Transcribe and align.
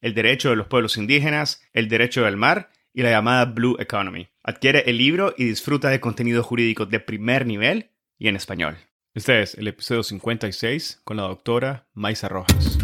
el 0.00 0.14
derecho 0.14 0.50
de 0.50 0.56
los 0.56 0.66
pueblos 0.66 0.96
indígenas, 0.96 1.62
el 1.72 1.88
derecho 1.88 2.24
del 2.24 2.36
mar 2.36 2.70
y 2.92 3.02
la 3.02 3.10
llamada 3.10 3.44
Blue 3.46 3.76
Economy. 3.78 4.28
Adquiere 4.42 4.84
el 4.86 4.98
libro 4.98 5.34
y 5.36 5.44
disfruta 5.44 5.88
de 5.88 6.00
contenido 6.00 6.42
jurídico 6.42 6.86
de 6.86 7.00
primer 7.00 7.46
nivel 7.46 7.90
y 8.18 8.28
en 8.28 8.36
español. 8.36 8.76
Este 9.14 9.42
es 9.42 9.54
el 9.54 9.68
episodio 9.68 10.02
56 10.02 11.00
con 11.04 11.16
la 11.16 11.24
doctora 11.24 11.86
Maisa 11.94 12.28
Rojas. 12.28 12.78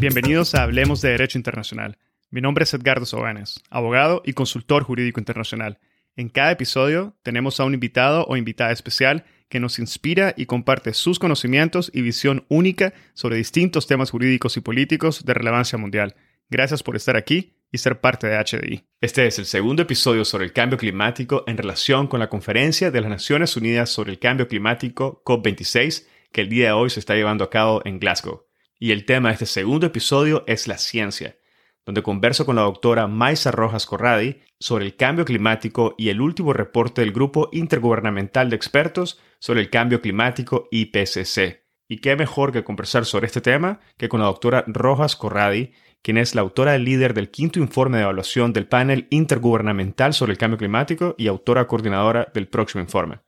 Bienvenidos 0.00 0.54
a 0.54 0.64
Hablemos 0.64 1.00
de 1.00 1.10
Derecho 1.10 1.38
Internacional. 1.38 1.98
Mi 2.30 2.40
nombre 2.40 2.64
es 2.64 2.74
Edgardo 2.74 3.06
Sobanes, 3.06 3.62
abogado 3.70 4.22
y 4.24 4.32
consultor 4.32 4.82
jurídico 4.84 5.20
internacional. 5.20 5.78
En 6.16 6.28
cada 6.28 6.50
episodio 6.52 7.16
tenemos 7.22 7.60
a 7.60 7.64
un 7.64 7.74
invitado 7.74 8.24
o 8.26 8.36
invitada 8.36 8.72
especial 8.72 9.24
que 9.52 9.60
nos 9.60 9.78
inspira 9.78 10.32
y 10.34 10.46
comparte 10.46 10.94
sus 10.94 11.18
conocimientos 11.18 11.90
y 11.92 12.00
visión 12.00 12.46
única 12.48 12.94
sobre 13.12 13.36
distintos 13.36 13.86
temas 13.86 14.10
jurídicos 14.10 14.56
y 14.56 14.62
políticos 14.62 15.26
de 15.26 15.34
relevancia 15.34 15.76
mundial. 15.76 16.16
Gracias 16.48 16.82
por 16.82 16.96
estar 16.96 17.18
aquí 17.18 17.52
y 17.70 17.76
ser 17.76 18.00
parte 18.00 18.28
de 18.28 18.38
HDI. 18.38 18.84
Este 19.02 19.26
es 19.26 19.38
el 19.38 19.44
segundo 19.44 19.82
episodio 19.82 20.24
sobre 20.24 20.46
el 20.46 20.54
cambio 20.54 20.78
climático 20.78 21.44
en 21.46 21.58
relación 21.58 22.06
con 22.06 22.20
la 22.20 22.30
conferencia 22.30 22.90
de 22.90 23.02
las 23.02 23.10
Naciones 23.10 23.54
Unidas 23.54 23.90
sobre 23.90 24.12
el 24.12 24.18
Cambio 24.18 24.48
Climático 24.48 25.22
COP26 25.22 26.06
que 26.32 26.40
el 26.40 26.48
día 26.48 26.68
de 26.68 26.72
hoy 26.72 26.88
se 26.88 27.00
está 27.00 27.14
llevando 27.14 27.44
a 27.44 27.50
cabo 27.50 27.82
en 27.84 27.98
Glasgow. 27.98 28.46
Y 28.78 28.92
el 28.92 29.04
tema 29.04 29.28
de 29.28 29.34
este 29.34 29.44
segundo 29.44 29.86
episodio 29.86 30.44
es 30.46 30.66
la 30.66 30.78
ciencia 30.78 31.36
donde 31.84 32.02
converso 32.02 32.46
con 32.46 32.56
la 32.56 32.62
doctora 32.62 33.06
Maisa 33.06 33.50
Rojas 33.50 33.86
Corradi 33.86 34.40
sobre 34.60 34.84
el 34.84 34.96
cambio 34.96 35.24
climático 35.24 35.94
y 35.98 36.10
el 36.10 36.20
último 36.20 36.52
reporte 36.52 37.00
del 37.00 37.12
Grupo 37.12 37.48
Intergubernamental 37.52 38.50
de 38.50 38.56
Expertos 38.56 39.20
sobre 39.38 39.60
el 39.60 39.70
Cambio 39.70 40.00
Climático 40.00 40.68
IPCC. 40.70 41.62
Y 41.88 41.98
qué 41.98 42.16
mejor 42.16 42.52
que 42.52 42.64
conversar 42.64 43.04
sobre 43.04 43.26
este 43.26 43.40
tema 43.40 43.80
que 43.98 44.08
con 44.08 44.20
la 44.20 44.26
doctora 44.26 44.64
Rojas 44.66 45.16
Corradi, 45.16 45.72
quien 46.02 46.16
es 46.16 46.34
la 46.34 46.40
autora 46.40 46.78
líder 46.78 47.14
del 47.14 47.30
quinto 47.30 47.58
informe 47.58 47.98
de 47.98 48.04
evaluación 48.04 48.52
del 48.52 48.66
panel 48.66 49.08
intergubernamental 49.10 50.14
sobre 50.14 50.32
el 50.32 50.38
cambio 50.38 50.58
climático 50.58 51.14
y 51.18 51.26
autora 51.26 51.66
coordinadora 51.66 52.28
del 52.32 52.48
próximo 52.48 52.82
informe. 52.82 53.20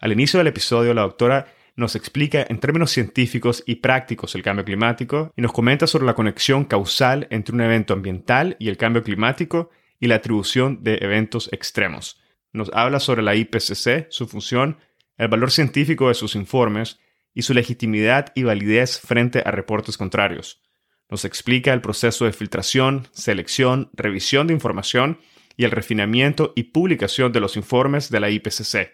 Al 0.00 0.12
inicio 0.12 0.38
del 0.38 0.46
episodio, 0.46 0.94
la 0.94 1.02
doctora 1.02 1.46
nos 1.76 1.96
explica 1.96 2.44
en 2.48 2.58
términos 2.58 2.90
científicos 2.90 3.62
y 3.66 3.76
prácticos 3.76 4.34
el 4.34 4.42
cambio 4.42 4.64
climático 4.64 5.32
y 5.36 5.42
nos 5.42 5.52
comenta 5.52 5.86
sobre 5.86 6.06
la 6.06 6.14
conexión 6.14 6.64
causal 6.64 7.26
entre 7.30 7.54
un 7.54 7.60
evento 7.60 7.92
ambiental 7.92 8.56
y 8.58 8.68
el 8.68 8.76
cambio 8.76 9.02
climático 9.02 9.70
y 9.98 10.06
la 10.06 10.16
atribución 10.16 10.82
de 10.82 10.98
eventos 11.00 11.48
extremos. 11.52 12.20
Nos 12.52 12.70
habla 12.72 13.00
sobre 13.00 13.22
la 13.22 13.34
IPCC, 13.34 14.06
su 14.10 14.26
función, 14.26 14.78
el 15.16 15.28
valor 15.28 15.50
científico 15.50 16.08
de 16.08 16.14
sus 16.14 16.34
informes 16.34 16.98
y 17.34 17.42
su 17.42 17.54
legitimidad 17.54 18.32
y 18.34 18.42
validez 18.42 19.00
frente 19.00 19.42
a 19.44 19.50
reportes 19.50 19.96
contrarios. 19.96 20.62
Nos 21.08 21.24
explica 21.24 21.72
el 21.72 21.80
proceso 21.80 22.24
de 22.24 22.32
filtración, 22.32 23.08
selección, 23.12 23.90
revisión 23.92 24.46
de 24.46 24.54
información 24.54 25.20
y 25.56 25.64
el 25.64 25.70
refinamiento 25.72 26.52
y 26.56 26.64
publicación 26.64 27.32
de 27.32 27.40
los 27.40 27.56
informes 27.56 28.10
de 28.10 28.20
la 28.20 28.30
IPCC. 28.30 28.92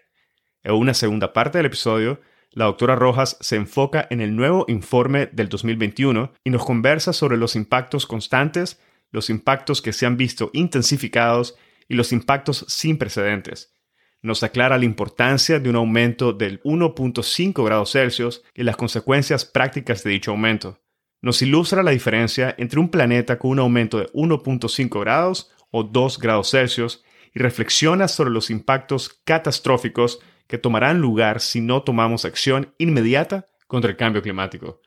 En 0.63 0.75
una 0.75 0.95
segunda 0.95 1.33
parte 1.33 1.59
del 1.59 1.67
episodio, 1.67 2.21
la 2.57 2.65
doctora 2.65 2.97
Rojas 2.97 3.37
se 3.41 3.57
enfoca 3.57 4.07
en 4.09 4.23
el 4.23 4.35
nuevo 4.35 4.65
informe 4.67 5.27
del 5.27 5.51
2021 5.51 6.33
y 6.43 6.49
nos 6.49 6.65
conversa 6.65 7.13
sobre 7.13 7.37
los 7.37 7.55
impactos 7.55 8.07
constantes, 8.07 8.81
los 9.13 9.29
impactos 9.29 9.83
que 9.83 9.93
se 9.93 10.07
han 10.07 10.17
visto 10.17 10.49
intensificados 10.55 11.55
y 11.87 11.97
los 11.97 12.13
impactos 12.13 12.65
sin 12.67 12.97
precedentes. 12.97 13.75
Nos 14.23 14.43
aclara 14.43 14.79
la 14.79 14.87
importancia 14.87 15.61
de 15.61 15.69
un 15.69 15.77
aumento 15.77 16.33
del 16.33 16.63
1.5 16.63 17.63
grados 17.63 17.93
Celsius 17.93 18.43
y 18.55 18.63
las 18.63 18.77
consecuencias 18.77 19.45
prácticas 19.45 20.03
de 20.03 20.13
dicho 20.13 20.31
aumento. 20.31 20.81
Nos 21.21 21.43
ilustra 21.43 21.83
la 21.83 21.91
diferencia 21.91 22.55
entre 22.57 22.81
un 22.81 22.89
planeta 22.89 23.39
con 23.39 23.51
un 23.51 23.59
aumento 23.59 23.99
de 23.99 24.07
1.5 24.15 24.99
grados 24.99 25.53
o 25.71 25.85
2 25.85 26.19
grados 26.19 26.53
Celsius 26.53 27.05
y 27.35 27.39
reflexiona 27.39 28.09
sobre 28.09 28.31
los 28.31 28.49
impactos 28.49 29.21
catastróficos 29.27 30.21
que 30.47 30.59
tomarán 30.59 31.01
lugar 31.01 31.41
si 31.41 31.61
no 31.61 31.83
tomamos 31.83 32.25
acción 32.25 32.75
inmediata 32.79 33.47
contra 33.67 33.91
el 33.91 33.97
cambio 33.97 34.23
climático. 34.23 34.81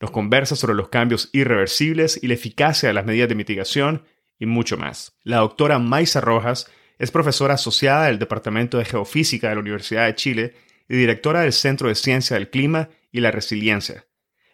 Nos 0.00 0.10
conversa 0.10 0.56
sobre 0.56 0.74
los 0.74 0.88
cambios 0.88 1.30
irreversibles 1.32 2.18
y 2.22 2.26
la 2.26 2.34
eficacia 2.34 2.88
de 2.88 2.92
las 2.92 3.04
medidas 3.04 3.28
de 3.28 3.34
mitigación 3.34 4.04
y 4.38 4.46
mucho 4.46 4.76
más. 4.76 5.16
La 5.22 5.38
doctora 5.38 5.78
Maisa 5.78 6.20
Rojas 6.20 6.70
es 6.98 7.10
profesora 7.10 7.54
asociada 7.54 8.06
del 8.06 8.18
Departamento 8.18 8.78
de 8.78 8.84
Geofísica 8.84 9.48
de 9.48 9.54
la 9.54 9.60
Universidad 9.60 10.06
de 10.06 10.14
Chile 10.14 10.54
y 10.88 10.96
directora 10.96 11.42
del 11.42 11.52
Centro 11.52 11.88
de 11.88 11.94
Ciencia 11.94 12.34
del 12.34 12.50
Clima 12.50 12.88
y 13.12 13.20
la 13.20 13.30
Resiliencia. 13.30 14.06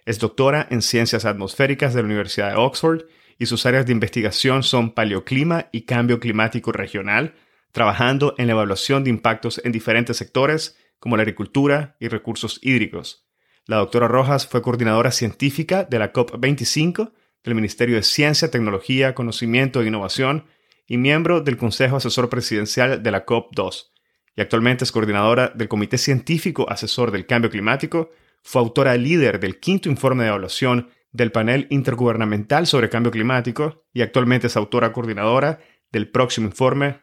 Es 0.05 0.19
doctora 0.19 0.67
en 0.71 0.83
Ciencias 0.83 1.25
Atmosféricas 1.25 1.95
de 1.95 2.03
la 2.03 2.07
Universidad 2.07 2.51
de 2.51 2.57
Oxford 2.57 3.03
y 3.39 3.47
sus 3.47 3.67
áreas 3.67 3.87
de 3.87 3.93
investigación 3.93 4.63
son 4.63 4.91
paleoclima 4.91 5.69
y 5.73 5.83
cambio 5.83 6.19
climático 6.21 6.73
regional, 6.73 7.35
trabajando 7.73 8.35
en 8.39 8.47
la 8.47 8.53
evaluación 8.53 9.05
de 9.05 9.11
impactos 9.11 9.61
en 9.65 9.73
diferentes 9.73 10.17
sectores 10.17 10.77
como 10.99 11.17
la 11.17 11.23
agricultura 11.23 11.97
y 12.01 12.09
recursos 12.09 12.59
hídricos. 12.63 13.27
La 13.67 13.77
doctora 13.77 14.09
Rojas 14.09 14.47
fue 14.47 14.63
coordinadora 14.63 15.11
científica 15.11 15.85
de 15.85 15.99
la 15.99 16.13
COP25 16.13 17.13
del 17.45 17.55
Ministerio 17.55 17.97
de 17.97 18.03
Ciencia, 18.03 18.51
Tecnología, 18.51 19.15
Conocimiento 19.15 19.81
e 19.81 19.87
Innovación 19.87 20.47
y 20.87 20.97
miembro 20.97 21.43
del 21.43 21.57
Consejo 21.57 21.97
Asesor 21.97 22.29
Presidencial 22.29 23.03
de 23.03 23.11
la 23.11 23.27
COP2. 23.27 23.91
Y 24.37 24.41
actualmente 24.41 24.85
es 24.85 24.93
coordinadora 24.93 25.49
del 25.55 25.69
Comité 25.69 25.99
Científico 25.99 26.67
Asesor 26.69 27.11
del 27.11 27.27
Cambio 27.27 27.51
Climático, 27.51 28.11
fue 28.43 28.63
autora 28.63 28.97
líder 28.97 29.41
del 29.41 29.59
quinto 29.59 29.89
informe 29.89 30.23
de 30.23 30.31
evaluación 30.31 30.89
del 31.13 31.33
panel 31.33 31.67
intergubernamental 31.71 32.67
sobre 32.67 32.89
cambio 32.89 33.11
climático 33.11 33.85
y 33.93 34.03
actualmente 34.03 34.47
es 34.47 34.57
autora 34.57 34.93
coordinadora 34.93 35.61
del 35.91 36.11
próximo 36.11 36.47
informe 36.47 37.03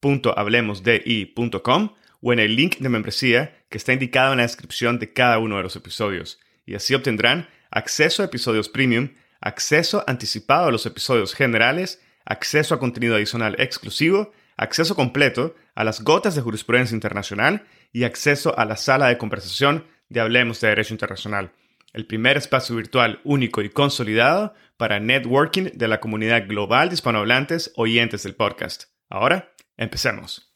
www.hablemosdi.com 0.00 1.94
o 2.20 2.32
en 2.32 2.38
el 2.38 2.56
link 2.56 2.78
de 2.78 2.88
membresía 2.88 3.56
que 3.68 3.78
está 3.78 3.92
indicado 3.92 4.32
en 4.32 4.38
la 4.38 4.44
descripción 4.44 4.98
de 4.98 5.12
cada 5.12 5.38
uno 5.38 5.56
de 5.56 5.62
los 5.62 5.76
episodios. 5.76 6.40
Y 6.66 6.74
así 6.74 6.94
obtendrán 6.94 7.48
acceso 7.70 8.22
a 8.22 8.26
episodios 8.26 8.68
premium, 8.68 9.10
acceso 9.40 10.04
anticipado 10.06 10.68
a 10.68 10.72
los 10.72 10.86
episodios 10.86 11.34
generales, 11.34 12.02
acceso 12.24 12.74
a 12.74 12.80
contenido 12.80 13.14
adicional 13.14 13.56
exclusivo, 13.58 14.32
acceso 14.56 14.94
completo 14.96 15.54
a 15.74 15.84
las 15.84 16.02
gotas 16.02 16.34
de 16.34 16.42
jurisprudencia 16.42 16.94
internacional 16.94 17.64
y 17.92 18.04
acceso 18.04 18.58
a 18.58 18.64
la 18.64 18.76
sala 18.76 19.08
de 19.08 19.18
conversación 19.18 19.86
de 20.08 20.20
Hablemos 20.20 20.60
de 20.60 20.68
Derecho 20.68 20.94
Internacional, 20.94 21.52
el 21.92 22.06
primer 22.06 22.36
espacio 22.36 22.74
virtual 22.74 23.20
único 23.24 23.62
y 23.62 23.70
consolidado 23.70 24.54
para 24.76 25.00
networking 25.00 25.70
de 25.74 25.88
la 25.88 26.00
comunidad 26.00 26.46
global 26.48 26.88
de 26.88 26.94
hispanohablantes 26.94 27.72
oyentes 27.76 28.24
del 28.24 28.34
podcast. 28.34 28.84
Ahora, 29.08 29.52
Empecemos. 29.78 30.52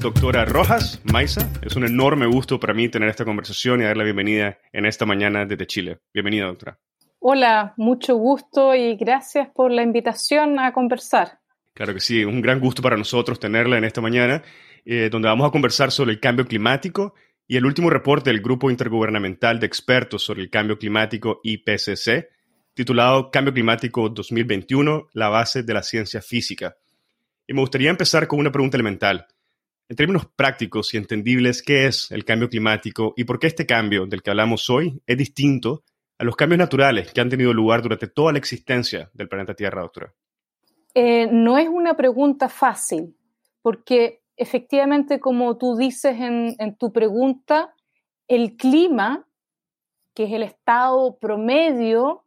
doctora 0.00 0.44
Rojas 0.44 1.00
Maiza. 1.10 1.50
Es 1.62 1.76
un 1.76 1.86
enorme 1.86 2.26
gusto 2.26 2.60
para 2.60 2.74
mí 2.74 2.90
tener 2.90 3.08
esta 3.08 3.24
conversación 3.24 3.80
y 3.80 3.84
darle 3.84 4.02
la 4.02 4.04
bienvenida 4.04 4.58
en 4.70 4.84
esta 4.84 5.06
mañana 5.06 5.46
desde 5.46 5.66
Chile. 5.66 6.00
Bienvenida, 6.12 6.44
doctora. 6.44 6.78
Hola, 7.20 7.72
mucho 7.78 8.16
gusto 8.16 8.74
y 8.74 8.96
gracias 8.96 9.48
por 9.54 9.70
la 9.70 9.82
invitación 9.82 10.58
a 10.58 10.74
conversar. 10.74 11.38
Claro 11.72 11.94
que 11.94 12.00
sí, 12.00 12.22
un 12.22 12.42
gran 12.42 12.60
gusto 12.60 12.82
para 12.82 12.98
nosotros 12.98 13.40
tenerla 13.40 13.78
en 13.78 13.84
esta 13.84 14.02
mañana, 14.02 14.42
eh, 14.84 15.08
donde 15.10 15.28
vamos 15.28 15.48
a 15.48 15.50
conversar 15.50 15.90
sobre 15.90 16.12
el 16.12 16.20
cambio 16.20 16.44
climático 16.44 17.14
y 17.48 17.56
el 17.56 17.64
último 17.64 17.88
reporte 17.88 18.28
del 18.28 18.42
Grupo 18.42 18.70
Intergubernamental 18.70 19.58
de 19.58 19.64
Expertos 19.64 20.22
sobre 20.22 20.42
el 20.42 20.50
Cambio 20.50 20.78
Climático 20.78 21.40
IPCC, 21.42 22.28
titulado 22.74 23.30
Cambio 23.30 23.54
Climático 23.54 24.08
2021, 24.08 25.08
la 25.12 25.28
base 25.28 25.62
de 25.62 25.72
la 25.72 25.82
ciencia 25.82 26.20
física. 26.20 26.76
Y 27.46 27.54
me 27.54 27.60
gustaría 27.60 27.90
empezar 27.90 28.26
con 28.26 28.40
una 28.40 28.50
pregunta 28.50 28.76
elemental. 28.76 29.26
En 29.88 29.96
términos 29.96 30.26
prácticos 30.34 30.92
y 30.94 30.96
entendibles, 30.96 31.62
¿qué 31.62 31.86
es 31.86 32.10
el 32.10 32.24
cambio 32.24 32.48
climático 32.48 33.14
y 33.16 33.24
por 33.24 33.38
qué 33.38 33.46
este 33.46 33.66
cambio 33.66 34.06
del 34.06 34.22
que 34.22 34.30
hablamos 34.30 34.68
hoy 34.70 35.00
es 35.06 35.16
distinto 35.16 35.84
a 36.18 36.24
los 36.24 36.36
cambios 36.36 36.58
naturales 36.58 37.12
que 37.12 37.20
han 37.20 37.28
tenido 37.28 37.52
lugar 37.52 37.82
durante 37.82 38.08
toda 38.08 38.32
la 38.32 38.38
existencia 38.38 39.10
del 39.12 39.28
planeta 39.28 39.54
Tierra, 39.54 39.82
doctora? 39.82 40.12
Eh, 40.94 41.28
no 41.30 41.58
es 41.58 41.68
una 41.68 41.94
pregunta 41.94 42.48
fácil, 42.48 43.16
porque 43.62 44.22
efectivamente, 44.36 45.20
como 45.20 45.58
tú 45.58 45.76
dices 45.76 46.18
en, 46.18 46.54
en, 46.58 46.76
tu 46.76 46.92
pregunta, 46.92 47.74
el 48.26 48.56
clima, 48.56 49.26
que 50.14 50.24
es 50.24 50.32
el 50.32 50.44
estado 50.44 51.18
promedio 51.18 52.23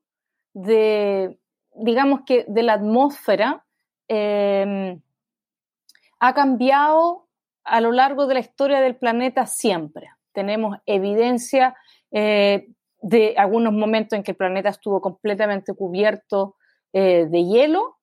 de, 0.57 1.37
digamos 1.75 2.21
que, 2.25 2.45
de 2.47 2.63
la 2.63 2.73
atmósfera, 2.73 3.63
eh, 4.07 4.99
ha 6.19 6.33
cambiado 6.33 7.27
a 7.63 7.81
lo 7.81 7.91
largo 7.91 8.27
de 8.27 8.35
la 8.35 8.39
historia 8.39 8.79
del 8.79 8.95
planeta 8.95 9.45
siempre. 9.45 10.09
Tenemos 10.31 10.77
evidencia 10.85 11.75
eh, 12.11 12.69
de 13.01 13.35
algunos 13.37 13.73
momentos 13.73 14.17
en 14.17 14.23
que 14.23 14.31
el 14.31 14.37
planeta 14.37 14.69
estuvo 14.69 15.01
completamente 15.01 15.73
cubierto 15.73 16.55
eh, 16.93 17.27
de 17.29 17.45
hielo. 17.45 17.97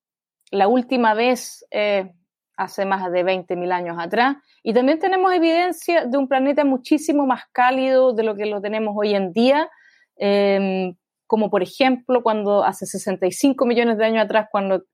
La 0.50 0.68
última 0.68 1.14
vez 1.14 1.66
eh, 1.70 2.12
hace 2.56 2.84
más 2.84 3.10
de 3.10 3.24
20.000 3.24 3.72
años 3.72 3.96
atrás. 3.98 4.36
Y 4.62 4.72
también 4.72 4.98
tenemos 5.00 5.32
evidencia 5.32 6.04
de 6.04 6.18
un 6.18 6.28
planeta 6.28 6.64
muchísimo 6.64 7.26
más 7.26 7.44
cálido 7.52 8.12
de 8.12 8.22
lo 8.22 8.36
que 8.36 8.46
lo 8.46 8.60
tenemos 8.60 8.94
hoy 8.96 9.14
en 9.14 9.32
día, 9.32 9.68
em, 10.16 10.94
como 11.26 11.50
por 11.50 11.62
ejemplo 11.62 12.22
cuando 12.22 12.64
hace 12.64 12.86
65 12.86 13.66
millones 13.66 13.98
de 13.98 14.04
años 14.04 14.24
atrás, 14.24 14.48
cuando 14.50 14.84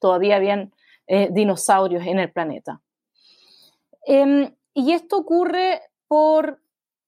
todavía 0.00 0.36
habían 0.36 0.72
eh, 1.06 1.28
dinosaurios 1.30 2.06
en 2.06 2.18
el 2.18 2.32
planeta. 2.32 2.80
Em, 4.06 4.54
y 4.74 4.92
esto 4.92 5.18
ocurre 5.18 5.82
por 6.08 6.60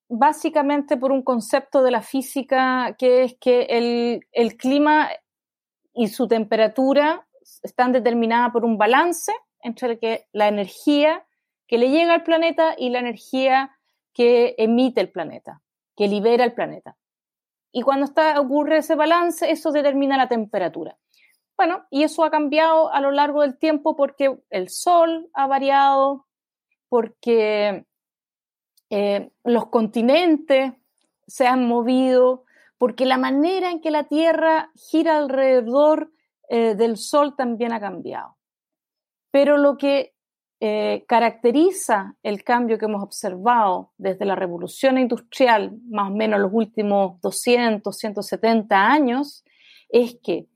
básicamente 0.08 0.96
por 0.96 1.10
un 1.10 1.22
concepto 1.22 1.82
de 1.82 1.90
la 1.90 2.02
física 2.02 2.94
que 2.98 3.24
es 3.24 3.34
que 3.40 4.20
el, 4.32 4.56
clima 4.56 5.08
y 5.94 6.08
su 6.08 6.28
temperatura 6.28 7.26
están 7.62 7.92
determinadas 7.92 8.52
por 8.52 8.64
un 8.64 8.76
balance 8.76 9.32
entre 9.60 9.98
la 10.32 10.48
energía 10.48 11.24
que 11.66 11.78
le 11.78 11.88
llega 11.88 12.12
al 12.12 12.24
planeta 12.24 12.74
y 12.76 12.90
la 12.90 12.98
energía 12.98 13.70
que 14.12 14.54
emite 14.58 15.00
el 15.00 15.10
planeta, 15.10 15.62
que 15.96 16.08
libera 16.08 16.44
el 16.44 16.52
planeta. 16.52 16.96
Y 17.72 17.82
cuando 17.82 18.06
ocurre 18.38 18.78
ese 18.78 18.94
balance, 18.94 19.50
eso 19.50 19.72
determina 19.72 20.16
la 20.16 20.28
temperatura. 20.28 20.96
Bueno, 21.56 21.86
y 21.90 22.02
eso 22.02 22.24
ha 22.24 22.30
cambiado 22.30 22.92
a 22.92 23.00
lo 23.00 23.10
largo 23.10 23.42
del 23.42 23.58
tiempo 23.58 23.96
porque 23.96 24.38
el 24.50 24.68
sol 24.68 25.30
ha 25.32 25.46
variado, 25.46 26.26
porque 26.88 27.86
eh, 28.90 29.30
los 29.44 29.66
continentes 29.66 30.72
se 31.26 31.46
han 31.46 31.66
movido, 31.66 32.44
porque 32.76 33.06
la 33.06 33.16
manera 33.16 33.70
en 33.70 33.80
que 33.80 33.90
la 33.90 34.04
Tierra 34.04 34.70
gira 34.74 35.16
alrededor 35.16 36.12
eh, 36.48 36.74
del 36.74 36.98
Sol 36.98 37.36
también 37.36 37.72
ha 37.72 37.80
cambiado. 37.80 38.36
Pero 39.30 39.56
lo 39.56 39.78
que 39.78 40.14
eh, 40.64 41.04
caracteriza 41.08 42.14
el 42.22 42.44
cambio 42.44 42.78
que 42.78 42.84
hemos 42.84 43.02
observado 43.02 43.90
desde 43.98 44.24
la 44.24 44.36
revolución 44.36 44.96
industrial, 44.96 45.76
más 45.88 46.08
o 46.08 46.14
menos 46.14 46.38
los 46.38 46.52
últimos 46.54 47.20
200, 47.20 47.96
170 47.96 48.76
años, 48.76 49.44
es 49.88 50.16
que 50.22 50.46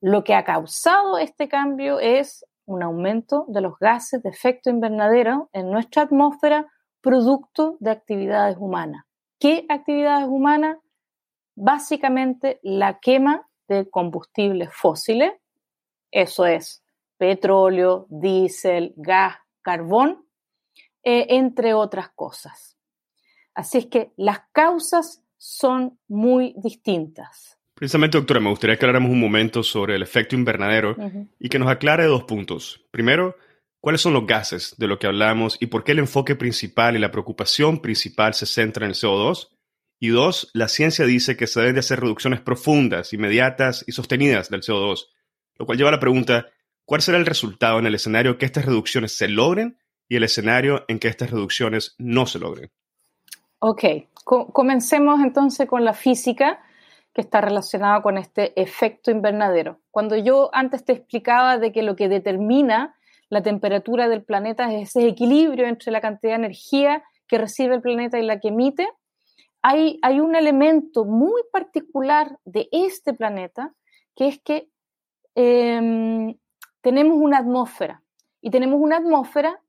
lo 0.00 0.24
que 0.24 0.34
ha 0.34 0.42
causado 0.42 1.18
este 1.18 1.46
cambio 1.46 2.00
es 2.00 2.44
un 2.64 2.82
aumento 2.82 3.44
de 3.46 3.60
los 3.60 3.78
gases 3.78 4.24
de 4.24 4.30
efecto 4.30 4.70
invernadero 4.70 5.50
en 5.52 5.70
nuestra 5.70 6.02
atmósfera 6.02 6.66
producto 7.00 7.76
de 7.78 7.92
actividades 7.92 8.56
humanas. 8.58 9.04
¿Qué 9.38 9.66
actividades 9.68 10.26
humanas? 10.26 10.78
Básicamente 11.54 12.58
la 12.64 12.98
quema 12.98 13.48
de 13.68 13.88
combustibles 13.88 14.70
fósiles, 14.74 15.32
eso 16.10 16.44
es 16.44 16.82
petróleo, 17.18 18.06
diésel, 18.08 18.94
gas, 18.96 19.43
carbón, 19.64 20.24
eh, 21.02 21.26
entre 21.30 21.74
otras 21.74 22.10
cosas. 22.10 22.78
Así 23.54 23.78
es 23.78 23.86
que 23.86 24.12
las 24.16 24.42
causas 24.52 25.24
son 25.36 25.98
muy 26.06 26.54
distintas. 26.56 27.58
Precisamente, 27.74 28.18
doctora, 28.18 28.38
me 28.38 28.50
gustaría 28.50 28.76
que 28.76 28.84
habláramos 28.84 29.10
un 29.10 29.20
momento 29.20 29.64
sobre 29.64 29.96
el 29.96 30.02
efecto 30.02 30.36
invernadero 30.36 30.96
y 31.40 31.48
que 31.48 31.58
nos 31.58 31.68
aclare 31.68 32.04
dos 32.04 32.22
puntos. 32.22 32.84
Primero, 32.92 33.36
¿Cuáles 33.84 34.00
son 34.00 34.14
los 34.14 34.26
gases 34.26 34.76
de 34.78 34.86
lo 34.86 34.98
que 34.98 35.06
hablamos 35.06 35.58
y 35.60 35.66
por 35.66 35.84
qué 35.84 35.92
el 35.92 35.98
enfoque 35.98 36.36
principal 36.36 36.96
y 36.96 36.98
la 36.98 37.10
preocupación 37.10 37.82
principal 37.82 38.32
se 38.32 38.46
centra 38.46 38.86
en 38.86 38.92
el 38.92 38.96
CO2? 38.96 39.50
Y 40.00 40.08
dos, 40.08 40.48
la 40.54 40.68
ciencia 40.68 41.04
dice 41.04 41.36
que 41.36 41.46
se 41.46 41.60
deben 41.60 41.74
de 41.74 41.80
hacer 41.80 42.00
reducciones 42.00 42.40
profundas, 42.40 43.12
inmediatas 43.12 43.84
y 43.86 43.92
sostenidas 43.92 44.48
del 44.48 44.62
CO2, 44.62 45.08
lo 45.58 45.66
cual 45.66 45.76
lleva 45.76 45.90
a 45.90 45.92
la 45.92 46.00
pregunta, 46.00 46.46
¿cuál 46.84 47.02
será 47.02 47.18
el 47.18 47.26
resultado 47.26 47.78
en 47.78 47.86
el 47.86 47.94
escenario 47.94 48.38
que 48.38 48.46
estas 48.46 48.64
reducciones 48.64 49.16
se 49.16 49.28
logren 49.28 49.78
y 50.08 50.16
el 50.16 50.24
escenario 50.24 50.84
en 50.88 50.98
que 50.98 51.08
estas 51.08 51.30
reducciones 51.30 51.94
no 51.98 52.26
se 52.26 52.38
logren? 52.38 52.70
Ok, 53.58 53.84
comencemos 54.24 55.20
entonces 55.20 55.66
con 55.66 55.84
la 55.84 55.94
física 55.94 56.60
que 57.14 57.20
está 57.20 57.40
relacionada 57.40 58.02
con 58.02 58.18
este 58.18 58.60
efecto 58.60 59.10
invernadero. 59.10 59.80
Cuando 59.90 60.16
yo 60.16 60.50
antes 60.52 60.84
te 60.84 60.92
explicaba 60.92 61.58
de 61.58 61.72
que 61.72 61.82
lo 61.82 61.96
que 61.96 62.08
determina 62.08 62.96
la 63.30 63.42
temperatura 63.42 64.08
del 64.08 64.24
planeta 64.24 64.72
es 64.72 64.90
ese 64.90 65.08
equilibrio 65.08 65.66
entre 65.66 65.92
la 65.92 66.00
cantidad 66.00 66.32
de 66.32 66.44
energía 66.44 67.02
que 67.26 67.38
recibe 67.38 67.76
el 67.76 67.82
planeta 67.82 68.18
y 68.18 68.22
la 68.26 68.40
que 68.40 68.48
emite, 68.48 68.88
hay, 69.62 69.98
hay 70.02 70.20
un 70.20 70.36
elemento 70.36 71.04
muy 71.04 71.42
particular 71.50 72.38
de 72.44 72.68
este 72.70 73.14
planeta 73.14 73.72
que 74.14 74.28
es 74.28 74.40
que 74.42 74.68
em, 75.34 76.36
tenemos 76.84 77.16
una 77.18 77.38
atmósfera 77.38 78.04
y 78.40 78.50
tenemos 78.50 78.78
una 78.80 78.98
atmósfera 78.98 79.60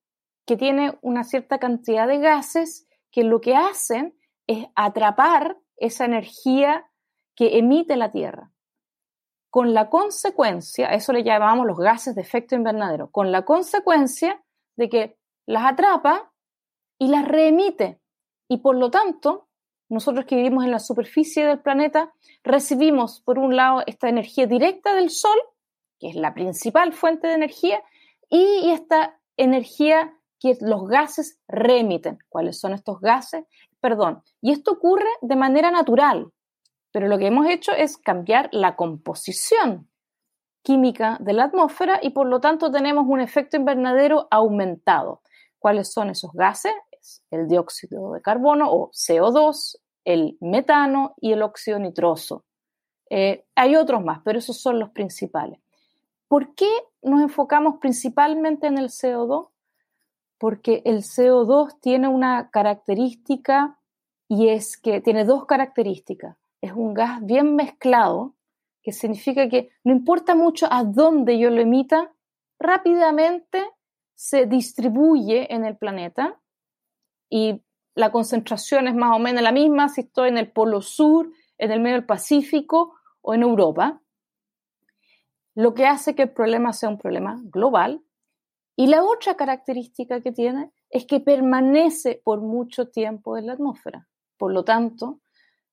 que 0.45 0.57
tiene 0.57 0.99
una 1.01 1.23
cierta 1.23 1.57
cantidad 1.57 2.07
de 2.07 2.19
gases 2.19 2.87
que 3.09 3.23
lo 3.23 3.41
que 3.41 3.55
hacen 3.55 4.15
es 4.45 4.67
atrapar 4.75 5.57
esa 5.77 6.05
energía 6.05 6.85
que 7.35 7.57
emite 7.57 7.95
la 7.95 8.11
Tierra 8.11 8.51
con 9.55 9.73
la 9.73 9.89
consecuencia, 9.89 10.87
eso 10.87 11.13
le 11.13 11.23
llamamos 11.23 11.65
los 11.65 11.77
gases 11.77 12.13
de 12.13 12.21
efecto 12.21 12.55
invernadero, 12.55 13.09
con 13.09 13.31
la 13.31 13.45
consecuencia 13.45 14.43
de 14.75 14.89
que 14.89 15.17
las 15.45 15.63
atrapa 15.63 16.33
y 16.99 17.07
las 17.07 17.25
reemite. 17.25 18.01
Y 18.49 18.57
por 18.57 18.75
lo 18.75 18.91
tanto, 18.91 19.47
nosotros 19.87 20.25
que 20.25 20.35
vivimos 20.35 20.65
en 20.65 20.71
la 20.71 20.79
superficie 20.79 21.45
del 21.45 21.61
planeta, 21.61 22.13
recibimos, 22.43 23.21
por 23.21 23.39
un 23.39 23.55
lado, 23.55 23.81
esta 23.87 24.09
energía 24.09 24.45
directa 24.45 24.93
del 24.93 25.09
Sol, 25.09 25.37
que 25.99 26.09
es 26.09 26.15
la 26.15 26.33
principal 26.33 26.93
fuente 26.93 27.27
de 27.27 27.33
energía, 27.33 27.81
y 28.29 28.71
esta 28.71 29.19
energía 29.37 30.13
que 30.39 30.57
los 30.61 30.87
gases 30.87 31.39
reemiten. 31.47 32.19
¿Cuáles 32.29 32.59
son 32.59 32.73
estos 32.73 32.99
gases? 32.99 33.45
Perdón. 33.79 34.23
Y 34.41 34.51
esto 34.51 34.71
ocurre 34.71 35.09
de 35.21 35.35
manera 35.35 35.71
natural. 35.71 36.31
Pero 36.91 37.07
lo 37.07 37.17
que 37.17 37.27
hemos 37.27 37.47
hecho 37.47 37.71
es 37.71 37.97
cambiar 37.97 38.49
la 38.51 38.75
composición 38.75 39.89
química 40.63 41.17
de 41.19 41.33
la 41.33 41.43
atmósfera 41.45 41.99
y 42.01 42.09
por 42.09 42.27
lo 42.27 42.39
tanto 42.39 42.71
tenemos 42.71 43.05
un 43.07 43.21
efecto 43.21 43.57
invernadero 43.57 44.27
aumentado. 44.31 45.21
¿Cuáles 45.59 45.91
son 45.91 46.09
esos 46.09 46.31
gases? 46.33 46.73
El 47.29 47.47
dióxido 47.47 48.13
de 48.13 48.21
carbono 48.21 48.71
o 48.71 48.91
CO2, 48.91 49.77
el 50.05 50.37
metano 50.41 51.13
y 51.21 51.33
el 51.33 51.43
óxido 51.43 51.79
nitroso. 51.79 52.45
Eh, 53.09 53.45
hay 53.55 53.75
otros 53.75 54.03
más, 54.03 54.21
pero 54.25 54.39
esos 54.39 54.59
son 54.59 54.79
los 54.79 54.89
principales. 54.89 55.59
¿Por 56.27 56.55
qué 56.55 56.69
nos 57.01 57.21
enfocamos 57.21 57.75
principalmente 57.79 58.67
en 58.67 58.77
el 58.77 58.89
CO2? 58.89 59.49
Porque 60.37 60.81
el 60.85 61.03
CO2 61.03 61.79
tiene 61.79 62.07
una 62.07 62.49
característica 62.49 63.79
y 64.27 64.49
es 64.49 64.77
que 64.77 65.01
tiene 65.01 65.23
dos 65.23 65.45
características 65.45 66.37
es 66.65 66.73
un 66.73 66.93
gas 66.93 67.23
bien 67.23 67.55
mezclado, 67.55 68.35
que 68.81 68.91
significa 68.91 69.47
que 69.49 69.69
no 69.83 69.91
importa 69.91 70.35
mucho 70.35 70.67
a 70.69 70.83
dónde 70.83 71.37
yo 71.37 71.49
lo 71.49 71.61
emita, 71.61 72.11
rápidamente 72.59 73.63
se 74.15 74.45
distribuye 74.45 75.53
en 75.53 75.65
el 75.65 75.77
planeta 75.77 76.39
y 77.29 77.61
la 77.93 78.11
concentración 78.11 78.87
es 78.87 78.95
más 78.95 79.15
o 79.15 79.19
menos 79.19 79.41
la 79.41 79.51
misma 79.51 79.89
si 79.89 80.01
estoy 80.01 80.29
en 80.29 80.37
el 80.37 80.51
Polo 80.51 80.81
Sur, 80.81 81.31
en 81.57 81.71
el 81.71 81.79
medio 81.79 81.97
del 81.97 82.05
Pacífico 82.05 82.95
o 83.21 83.33
en 83.33 83.43
Europa, 83.43 84.01
lo 85.55 85.73
que 85.73 85.87
hace 85.87 86.15
que 86.15 86.23
el 86.23 86.31
problema 86.31 86.73
sea 86.73 86.89
un 86.89 86.97
problema 86.97 87.41
global. 87.45 88.03
Y 88.75 88.87
la 88.87 89.03
otra 89.03 89.35
característica 89.35 90.21
que 90.21 90.33
tiene 90.33 90.71
es 90.89 91.05
que 91.05 91.21
permanece 91.21 92.21
por 92.23 92.41
mucho 92.41 92.89
tiempo 92.89 93.37
en 93.37 93.47
la 93.47 93.53
atmósfera. 93.53 94.07
Por 94.37 94.51
lo 94.51 94.65
tanto, 94.65 95.21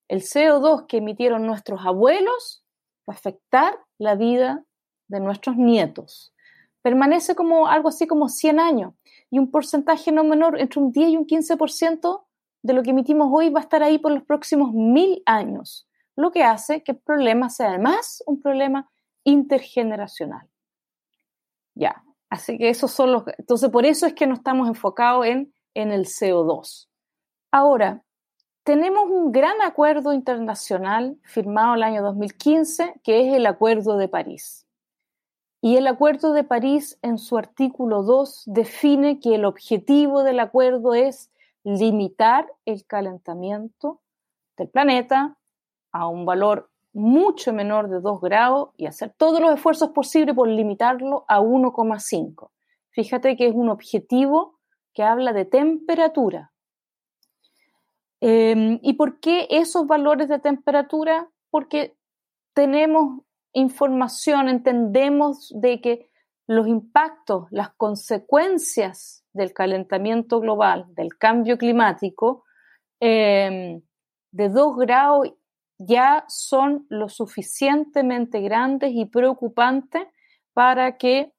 el 0.09 0.23
CO2 0.23 0.87
que 0.87 0.99
emitieron 0.99 1.47
nuestros 1.47 1.85
abuelos 1.85 2.65
va 3.09 3.15
a 3.15 3.17
afectar 3.17 3.77
la 3.99 4.15
vida 4.15 4.65
de 5.09 5.21
nuestros 5.21 5.57
nietos. 5.57 6.33
Permanece 6.81 7.35
como 7.35 7.67
algo 7.67 7.89
así 7.89 8.07
como 8.07 8.29
100 8.29 8.61
años 8.61 8.95
y 9.31 9.39
un 9.39 9.51
porcentaje 9.51 10.13
no 10.13 10.23
menor, 10.23 10.61
entre 10.61 10.81
un 10.81 10.93
10 10.93 11.11
y 11.11 11.17
un 11.17 11.27
15% 11.27 12.25
de 12.63 12.73
lo 12.73 12.83
que 12.83 12.91
emitimos 12.91 13.29
hoy 13.33 13.51
va 13.51 13.61
a 13.61 13.63
estar 13.65 13.83
ahí 13.83 13.99
por 13.99 14.13
los 14.13 14.23
próximos 14.23 14.73
mil 14.73 15.23
años, 15.27 15.89
lo 16.17 16.31
que 16.31 16.45
hace 16.45 16.85
que 16.85 16.93
el 16.93 16.99
problema 16.99 17.51
sea 17.51 17.71
además 17.71 18.23
un 18.27 18.41
problema 18.41 18.92
intergeneracional. 19.25 20.49
Ya, 21.75 22.05
así 22.29 22.59
que 22.59 22.69
esos 22.69 22.91
son 22.91 23.13
los... 23.13 23.25
Entonces, 23.39 23.71
por 23.71 23.87
eso 23.87 24.07
es 24.07 24.15
que 24.15 24.27
no 24.27 24.35
estamos 24.35 24.69
enfocados 24.69 25.27
en, 25.27 25.53
en 25.75 25.93
el 25.93 26.07
CO2. 26.07 26.89
Ahora, 27.51 28.03
tenemos 28.65 29.11
un 29.11 29.33
gran 29.33 29.61
acuerdo 29.61 30.13
internacional 30.13 31.19
firmado 31.25 31.75
el 31.75 31.83
año 31.83 32.03
2015, 32.03 33.01
que 33.03 33.27
es 33.27 33.35
el 33.35 33.47
Acuerdo 33.47 33.97
de 33.97 34.09
París. 34.09 34.67
Y 35.61 35.77
el 35.77 35.87
Acuerdo 35.87 36.33
de 36.33 36.45
París, 36.45 36.99
en 37.03 37.19
su 37.19 37.37
artículo 37.39 38.03
2, 38.03 38.45
define 38.47 39.21
que 39.21 39.35
el 39.35 39.45
objetivo 39.45 40.23
del 40.23 40.41
acuerdo 40.41 40.95
es 40.95 41.33
limitar 41.65 42.53
el 42.65 42.85
calentamiento 42.87 44.01
del 44.57 44.69
planeta 44.69 45.37
a 45.93 46.09
un 46.09 46.25
valor 46.25 46.72
mucho 46.93 47.53
menor 47.53 47.89
de 47.89 48.01
2 48.01 48.21
grados 48.21 48.71
y 48.77 48.87
hacer 48.87 49.15
todos 49.17 49.41
los 49.41 49.55
esfuerzos 49.55 49.91
posibles 49.91 50.35
por 50.35 50.49
limitarlo 50.49 51.25
a 51.29 51.41
1,5. 51.41 52.51
Fíjate 52.91 53.37
que 53.37 53.47
es 53.47 53.55
un 53.55 53.71
objetivo 53.71 54.59
que 54.93 55.03
habla 55.03 55.33
de 55.33 55.47
temperatura. 55.47 56.53
Em, 58.21 58.79
¿Y 58.83 58.95
por 58.95 59.21
qué 59.21 59.49
esos 59.51 59.87
valores 59.87 60.29
de 60.29 60.39
temperatura? 60.39 61.29
Porque 61.51 61.97
tenemos 62.55 63.23
información, 63.53 64.49
entendemos 64.49 65.53
de 65.55 65.81
que 65.81 66.11
los 66.47 66.69
impactos, 66.69 67.47
las 67.51 67.71
consecuencias 67.71 69.25
del 69.33 69.53
calentamiento 69.53 70.41
global, 70.41 70.87
del 70.95 71.17
cambio 71.17 71.57
climático, 71.57 72.45
em, 73.01 73.83
de 74.31 74.49
2 74.51 74.77
grados 74.77 75.33
ya 75.85 76.25
son 76.29 76.87
lo 76.89 77.09
suficientemente 77.09 78.41
grandes 78.41 78.93
y 78.95 79.07
preocupantes 79.07 80.07
para 80.53 80.97
que 80.97 81.33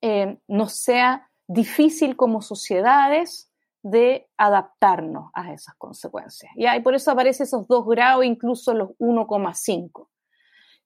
eh, 0.00 0.38
nos 0.48 0.74
sea 0.74 1.30
difícil 1.46 2.16
como 2.16 2.42
sociedades 2.42 3.50
de 3.82 4.28
adaptarnos 4.36 5.30
a 5.34 5.52
esas 5.52 5.74
consecuencias. 5.76 6.52
Y 6.56 6.80
por 6.80 6.94
eso 6.94 7.10
aparecen 7.10 7.44
esos 7.44 7.66
2 7.66 7.86
grados, 7.86 8.24
incluso 8.24 8.74
los 8.74 8.90
1,5. 8.98 10.08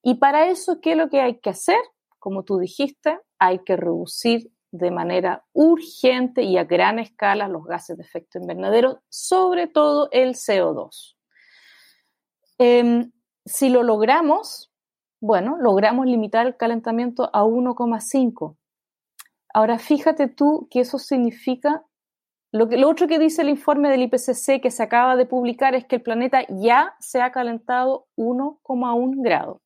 Y 0.02 0.14
para 0.14 0.48
eso, 0.48 0.80
¿qué 0.80 0.92
es 0.92 0.96
lo 0.96 1.08
que 1.10 1.20
hay 1.20 1.40
que 1.40 1.50
hacer? 1.50 1.78
Como 2.18 2.42
tú 2.44 2.58
dijiste, 2.58 3.18
hay 3.38 3.58
que 3.60 3.76
reducir 3.76 4.50
de 4.70 4.90
manera 4.90 5.44
urgente 5.52 6.42
y 6.42 6.56
a 6.58 6.64
gran 6.64 6.98
escala 6.98 7.48
los 7.48 7.64
gases 7.64 7.96
de 7.96 8.02
efecto 8.02 8.38
invernadero, 8.38 9.02
sobre 9.08 9.66
todo 9.66 10.08
el 10.10 10.34
CO2. 10.34 11.15
Em, 12.58 13.12
si 13.44 13.68
lo 13.68 13.82
logramos, 13.82 14.72
bueno, 15.20 15.56
logramos 15.58 16.06
limitar 16.06 16.46
el 16.46 16.56
calentamiento 16.56 17.30
a 17.32 17.44
1,5. 17.44 18.56
Ahora, 19.52 19.78
fíjate 19.78 20.28
tú 20.28 20.68
que 20.70 20.80
eso 20.80 20.98
significa, 20.98 21.84
lo, 22.52 22.66
lo 22.66 22.88
otro 22.88 23.06
que 23.06 23.18
dice 23.18 23.42
el 23.42 23.50
informe 23.50 23.90
del 23.90 24.02
IPCC 24.02 24.60
que 24.62 24.70
se 24.70 24.82
acaba 24.82 25.16
de 25.16 25.26
publicar 25.26 25.74
es 25.74 25.84
que 25.84 25.96
el 25.96 26.02
planeta 26.02 26.46
ya 26.48 26.96
se 26.98 27.20
ha 27.20 27.30
calentado 27.30 28.06
1,1 28.16 29.22
grado. 29.22 29.62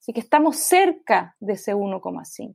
Así 0.00 0.12
que 0.12 0.20
estamos 0.20 0.56
cerca 0.56 1.36
de 1.40 1.54
ese 1.54 1.74
1,5. 1.74 2.54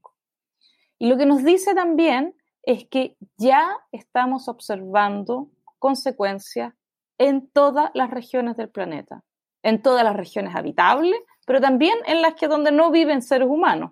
Y 1.00 1.08
lo 1.08 1.18
que 1.18 1.26
nos 1.26 1.44
dice 1.44 1.74
también 1.74 2.36
es 2.64 2.86
que 2.90 3.18
ya 3.38 3.78
estamos 3.92 4.50
observando 4.50 5.50
consecuencias 5.80 6.74
en 7.18 7.50
todas 7.50 7.92
las 7.94 8.12
regiones 8.12 8.58
del 8.58 8.70
planeta 8.70 9.24
en 9.64 9.82
todas 9.82 10.04
las 10.04 10.16
regiones 10.16 10.56
habitables, 10.56 11.20
pero 11.46 11.62
también 11.62 11.98
en 12.06 12.22
las 12.22 12.36
que 12.36 12.48
donde 12.48 12.72
no 12.72 12.92
viven 12.92 13.22
seres 13.22 13.48
humanos. 13.50 13.92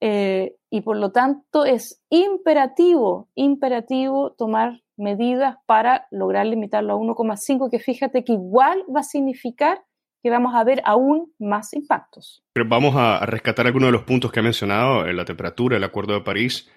Eh, 0.00 0.56
y 0.70 0.82
por 0.82 0.96
lo 0.96 1.12
tanto 1.12 1.64
es 1.64 2.02
imperativo, 2.10 3.30
imperativo 3.34 4.32
tomar 4.32 4.82
medidas 4.96 5.56
para 5.66 6.06
lograr 6.10 6.46
limitarlo 6.46 6.92
a 6.92 6.96
1,5, 6.96 7.70
que 7.70 7.78
fíjate 7.78 8.24
que 8.24 8.32
igual 8.32 8.84
va 8.94 9.00
a 9.00 9.04
significar 9.04 9.82
que 10.22 10.30
vamos 10.30 10.54
a 10.54 10.64
ver 10.64 10.80
aún 10.84 11.32
más 11.38 11.72
impactos. 11.74 12.42
Pero 12.54 12.68
vamos 12.68 12.94
a, 12.96 13.24
rescatar 13.26 13.66
algunos 13.66 13.88
de 13.88 13.92
los 13.92 14.04
puntos 14.04 14.32
que 14.32 14.40
ha 14.40 14.42
mencionado, 14.42 15.04
la 15.04 15.24
temperatura, 15.24 15.76
el 15.76 15.84
Acuerdo 15.84 16.14
de 16.14 16.22
París 16.22 16.70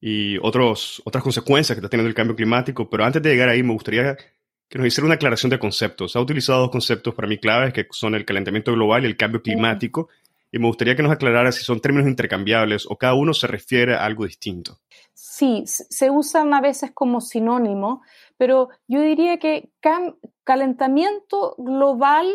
y 0.00 0.38
otros, 0.38 1.02
otras 1.04 1.22
consecuencias 1.22 1.76
que 1.76 1.80
está 1.80 1.88
teniendo 1.88 2.08
el 2.08 2.14
cambio 2.14 2.36
climático, 2.36 2.88
pero 2.88 3.04
antes 3.04 3.20
de 3.20 3.30
llegar 3.30 3.48
ahí 3.48 3.62
me 3.62 3.72
gustaría 3.72 4.16
que 4.72 4.78
nos 4.78 4.86
hiciera 4.86 5.04
una 5.04 5.16
aclaración 5.16 5.50
de 5.50 5.58
conceptos. 5.58 6.16
Ha 6.16 6.20
utilizado 6.20 6.60
dos 6.60 6.70
conceptos 6.70 7.12
para 7.12 7.28
mí 7.28 7.36
claves, 7.36 7.74
que 7.74 7.86
son 7.90 8.14
el 8.14 8.24
calentamiento 8.24 8.72
global 8.72 9.02
y 9.02 9.06
el 9.06 9.18
cambio 9.18 9.42
climático. 9.42 10.08
Y 10.50 10.58
me 10.58 10.66
gustaría 10.66 10.96
que 10.96 11.02
nos 11.02 11.12
aclarara 11.12 11.52
si 11.52 11.62
son 11.62 11.78
términos 11.78 12.08
intercambiables 12.08 12.86
o 12.88 12.96
cada 12.96 13.12
uno 13.12 13.34
se 13.34 13.46
refiere 13.48 13.94
a 13.94 14.06
algo 14.06 14.24
distinto. 14.24 14.78
Sí, 15.12 15.64
se 15.66 16.08
usan 16.08 16.54
a 16.54 16.62
veces 16.62 16.90
como 16.94 17.20
sinónimo, 17.20 18.00
pero 18.38 18.70
yo 18.88 19.02
diría 19.02 19.38
que 19.38 19.68
calentamiento 20.42 21.54
global 21.58 22.32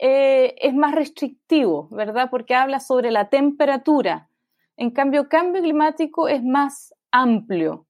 eh, 0.00 0.56
es 0.60 0.74
más 0.74 0.92
restrictivo, 0.92 1.86
¿verdad? 1.92 2.30
Porque 2.32 2.56
habla 2.56 2.80
sobre 2.80 3.12
la 3.12 3.28
temperatura. 3.28 4.28
En 4.76 4.90
cambio, 4.90 5.28
cambio 5.28 5.62
climático 5.62 6.26
es 6.26 6.42
más 6.42 6.92
amplio, 7.12 7.86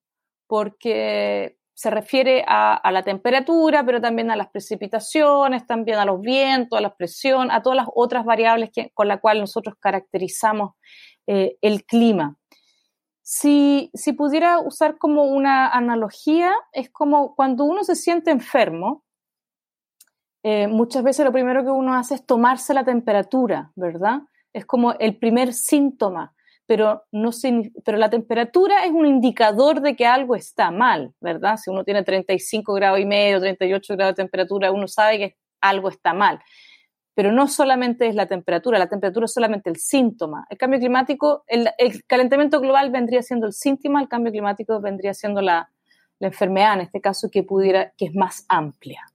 porque 0.46 1.56
se 1.80 1.88
refiere 1.88 2.44
a, 2.46 2.90
la 2.92 3.02
temperatura, 3.02 3.86
pero 3.86 4.02
también 4.02 4.30
a 4.30 4.36
las 4.36 4.50
precipitaciones, 4.50 5.66
también 5.66 5.96
a 5.96 6.04
los 6.04 6.20
vientos, 6.20 6.78
a 6.78 6.82
la 6.82 6.94
presión, 6.94 7.50
a 7.50 7.62
todas 7.62 7.76
las 7.76 7.86
otras 7.94 8.26
variables 8.26 8.68
con 8.92 9.08
las 9.08 9.18
cuales 9.18 9.40
nosotros 9.40 9.76
caracterizamos 9.80 10.74
eh, 11.26 11.56
el 11.62 11.86
clima. 11.86 12.36
Si, 13.22 13.90
si, 13.94 14.12
pudiera 14.12 14.58
usar 14.58 14.98
como 14.98 15.24
una 15.24 15.68
analogía, 15.68 16.52
es 16.72 16.90
como 16.90 17.34
cuando 17.34 17.64
uno 17.64 17.82
se 17.82 17.96
siente 17.96 18.30
enfermo, 18.30 19.02
eh, 20.42 20.66
muchas 20.66 21.02
veces 21.02 21.24
lo 21.24 21.32
primero 21.32 21.64
que 21.64 21.70
uno 21.70 21.94
hace 21.94 22.16
es 22.16 22.26
tomarse 22.26 22.74
la 22.74 22.84
temperatura, 22.84 23.72
¿verdad? 23.74 24.20
Es 24.52 24.66
como 24.66 24.92
el 24.98 25.16
primer 25.16 25.54
síntoma 25.54 26.34
pero, 26.70 27.02
no 27.10 27.30
pero 27.84 27.98
la 27.98 28.10
temperatura 28.10 28.84
es 28.84 28.92
un 28.92 29.04
indicador 29.04 29.80
de 29.80 29.96
que 29.96 30.06
algo 30.06 30.36
está 30.36 30.70
mal, 30.70 31.12
¿verdad? 31.20 31.56
Si 31.56 31.68
uno 31.68 31.82
tiene 31.82 32.04
35 32.04 32.72
grados 32.74 33.00
y 33.00 33.06
medio, 33.06 33.40
38 33.40 33.96
grados 33.96 34.14
de 34.14 34.22
temperatura, 34.22 34.70
uno 34.70 34.86
sabe 34.86 35.18
que 35.18 35.36
algo 35.60 35.88
está 35.88 36.14
mal. 36.14 36.38
Pero 37.12 37.32
no 37.32 37.48
solamente 37.48 38.06
es 38.06 38.14
la 38.14 38.26
temperatura, 38.26 38.78
la 38.78 38.88
temperatura 38.88 39.24
es 39.24 39.32
solamente 39.32 39.68
el 39.68 39.78
síntoma. 39.78 40.46
El 40.48 40.58
cambio 40.58 40.78
climático, 40.78 41.42
el, 41.48 41.70
calentamiento 42.06 42.60
global 42.60 42.92
vendría 42.92 43.22
siendo 43.22 43.48
el 43.48 43.52
síntoma, 43.52 44.00
el 44.00 44.08
cambio 44.08 44.30
climático 44.30 44.80
vendría 44.80 45.12
siendo 45.12 45.42
la, 45.42 45.68
la 46.20 46.28
enfermedad, 46.28 46.74
en 46.74 46.82
este 46.82 47.00
caso, 47.00 47.30
que 47.32 47.42
pudiera, 47.42 47.92
que 47.98 48.04
es 48.04 48.14
más 48.14 48.46
amplia. 48.48 49.06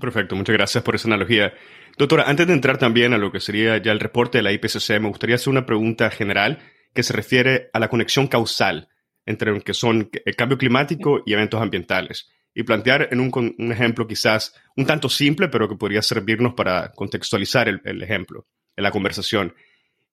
Perfecto, 0.00 0.36
muchas 0.36 0.54
gracias 0.54 0.84
por 0.84 0.94
esa 0.94 1.08
analogía. 1.08 1.52
Doctora, 1.98 2.28
antes 2.28 2.46
de 2.46 2.52
entrar 2.52 2.78
también 2.78 3.12
a 3.12 3.18
lo 3.18 3.32
que 3.32 3.40
sería 3.40 3.76
ya 3.78 3.90
el 3.90 3.98
reporte 3.98 4.38
de 4.38 4.42
la 4.42 4.52
IPCC, 4.52 5.00
me 5.00 5.08
gustaría 5.08 5.34
hacer 5.34 5.50
una 5.50 5.66
pregunta 5.66 6.10
general 6.10 6.60
que 6.96 7.04
se 7.04 7.12
refiere 7.12 7.70
a 7.72 7.78
la 7.78 7.88
conexión 7.88 8.26
causal 8.26 8.88
entre 9.26 9.52
lo 9.52 9.60
que 9.60 9.74
son 9.74 10.10
el 10.24 10.36
cambio 10.36 10.58
climático 10.58 11.22
y 11.24 11.34
eventos 11.34 11.60
ambientales. 11.60 12.28
Y 12.54 12.62
plantear 12.62 13.08
en 13.12 13.20
un, 13.20 13.54
ejemplo 13.70 14.06
quizás 14.06 14.54
un 14.76 14.86
tanto 14.86 15.08
simple, 15.08 15.48
pero 15.48 15.68
que 15.68 15.76
podría 15.76 16.00
servirnos 16.00 16.54
para 16.54 16.92
contextualizar 16.92 17.68
el, 17.68 18.02
ejemplo 18.02 18.46
en 18.76 18.84
la 18.84 18.90
conversación. 18.90 19.54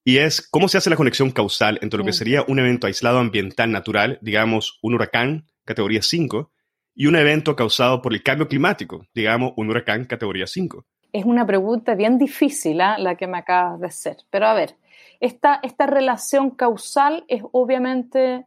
Y 0.03 0.17
es 0.17 0.45
cómo 0.49 0.67
se 0.67 0.77
hace 0.77 0.89
la 0.89 0.97
conexión 0.97 1.31
causal 1.31 1.79
entre 1.81 1.97
lo 1.97 2.05
que 2.05 2.11
sería 2.11 2.43
un 2.47 2.59
evento 2.59 2.87
aislado 2.87 3.19
ambiental 3.19 3.71
natural, 3.71 4.19
digamos 4.21 4.77
un 4.81 4.95
huracán 4.95 5.47
categoría 5.63 6.01
5, 6.01 6.51
y 6.95 7.05
un 7.07 7.15
evento 7.15 7.55
causado 7.55 8.01
por 8.01 8.13
el 8.13 8.21
cambio 8.21 8.47
climático, 8.47 9.07
digamos 9.15 9.53
un 9.55 9.69
huracán 9.69 10.03
categoría 10.03 10.45
5. 10.45 10.85
Es 11.13 11.25
una 11.25 11.45
pregunta 11.45 11.95
bien 11.95 12.17
difícil 12.17 12.81
¿ah? 12.81 12.97
la 12.97 13.15
que 13.15 13.27
me 13.27 13.37
acabas 13.37 13.79
de 13.79 13.87
hacer, 13.87 14.17
pero 14.29 14.47
a 14.47 14.53
ver, 14.53 14.75
esta, 15.23 15.85
relación 15.85 16.51
causal 16.51 17.23
es 17.29 17.43
obviamente 17.53 18.45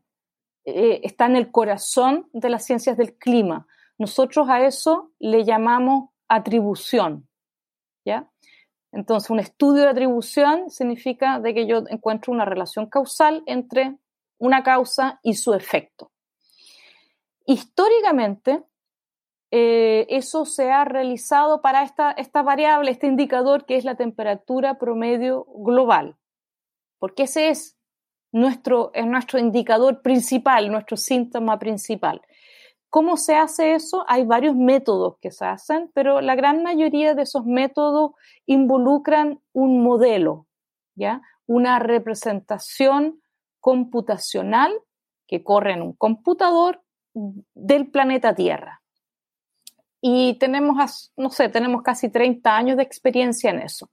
eh, 0.66 1.00
está 1.04 1.25
en 1.25 1.37
el 1.37 1.50
corazón 1.50 2.28
de 2.35 2.50
las 2.50 2.66
ciencias 2.66 2.99
del 2.99 3.16
clima. 3.16 3.66
Nosotros 3.97 4.50
a 4.50 4.61
eso 4.66 5.12
le 5.18 5.45
llamamos 5.45 6.11
atribución, 6.28 7.28
¿ya? 8.04 8.30
Entonces, 8.92 9.30
un 9.30 9.40
estudio 9.40 9.85
de 9.85 9.88
atribución 9.88 10.71
significa 10.71 11.40
de 11.40 11.54
que 11.54 11.66
yo 11.66 11.83
encuentro 11.88 12.33
una 12.33 12.45
relación 12.45 12.87
causal 12.87 13.42
entre 13.47 13.97
una 14.38 14.62
causa 14.62 15.18
y 15.23 15.35
su 15.35 15.54
efecto. 15.54 16.12
Históricamente, 17.47 18.62
eh, 19.50 20.06
eso 20.11 20.45
se 20.45 20.71
ha 20.71 20.85
realizado 20.85 21.62
para 21.62 21.83
esta 21.83 22.42
variable, 22.42 22.90
este 22.90 23.06
indicador 23.06 23.64
que 23.64 23.76
es 23.76 23.85
la 23.85 23.95
temperatura 23.95 24.78
promedio 24.78 25.45
global, 25.45 26.16
porque 26.98 27.24
ese 27.24 27.50
es 27.50 27.76
nuestro, 28.32 28.90
es 28.94 29.06
nuestro 29.06 29.38
indicador 29.38 30.02
principal, 30.02 30.70
nuestro 30.70 30.96
síntoma 30.96 31.58
principal. 31.58 32.20
¿Cómo 32.90 33.16
se 33.16 33.34
hace 33.34 33.74
eso? 33.74 34.04
Hay 34.08 34.24
varios 34.24 34.54
métodos 34.54 35.18
que 35.20 35.30
se 35.30 35.44
hacen, 35.44 35.90
pero 35.92 36.20
la 36.20 36.34
gran 36.34 36.62
mayoría 36.62 37.14
de 37.14 37.22
esos 37.22 37.44
métodos 37.44 38.12
involucran 38.46 39.40
un 39.52 39.82
modelo, 39.82 40.46
¿ya? 40.94 41.20
Una 41.46 41.78
representación 41.78 43.20
computacional 43.60 44.72
que 45.26 45.42
corre 45.42 45.72
en 45.72 45.82
un 45.82 45.92
computador 45.94 46.82
del 47.12 47.90
planeta 47.90 48.34
Tierra. 48.34 48.82
Y 50.00 50.34
tenemos, 50.38 51.12
no 51.16 51.30
sé, 51.30 51.48
tenemos 51.48 51.82
casi 51.82 52.10
30 52.10 52.56
años 52.56 52.76
de 52.76 52.82
experiencia 52.82 53.50
en 53.50 53.60
eso. 53.60 53.90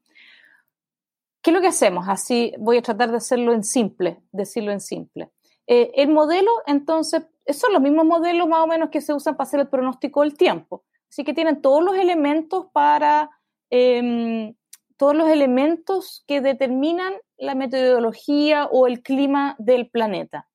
¿Qué 1.44 1.50
es 1.50 1.54
lo 1.54 1.62
que 1.62 1.68
hacemos? 1.68 2.06
Así 2.08 2.54
voy 2.58 2.78
a 2.78 2.82
tratar 2.82 3.12
de 3.12 3.18
hacerlo 3.18 3.52
en 3.52 3.66
simple, 3.66 4.24
decirlo 4.32 4.72
en 4.72 4.80
simple. 4.80 5.30
Eh, 5.68 5.92
el 5.96 6.08
modelo, 6.08 6.50
entonces, 6.66 7.26
son 7.54 7.74
los 7.74 7.82
mismos 7.82 8.06
modelos 8.06 8.48
más 8.48 8.62
o 8.62 8.68
menos 8.68 8.90
que 8.90 9.02
se 9.02 9.14
usan 9.14 9.36
para 9.36 9.48
hacer 9.48 9.60
el 9.60 9.68
pronóstico 9.68 10.22
del 10.22 10.38
tiempo. 10.38 10.86
Así 11.10 11.26
que 11.26 11.34
tienen 11.34 11.62
todos 11.62 11.84
los 11.84 11.96
elementos 11.96 12.68
para, 12.72 13.30
em, 13.70 14.56
todos 14.96 15.16
los 15.16 15.28
elementos 15.28 16.24
que 16.28 16.40
determinan 16.40 17.14
la 17.38 17.56
metodología 17.56 18.66
o 18.72 18.88
el 18.88 19.04
clima 19.04 19.56
del 19.60 19.90
planeta. 19.90 20.48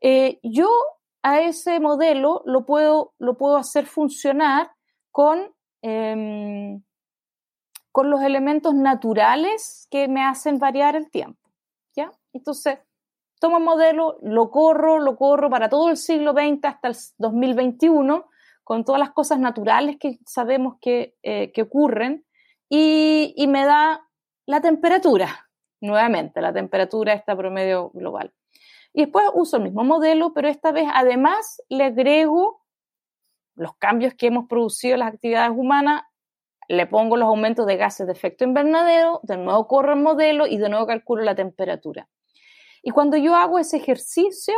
Eh, 0.00 0.38
yo 0.44 0.68
a 1.22 1.40
ese 1.40 1.80
modelo 1.80 2.42
lo 2.46 2.64
puedo, 2.64 3.12
lo 3.18 3.36
puedo 3.36 3.56
hacer 3.56 3.86
funcionar 3.86 4.70
con, 5.10 5.52
em, 5.82 6.80
con 7.96 8.10
los 8.10 8.20
elementos 8.20 8.74
naturales 8.74 9.88
que 9.90 10.06
me 10.06 10.22
hacen 10.22 10.58
variar 10.58 10.96
el 10.96 11.10
tiempo. 11.10 11.40
¿ya? 11.96 12.12
Entonces, 12.34 12.78
tomo 13.40 13.56
el 13.56 13.64
modelo, 13.64 14.18
lo 14.20 14.50
corro, 14.50 15.00
lo 15.00 15.16
corro 15.16 15.48
para 15.48 15.70
todo 15.70 15.88
el 15.88 15.96
siglo 15.96 16.32
XX 16.32 16.62
hasta 16.64 16.88
el 16.88 16.96
2021, 17.16 18.28
con 18.64 18.84
todas 18.84 18.98
las 18.98 19.12
cosas 19.12 19.38
naturales 19.38 19.96
que 19.98 20.18
sabemos 20.26 20.74
que, 20.78 21.14
eh, 21.22 21.50
ocurren, 21.62 22.26
y, 22.68 23.32
y 23.34 23.46
me 23.46 23.64
da 23.64 24.06
la 24.44 24.60
temperatura, 24.60 25.48
nuevamente, 25.80 26.42
la 26.42 26.52
temperatura 26.52 27.14
está 27.14 27.34
promedio 27.34 27.92
global. 27.94 28.30
Y 28.92 29.04
después 29.04 29.24
uso 29.32 29.56
el 29.56 29.62
mismo 29.62 29.84
modelo, 29.84 30.34
pero 30.34 30.48
esta 30.48 30.70
vez 30.70 30.86
además 30.92 31.62
le 31.70 31.84
agrego 31.84 32.62
los 33.54 33.74
cambios 33.78 34.12
que 34.12 34.26
hemos 34.26 34.48
producido 34.48 34.96
en 34.96 35.00
las 35.00 35.14
actividades 35.14 35.52
humanas, 35.56 36.02
le 36.68 36.86
pongo 36.86 37.16
los 37.16 37.28
aumentos 37.28 37.66
de 37.66 37.76
gases 37.76 38.06
de 38.06 38.12
efecto 38.12 38.44
invernadero, 38.44 39.20
de 39.22 39.36
nuevo 39.36 39.66
corro 39.66 39.92
el 39.92 40.00
modelo 40.00 40.46
y 40.46 40.58
de 40.58 40.68
nuevo 40.68 40.86
calculo 40.86 41.22
la 41.22 41.34
temperatura. 41.34 42.08
Y 42.82 42.90
cuando 42.90 43.16
yo 43.16 43.34
hago 43.34 43.58
ese 43.58 43.76
ejercicio, 43.76 44.54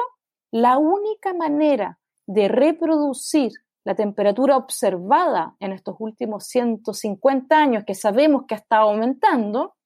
la 0.50 0.78
única 0.78 1.34
manera 1.34 1.98
de 2.26 2.48
reproducir 2.48 3.52
la 3.84 3.94
temperatura 3.94 4.56
observada 4.56 5.56
en 5.60 5.72
estos 5.72 5.96
últimos 5.98 6.46
150 6.46 7.58
años, 7.58 7.84
que 7.84 7.94
sabemos 7.94 8.44
que 8.46 8.54
ha 8.54 8.58
estado 8.58 8.90
aumentando, 8.90 9.76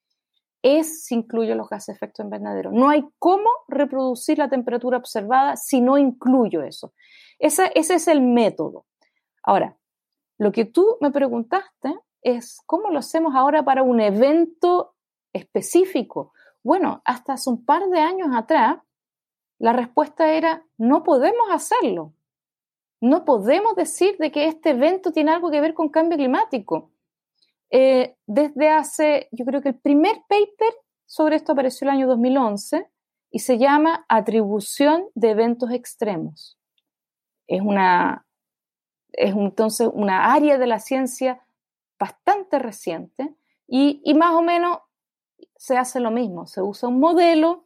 es 0.63 1.05
si 1.05 1.15
incluyo 1.15 1.55
los 1.55 1.69
gases 1.69 1.87
de 1.89 1.93
efecto 1.95 2.23
invernadero. 2.23 2.71
No 2.73 2.89
hay 2.89 3.05
cómo 3.19 3.49
reproducir 3.69 4.39
la 4.39 4.49
temperatura 4.49 4.99
observada 4.99 5.57
si 5.57 5.81
no 5.81 5.99
incluyo 5.99 6.63
eso. 6.63 6.95
Ese, 7.39 7.71
ese 7.75 7.95
es 7.95 8.09
el 8.09 8.21
método. 8.21 8.87
Ahora, 9.43 9.77
lo 10.39 10.53
que 10.53 10.65
tú 10.65 10.97
me 11.01 11.11
preguntaste 11.11 11.97
es 12.23 12.61
cómo 12.67 12.91
lo 12.91 13.01
hacemos 13.01 13.35
ahora 13.35 13.65
para 13.65 13.83
un 13.83 14.01
evento 14.01 14.95
específico. 15.33 16.33
Bueno, 16.63 17.03
hasta 17.05 17.35
hace 17.35 17.51
un 17.51 17.65
par 17.65 17.89
de 17.89 18.01
años 18.01 18.29
atrás, 18.33 18.79
la 19.59 19.73
respuesta 19.73 20.33
era, 20.33 20.65
no 20.79 21.03
podemos 21.03 21.49
hacerlo. 21.51 22.15
No 23.01 23.25
podemos 23.25 23.75
decir 23.75 24.17
de 24.19 24.31
que 24.31 24.47
este 24.47 24.71
evento 24.71 25.13
tiene 25.13 25.33
algo 25.33 25.51
que 25.51 25.61
ver 25.61 25.75
con 25.75 25.89
cambio 25.89 26.17
climático. 26.17 26.93
Eh, 27.71 28.17
desde 28.27 28.69
hace, 28.69 29.29
yo 29.33 29.45
creo 29.45 29.61
que 29.61 29.71
el 29.71 29.79
primer 29.79 30.17
paper 30.29 30.75
sobre 31.07 31.37
esto 31.37 31.53
apareció 31.53 31.87
el 31.87 31.95
año 31.97 32.07
2011 32.07 32.89
y 33.31 33.39
se 33.41 33.59
llama 33.59 34.05
Atribución 34.09 35.07
de 35.15 35.31
Eventos 35.31 35.71
Extremos. 35.71 36.59
Es 37.49 37.61
una, 37.61 38.27
es 39.13 39.35
entonces 39.35 39.89
una 39.93 40.33
área 40.33 40.59
de 40.59 40.67
la 40.67 40.79
ciencia 40.79 41.42
bastante 42.03 42.59
reciente 42.59 43.33
y, 43.69 44.03
más 44.15 44.33
o 44.35 44.43
menos 44.43 44.79
se 45.57 45.77
hace 45.77 46.01
lo 46.01 46.11
mismo, 46.11 46.49
se 46.49 46.61
usa 46.61 46.89
un 46.89 46.99
modelo, 46.99 47.65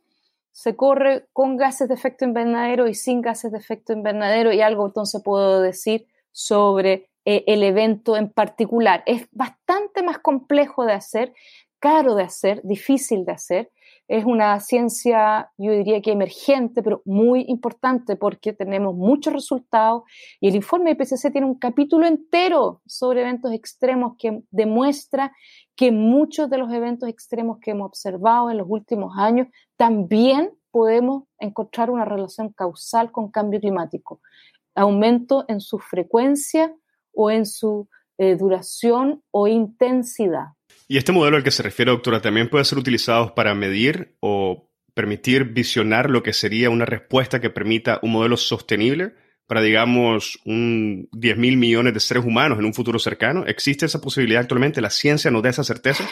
se 0.52 0.76
corre 0.76 1.26
con 1.32 1.56
gases 1.56 1.88
de 1.88 1.94
efecto 1.94 2.26
invernadero 2.26 2.86
y 2.86 2.92
sin 2.92 3.22
gases 3.22 3.50
de 3.50 3.56
efecto 3.56 3.94
invernadero 3.94 4.52
y 4.52 4.60
algo 4.60 4.86
entonces 4.86 5.22
puedo 5.24 5.62
decir 5.62 6.06
sobre 6.32 7.08
eh, 7.24 7.44
el 7.46 7.62
evento 7.62 8.14
en 8.18 8.28
particular. 8.28 9.02
Es 9.06 9.26
bastante 9.32 10.02
más 10.02 10.18
complejo 10.18 10.84
de 10.84 10.92
hacer, 10.92 11.32
caro 11.78 12.14
de 12.14 12.24
hacer, 12.24 12.60
difícil 12.62 13.24
de 13.24 13.32
hacer. 13.32 13.72
Es 14.08 14.24
una 14.24 14.60
ciencia, 14.60 15.50
yo 15.58 15.72
diría 15.72 16.00
que 16.00 16.12
emergente, 16.12 16.82
pero 16.82 17.02
muy 17.04 17.44
importante 17.48 18.16
porque 18.16 18.52
tenemos 18.52 18.94
muchos 18.94 19.32
resultados 19.32 20.02
y 20.40 20.48
el 20.48 20.54
informe 20.54 20.94
de 20.94 21.30
tiene 21.30 21.46
un 21.46 21.58
capítulo 21.58 22.06
entero 22.06 22.82
sobre 22.86 23.22
eventos 23.22 23.52
extremos 23.52 24.14
que 24.18 24.42
demuestra 24.50 25.32
que 25.74 25.92
muchos 25.92 26.48
de 26.48 26.58
los 26.58 26.72
eventos 26.72 27.08
extremos 27.08 27.58
que 27.60 27.72
hemos 27.72 27.86
observado 27.86 28.50
en 28.50 28.58
los 28.58 28.66
últimos 28.68 29.18
años 29.18 29.48
también 29.76 30.52
podemos 30.70 31.24
encontrar 31.38 31.90
una 31.90 32.04
relación 32.04 32.52
causal 32.52 33.10
con 33.10 33.30
cambio 33.30 33.60
climático. 33.60 34.20
Aumento 34.74 35.44
en 35.48 35.60
su 35.60 35.78
frecuencia, 35.78 36.74
o 37.16 37.30
en 37.30 37.46
su 37.46 37.88
eh, 38.18 38.36
duración 38.36 39.22
o 39.32 39.48
intensidad. 39.48 40.55
¿Y 40.88 40.98
este 40.98 41.12
modelo 41.12 41.36
al 41.36 41.42
que 41.42 41.50
se 41.50 41.62
refiere, 41.62 41.90
doctora, 41.90 42.20
también 42.20 42.48
puede 42.48 42.64
ser 42.64 42.78
utilizado 42.78 43.34
para 43.34 43.54
medir 43.54 44.16
o 44.20 44.70
permitir 44.94 45.44
visionar 45.44 46.08
lo 46.10 46.22
que 46.22 46.32
sería 46.32 46.70
una 46.70 46.86
respuesta 46.86 47.40
que 47.40 47.50
permita 47.50 47.98
un 48.02 48.12
modelo 48.12 48.36
sostenible 48.36 49.14
para, 49.46 49.60
digamos, 49.60 50.38
un 50.44 51.08
10 51.12 51.36
mil 51.38 51.56
millones 51.56 51.92
de 51.92 52.00
seres 52.00 52.24
humanos 52.24 52.58
en 52.58 52.64
un 52.64 52.74
futuro 52.74 52.98
cercano? 52.98 53.44
¿Existe 53.46 53.86
esa 53.86 54.00
posibilidad 54.00 54.42
actualmente? 54.42 54.80
¿La 54.80 54.90
ciencia 54.90 55.30
nos 55.30 55.42
da 55.42 55.50
esa 55.50 55.64
certeza? 55.64 56.04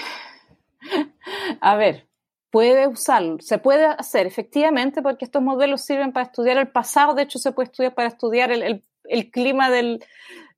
A 1.61 1.77
ver, 1.77 2.09
puede 2.51 2.89
usarlo, 2.89 3.39
se 3.41 3.59
puede 3.59 3.87
hacer 3.87 4.27
efectivamente 4.27 5.03
porque 5.03 5.25
estos 5.25 5.43
modelos 5.43 5.83
sirven 5.83 6.13
para 6.13 6.27
estudiar 6.27 6.59
el 6.59 6.69
pasado, 6.69 7.15
de 7.15 7.23
hecho 7.23 7.39
se 7.39 7.53
puede 7.53 7.67
estudiar 7.67 7.95
para 7.95 8.09
estudiar 8.09 8.51
el 8.53 9.31
clima 9.31 9.71
del, 9.71 10.05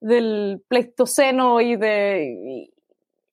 del 0.00 0.62
Pleistoceno 0.68 1.60
y, 1.60 1.76
de, 1.76 2.70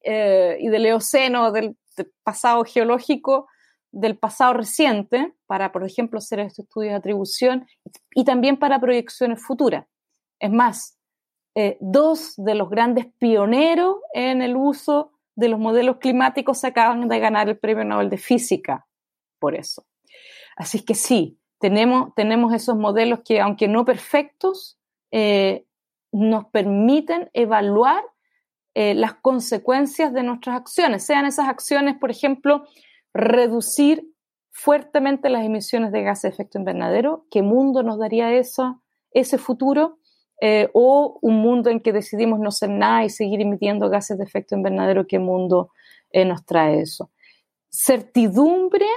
eh, 0.03 0.57
y 0.59 0.69
del 0.69 0.85
Eoceno, 0.85 1.51
del, 1.51 1.77
pasado 2.23 2.63
geológico, 2.63 3.47
del 3.91 4.17
pasado 4.17 4.53
reciente, 4.53 5.33
para, 5.45 5.71
por 5.71 5.83
ejemplo, 5.83 6.17
hacer 6.17 6.39
estos 6.39 6.65
estudios 6.65 6.91
de 6.91 6.97
atribución 6.97 7.67
y 8.15 8.23
también 8.23 8.57
para 8.57 8.79
proyecciones 8.79 9.43
futuras. 9.45 9.85
Es 10.39 10.51
más, 10.51 10.97
eh, 11.55 11.77
dos 11.79 12.33
de 12.37 12.55
los 12.55 12.69
grandes 12.69 13.05
pioneros 13.19 13.97
en 14.13 14.41
el 14.41 14.55
uso 14.55 15.11
de 15.35 15.49
los 15.49 15.59
modelos 15.59 15.97
climáticos 15.97 16.63
acaban 16.63 17.07
de 17.07 17.19
ganar 17.19 17.47
el 17.47 17.57
Premio 17.57 17.85
Nobel 17.85 18.09
de 18.09 18.17
Física 18.17 18.87
por 19.43 19.55
eso. 19.55 19.85
Así 20.55 20.85
que 20.85 20.95
sí, 20.95 21.37
tenemos, 21.59 22.15
tenemos 22.15 22.53
esos 22.53 22.77
modelos 22.77 23.19
que, 23.25 23.41
aunque 23.41 23.67
no 23.67 23.83
perfectos, 23.83 24.79
eh, 25.11 25.65
nos 26.13 26.45
permiten 26.45 27.29
evaluar 27.33 28.05
eh, 28.75 28.95
las 28.95 29.13
consecuencias 29.13 30.13
de 30.13 30.23
nuestras 30.23 30.55
acciones, 30.55 31.05
sean 31.05 31.27
esas 31.27 31.47
acciones, 31.47 31.95
por 31.99 32.09
ejemplo, 32.09 32.65
reducir 33.13 34.09
fuertemente 34.51 35.29
las 35.29 35.45
emisiones 35.45 35.91
de 35.91 36.01
gases 36.01 36.23
de 36.23 36.29
efecto 36.29 36.57
invernadero, 36.57 37.27
qué 37.29 37.43
mundo 37.43 37.83
nos 37.83 37.99
daría 37.99 38.33
eso, 38.33 38.81
ese 39.11 39.37
futuro, 39.37 39.99
eh, 40.41 40.69
o 40.73 41.19
un 41.21 41.35
mundo 41.35 41.69
en 41.69 41.81
que 41.81 41.93
decidimos 41.93 42.39
no 42.39 42.49
ser 42.49 42.69
nada 42.69 43.05
y 43.05 43.11
seguir 43.11 43.41
emitiendo 43.41 43.89
gases 43.89 44.17
de 44.17 44.23
efecto 44.23 44.55
invernadero, 44.55 45.05
qué 45.05 45.19
mundo 45.19 45.69
eh, 46.09 46.25
nos 46.25 46.43
trae 46.43 46.79
eso. 46.79 47.11
Certidumbre, 47.69 48.87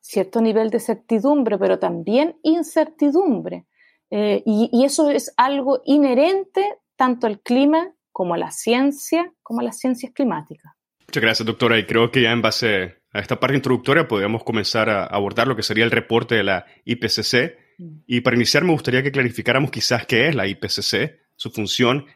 cierto 0.00 0.40
nivel 0.40 0.70
de 0.70 0.80
certidumbre, 0.80 1.58
pero 1.58 1.78
también 1.78 2.38
incertidumbre. 2.42 3.66
Y, 4.10 4.84
eso 4.86 5.10
es 5.10 5.34
algo 5.36 5.82
inherente 5.84 6.78
tanto 6.96 7.26
al 7.26 7.40
clima 7.40 7.92
como 8.18 8.34
a 8.34 8.36
la 8.36 8.50
ciencia, 8.50 9.32
como 9.44 9.60
a 9.60 9.62
las 9.62 9.78
ciencias 9.78 10.10
climáticas. 10.12 10.72
Muchas 11.06 11.22
gracias, 11.22 11.46
doctora. 11.46 11.78
Y 11.78 11.86
creo 11.86 12.10
que 12.10 12.22
ya 12.22 12.32
en 12.32 12.42
base 12.42 12.96
a 13.12 13.20
esta 13.20 13.38
parte 13.38 13.54
introductoria 13.54 14.08
podríamos 14.08 14.42
comenzar 14.42 14.90
a 14.90 15.04
abordar 15.04 15.46
lo 15.46 15.54
que 15.54 15.62
sería 15.62 15.84
el 15.84 15.92
reporte 15.92 16.34
de 16.34 16.42
la 16.42 16.66
IPCC. 16.84 17.56
Mm. 17.78 17.98
Y 18.08 18.20
para 18.22 18.34
iniciar 18.34 18.64
me 18.64 18.72
gustaría 18.72 19.04
que 19.04 19.12
clarificáramos 19.12 19.70
quizás 19.70 20.04
qué 20.04 20.26
es 20.26 20.34
la 20.34 20.48
IPCC, 20.48 21.16
su 21.36 21.50
función 21.50 22.06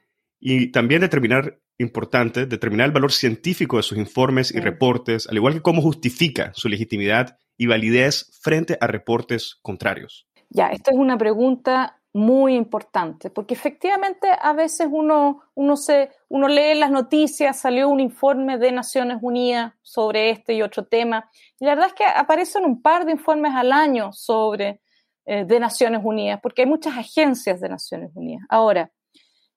y 0.40 0.72
también 0.72 1.02
determinar, 1.02 1.60
importante, 1.78 2.46
determinar 2.46 2.86
el 2.86 2.92
valor 2.92 3.12
científico 3.12 3.76
de 3.76 3.84
sus 3.84 3.96
informes 3.96 4.52
y 4.52 4.58
reportes, 4.58 5.28
al 5.28 5.36
igual 5.36 5.54
que 5.54 5.62
cómo 5.62 5.82
justifica 5.82 6.50
su 6.56 6.68
legitimidad 6.68 7.38
y 7.56 7.66
validez 7.66 8.40
frente 8.42 8.76
a 8.80 8.88
reportes 8.88 9.60
contrarios. 9.62 10.26
Ya, 10.50 10.66
esta 10.70 10.90
es 10.90 10.96
una 10.96 11.16
pregunta 11.16 12.01
muy 12.14 12.56
importante, 12.56 13.30
porque 13.30 13.54
efectivamente 13.54 14.28
a 14.40 14.52
veces 14.52 14.88
uno, 14.90 15.42
uno, 15.54 15.76
se, 15.76 16.10
uno 16.28 16.46
lee 16.46 16.74
las 16.74 16.90
noticias, 16.90 17.58
salió 17.58 17.88
un 17.88 18.00
informe 18.00 18.58
de 18.58 18.70
Naciones 18.70 19.18
Unidas 19.22 19.72
sobre 19.80 20.30
este 20.30 20.54
y 20.54 20.62
otro 20.62 20.84
tema, 20.84 21.30
y 21.58 21.64
la 21.64 21.74
verdad 21.74 21.88
es 21.88 21.94
que 21.94 22.04
aparecen 22.04 22.64
un 22.64 22.82
par 22.82 23.06
de 23.06 23.12
informes 23.12 23.52
al 23.54 23.72
año 23.72 24.12
sobre 24.12 24.82
eh, 25.24 25.44
de 25.44 25.60
Naciones 25.60 26.02
Unidas, 26.04 26.40
porque 26.42 26.62
hay 26.62 26.68
muchas 26.68 26.98
agencias 26.98 27.60
de 27.60 27.68
Naciones 27.70 28.10
Unidas. 28.14 28.44
Ahora, 28.50 28.92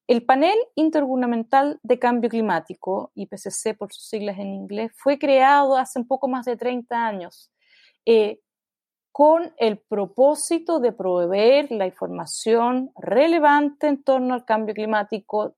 el 0.07 0.23
Panel 0.23 0.57
Intergubernamental 0.75 1.79
de 1.81 1.99
Cambio 1.99 2.29
Climático, 2.29 3.11
IPCC 3.15 3.75
por 3.75 3.91
sus 3.91 4.07
siglas 4.07 4.37
en 4.37 4.53
inglés, 4.53 4.91
fue 4.95 5.17
creado 5.17 5.75
hace 5.75 5.99
un 5.99 6.07
poco 6.07 6.27
más 6.27 6.45
de 6.45 6.55
30 6.55 7.07
años 7.07 7.51
eh, 8.05 8.39
con 9.15 9.53
el 9.55 9.77
propósito 9.77 10.81
de 10.81 10.91
proveer 10.91 11.71
la 11.71 11.85
información 11.85 12.91
relevante 12.97 13.87
en 13.87 14.03
torno 14.03 14.33
al 14.33 14.43
cambio 14.43 14.75
climático, 14.75 15.55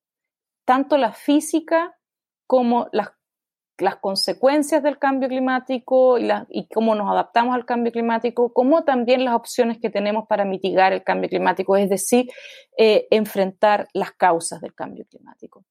tanto 0.64 0.96
la 0.96 1.12
física 1.12 1.98
como 2.46 2.88
las 2.94 3.96
consecuencias 4.00 4.84
del 4.84 5.00
cambio 5.00 5.28
climático 5.28 6.20
y, 6.20 6.68
cómo 6.68 6.94
nos 6.94 7.10
adaptamos 7.10 7.56
al 7.56 7.66
cambio 7.66 7.92
climático, 7.92 8.54
como 8.54 8.84
también 8.84 9.26
las 9.26 9.34
opciones 9.34 9.80
que 9.80 9.90
tenemos 9.90 10.28
para 10.28 10.46
mitigar 10.46 10.94
el 10.94 11.04
cambio 11.04 11.28
climático, 11.28 11.76
es 11.78 11.90
decir, 11.90 12.30
eh, 12.78 13.08
enfrentar 13.10 13.88
las 13.92 14.12
causas 14.12 14.62
del 14.62 14.76
cambio 14.76 15.04
climático. 15.10 15.66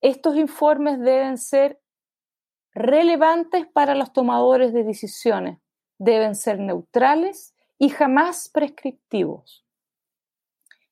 Estos 0.00 0.36
informes 0.36 1.00
deben 1.00 1.36
ser 1.36 1.80
relevantes 2.72 3.66
para 3.66 3.96
los 3.96 4.12
tomadores 4.12 4.72
de 4.72 4.84
decisiones, 4.84 5.58
deben 5.98 6.34
ser 6.34 6.58
neutrales 6.58 7.54
y 7.78 7.90
jamás 7.90 8.48
prescriptivos. 8.48 9.64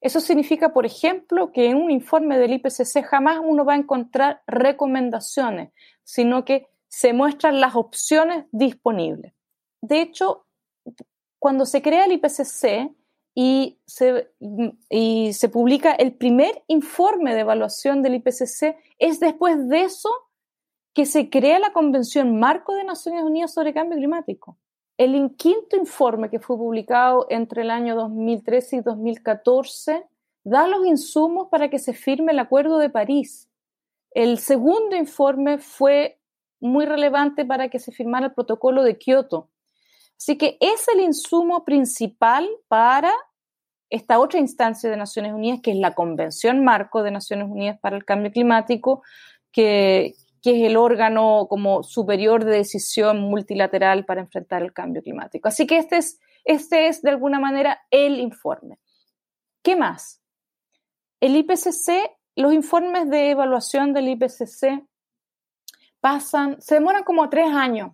Eso 0.01 0.21
significa, 0.21 0.73
por 0.73 0.87
ejemplo, 0.87 1.51
que 1.53 1.67
en 1.67 1.79
un 1.79 1.91
informe 1.91 2.39
del 2.39 2.53
IPCC 2.53 3.03
jamás 3.05 3.41
uno 3.43 3.65
va 3.65 3.73
a 3.73 3.79
encontrar 3.79 4.43
recomendaciones, 4.47 5.73
sino 6.05 6.45
que 6.45 6.69
se 6.89 7.13
muestran 7.13 7.61
las 7.61 7.75
opciones 7.75 8.47
disponibles. 8.53 9.33
De 9.81 10.01
hecho, 10.01 10.47
cuando 11.39 11.67
se 11.67 11.83
crea 11.83 12.05
el 12.05 12.13
IPCC 12.13 12.91
y 13.35 13.79
se, 13.85 15.49
publica 15.49 15.93
el 15.93 16.15
primer 16.15 16.63
informe 16.69 17.35
de 17.35 17.41
evaluación 17.41 18.03
del 18.03 18.15
IPCC, 18.15 18.77
es 18.99 19.21
después 19.21 19.69
de 19.69 19.83
eso 19.83 20.09
que 20.95 21.05
se 21.05 21.29
crea 21.29 21.59
la 21.59 21.73
Convención 21.73 22.39
Marco 22.39 22.75
de 22.75 22.85
Naciones 22.85 23.23
Unidas 23.25 23.53
sobre 23.53 23.75
Cambio 23.75 23.99
Climático. 23.99 24.57
El 24.99 25.37
quinto 25.37 25.77
informe 25.77 26.31
que 26.31 26.41
fue 26.41 26.57
publicado 26.57 27.27
entre 27.29 27.63
el 27.63 27.71
año 27.71 27.95
2013 27.97 28.77
y 28.77 28.81
2014 28.81 30.07
da 30.45 30.67
los 30.67 30.87
insumos 30.87 31.49
para 31.51 31.69
que 31.69 31.79
se 31.79 31.93
firme 31.93 32.33
el 32.33 32.39
Acuerdo 32.39 32.79
de 32.79 32.89
París. 32.89 33.51
El 34.13 34.39
segundo 34.39 34.97
informe 34.97 35.59
fue 35.59 36.19
muy 36.61 36.87
relevante 36.87 37.45
para 37.45 37.69
que 37.69 37.79
se 37.79 37.93
firmara 37.93 38.27
el 38.27 38.33
protocolo 38.33 38.83
de 38.83 38.97
Kioto. 38.97 39.51
Así 40.17 40.39
que 40.39 40.57
es 40.61 40.89
el 40.89 41.01
insumo 41.01 41.65
principal 41.65 42.49
para 42.69 43.13
esta 43.91 44.19
otra 44.19 44.41
instancia 44.41 44.89
de 44.89 44.97
Naciones 44.97 45.33
Unidas, 45.33 45.61
que 45.63 45.73
es 45.73 45.77
la 45.77 45.95
Convención 45.95 46.65
Marco 46.65 47.03
de 47.03 47.11
Naciones 47.11 47.49
Unidas 47.49 47.79
para 47.81 47.97
el 47.97 48.05
Cambio 48.05 48.33
Climático, 48.33 49.03
que, 49.53 50.15
que 50.47 50.53
es 50.53 50.71
el 50.71 50.77
órgano 50.77 51.49
como 51.51 51.83
superior 51.83 52.45
de 52.45 52.59
decisión 52.59 53.21
multilateral 53.21 54.05
para 54.05 54.21
enfrentar 54.21 54.63
el 54.63 54.73
cambio 54.73 55.03
climático. 55.03 55.49
Así 55.49 55.67
que 55.67 55.77
este 55.77 55.97
es, 55.97 56.21
este 56.45 56.87
es 56.87 57.03
de 57.03 57.11
alguna 57.11 57.41
manera 57.41 57.81
el 57.91 58.21
informe. 58.21 58.79
¿Qué 59.61 59.75
más? 59.75 60.23
El 61.19 61.35
IPCC, 61.35 62.13
los 62.37 62.53
informes 62.53 63.11
de 63.11 63.33
evaluación 63.33 63.93
del 63.93 64.07
IPCC 64.07 64.87
pasan, 65.99 66.63
se 66.63 66.77
demoran 66.77 67.03
como 67.03 67.29
tres 67.29 67.49
años 67.53 67.91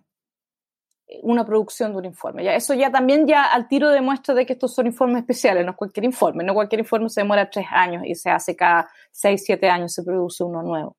eh, 1.07 1.21
una 1.23 1.47
producción 1.47 1.91
de 1.93 1.97
un 1.97 2.05
informe. 2.05 2.43
Ya, 2.43 2.53
eso 2.53 2.75
ya 2.75 2.91
también 2.91 3.25
ya 3.25 3.45
al 3.45 3.67
tiro 3.67 3.89
demuestra 3.89 4.35
de 4.35 4.45
que 4.45 4.53
estos 4.53 4.75
son 4.75 4.85
informes 4.85 5.21
especiales, 5.21 5.65
no 5.65 5.71
es 5.71 5.77
cualquier 5.77 6.03
informe, 6.03 6.43
no 6.43 6.53
cualquier 6.53 6.81
informe 6.81 7.09
se 7.09 7.21
demora 7.21 7.49
tres 7.49 7.65
años 7.71 8.03
y 8.05 8.13
se 8.13 8.29
hace 8.29 8.55
cada 8.55 8.91
seis, 9.11 9.41
siete 9.43 9.71
años 9.71 9.91
se 9.91 10.03
produce 10.03 10.43
uno 10.43 10.61
nuevo. 10.61 10.97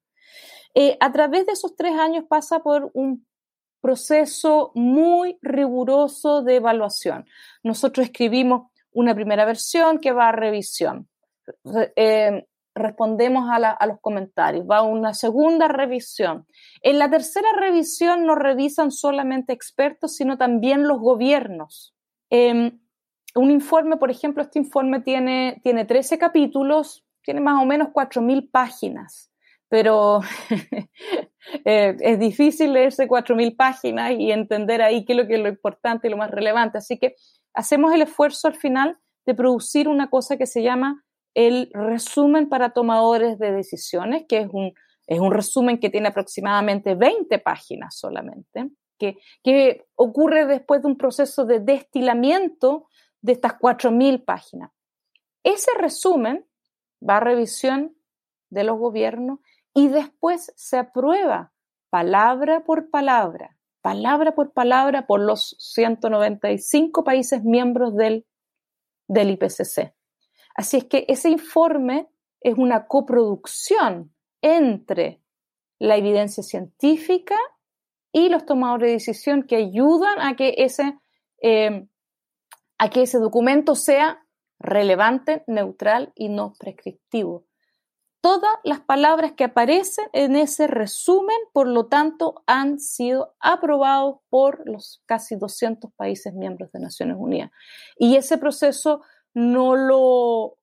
Eh, 0.74 0.96
a 1.00 1.12
través 1.12 1.46
de 1.46 1.52
esos 1.52 1.76
tres 1.76 1.96
años 1.98 2.24
pasa 2.28 2.60
por 2.60 2.90
un 2.94 3.26
proceso 3.80 4.72
muy 4.74 5.38
riguroso 5.42 6.42
de 6.42 6.56
evaluación. 6.56 7.26
Nosotros 7.62 8.06
escribimos 8.06 8.70
una 8.92 9.14
primera 9.14 9.44
versión 9.44 9.98
que 9.98 10.12
va 10.12 10.28
a 10.28 10.32
revisión. 10.32 11.08
Eh, 11.96 12.46
respondemos 12.74 13.48
a, 13.50 13.86
los 13.86 14.00
comentarios, 14.00 14.66
va 14.68 14.82
una 14.82 15.14
segunda 15.14 15.68
revisión. 15.68 16.46
En 16.82 16.98
la 16.98 17.08
tercera 17.08 17.48
revisión 17.56 18.26
no 18.26 18.34
revisan 18.34 18.90
solamente 18.90 19.52
expertos, 19.52 20.16
sino 20.16 20.38
también 20.38 20.88
los 20.88 20.98
gobiernos. 20.98 21.94
Em, 22.30 22.80
un 23.36 23.50
informe, 23.50 23.96
por 23.96 24.10
ejemplo, 24.10 24.42
este 24.42 24.58
informe 24.58 25.00
tiene, 25.00 25.60
tiene 25.62 25.84
13 25.84 26.18
capítulos, 26.18 27.04
tiene 27.22 27.40
más 27.40 27.62
o 27.62 27.66
menos 27.66 27.88
4.000 27.92 28.50
páginas 28.50 29.30
pero 29.68 30.20
eh, 31.64 31.96
es 32.00 32.18
difícil 32.18 32.72
leerse 32.72 33.08
4.000 33.08 33.56
páginas 33.56 34.12
y 34.12 34.30
entender 34.30 34.82
ahí 34.82 35.04
qué 35.04 35.12
es 35.14 35.18
lo 35.18 35.26
que 35.26 35.34
es 35.34 35.40
lo 35.40 35.48
importante 35.48 36.06
y 36.06 36.10
lo 36.10 36.16
más 36.16 36.30
relevante. 36.30 36.78
Así 36.78 36.98
que 36.98 37.14
hacemos 37.52 37.92
el 37.92 38.02
esfuerzo 38.02 38.48
al 38.48 38.54
final 38.54 38.98
de 39.26 39.34
producir 39.34 39.88
una 39.88 40.10
cosa 40.10 40.36
que 40.36 40.46
se 40.46 40.62
llama 40.62 41.04
el 41.34 41.70
resumen 41.72 42.48
para 42.48 42.70
tomadores 42.70 43.38
de 43.38 43.52
decisiones, 43.52 44.24
que 44.28 44.38
es 44.38 44.48
un, 44.52 44.72
es 45.06 45.18
un 45.18 45.32
resumen 45.32 45.78
que 45.78 45.90
tiene 45.90 46.08
aproximadamente 46.08 46.94
20 46.94 47.38
páginas 47.40 47.96
solamente, 47.98 48.70
que, 48.98 49.18
que 49.42 49.86
ocurre 49.96 50.46
después 50.46 50.82
de 50.82 50.88
un 50.88 50.96
proceso 50.96 51.44
de 51.44 51.60
destilamiento 51.60 52.86
de 53.20 53.32
estas 53.32 53.54
4.000 53.54 54.24
páginas. 54.24 54.70
Ese 55.42 55.70
resumen 55.78 56.46
va 57.06 57.16
a 57.16 57.20
revisión 57.20 57.96
de 58.50 58.64
los 58.64 58.78
gobiernos 58.78 59.40
y 59.74 59.88
después 59.88 60.52
se 60.56 60.78
aprueba 60.78 61.52
palabra 61.90 62.64
por 62.64 62.90
palabra, 62.90 63.58
palabra 63.82 64.34
por 64.34 64.52
palabra 64.52 65.06
por 65.06 65.20
los 65.20 65.56
195 65.58 67.04
países 67.04 67.42
miembros 67.42 67.94
del, 67.96 68.24
del 69.08 69.30
IPCC. 69.30 69.92
Así 70.54 70.76
es 70.76 70.84
que 70.84 71.04
ese 71.08 71.28
informe 71.28 72.08
es 72.40 72.56
una 72.56 72.86
coproducción 72.86 74.14
entre 74.40 75.20
la 75.80 75.96
evidencia 75.96 76.42
científica 76.42 77.36
y 78.12 78.28
los 78.28 78.46
tomadores 78.46 78.88
de 78.88 78.92
decisión 78.92 79.42
que 79.42 79.56
ayudan 79.56 80.20
a 80.20 80.36
que 80.36 80.54
ese, 80.58 80.96
eh, 81.42 81.88
a 82.78 82.90
que 82.90 83.02
ese 83.02 83.18
documento 83.18 83.74
sea 83.74 84.24
relevante, 84.60 85.42
neutral 85.48 86.12
y 86.14 86.28
no 86.28 86.54
prescriptivo 86.58 87.44
todas 88.24 88.54
las 88.64 88.80
palabras 88.80 89.32
que 89.32 89.44
aparecen 89.44 90.06
en 90.14 90.34
ese 90.34 90.66
resumen, 90.66 91.36
por 91.52 91.68
lo 91.68 91.88
tanto, 91.88 92.42
han 92.46 92.80
sido 92.80 93.34
aprobados 93.38 94.20
por 94.30 94.66
los 94.66 95.02
casi 95.04 95.36
200 95.36 95.92
países 95.92 96.32
miembros 96.32 96.72
de 96.72 96.80
Naciones 96.80 97.18
Unidas. 97.20 97.50
Y 97.98 98.16
ese 98.16 98.38
proceso 98.38 99.02
no 99.34 99.76
lo 99.76 100.56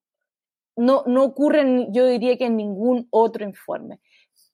no, 0.76 1.04
ocurre, 1.24 1.88
yo 1.92 2.08
diría 2.08 2.36
que 2.36 2.48
en 2.48 2.58
ningún 2.58 3.08
otro 3.12 3.46
informe. 3.46 4.00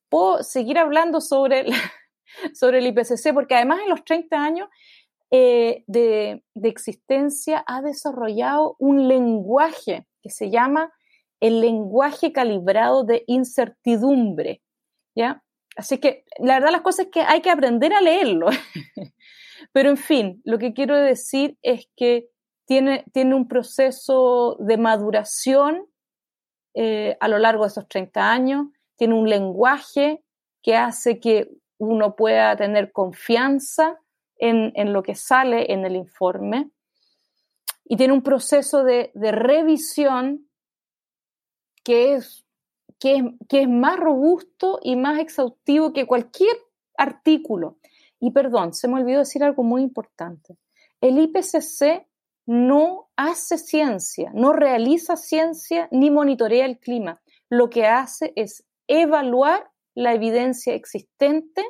Puedo 0.10 0.44
seguir 0.44 0.78
hablando 0.78 1.22
sobre, 1.22 1.64
sobre 2.54 2.80
el 2.80 2.88
IPCC, 2.88 3.34
porque 3.34 3.56
además 3.56 3.80
en 3.84 3.90
los 3.90 4.04
30 4.04 4.36
años 4.36 4.68
eh, 5.32 5.86
de, 5.88 6.44
de 6.56 6.68
existencia 6.68 7.64
ha 7.68 7.82
desarrollado 7.82 8.76
un 8.80 9.08
lenguaje 9.08 10.06
que 10.22 10.30
se 10.30 10.52
llama 10.52 10.92
el 11.40 11.62
lenguaje 11.62 12.32
calibrado 12.32 13.04
de 13.04 13.24
incertidumbre, 13.28 14.62
¿ya? 15.16 15.44
Así 15.76 16.00
que 16.00 16.24
la 16.40 16.56
verdad 16.56 16.72
las 16.72 16.82
cosas 16.82 17.06
es 17.06 17.12
que 17.12 17.22
hay 17.22 17.42
que 17.42 17.52
aprender 17.52 17.94
a 17.94 18.02
leerlo, 18.02 18.48
Pero 19.72 19.90
en 19.90 19.98
fin, 19.98 20.42
lo 20.44 20.58
que 20.58 20.74
quiero 20.74 20.96
decir 20.96 21.58
es 21.62 21.88
que 21.96 22.30
tiene, 22.66 23.06
tiene 23.14 23.36
un 23.36 23.48
proceso 23.48 24.58
de 24.60 24.78
maduración 24.78 25.86
eh, 26.74 27.18
a 27.20 27.28
lo 27.28 27.38
largo 27.38 27.64
de 27.64 27.70
esos 27.70 27.88
30 27.88 28.32
años, 28.32 28.68
tiene 28.96 29.14
un 29.14 29.30
lenguaje 29.30 30.24
que 30.62 30.76
hace 30.76 31.20
que 31.20 31.50
uno 31.80 32.16
pueda 32.16 32.56
tener 32.56 32.92
confianza 32.92 34.00
en, 34.38 34.72
en 34.76 34.94
lo 34.94 35.04
que 35.04 35.16
sale 35.16 35.72
en 35.72 35.86
el 35.86 35.96
informe 35.96 36.72
y 37.86 37.96
tiene 37.96 38.14
un 38.14 38.22
proceso 38.22 38.84
de, 38.84 39.12
de 39.14 39.32
revisión 39.32 40.47
que 41.88 42.16
es, 42.16 42.46
que, 43.00 43.16
es, 43.16 43.24
que 43.48 43.62
es 43.62 43.70
más 43.70 43.98
robusto 43.98 44.78
y 44.84 44.98
más 44.98 45.20
exhaustivo 45.20 45.94
que 45.94 46.06
cualquier 46.06 46.58
artículo. 46.98 47.78
Y 48.20 48.32
perdón, 48.32 48.74
se 48.74 48.90
me 48.90 48.96
olvidó 48.96 49.20
decir 49.20 49.42
algo 49.42 49.64
muy 49.64 49.84
importante. 49.84 50.58
El 51.00 51.18
IPCC 51.18 52.06
no 52.46 53.08
hace 53.16 53.58
ciencia, 53.58 54.32
no 54.34 54.52
realiza 54.52 55.16
ciencia 55.16 55.88
ni 55.90 56.12
monitorea 56.12 56.66
el 56.66 56.78
clima. 56.78 57.22
Lo 57.50 57.70
que 57.70 57.86
hace 57.86 58.34
es 58.36 58.66
evaluar 58.88 59.72
la 59.96 60.14
evidencia 60.14 60.74
existente 60.74 61.64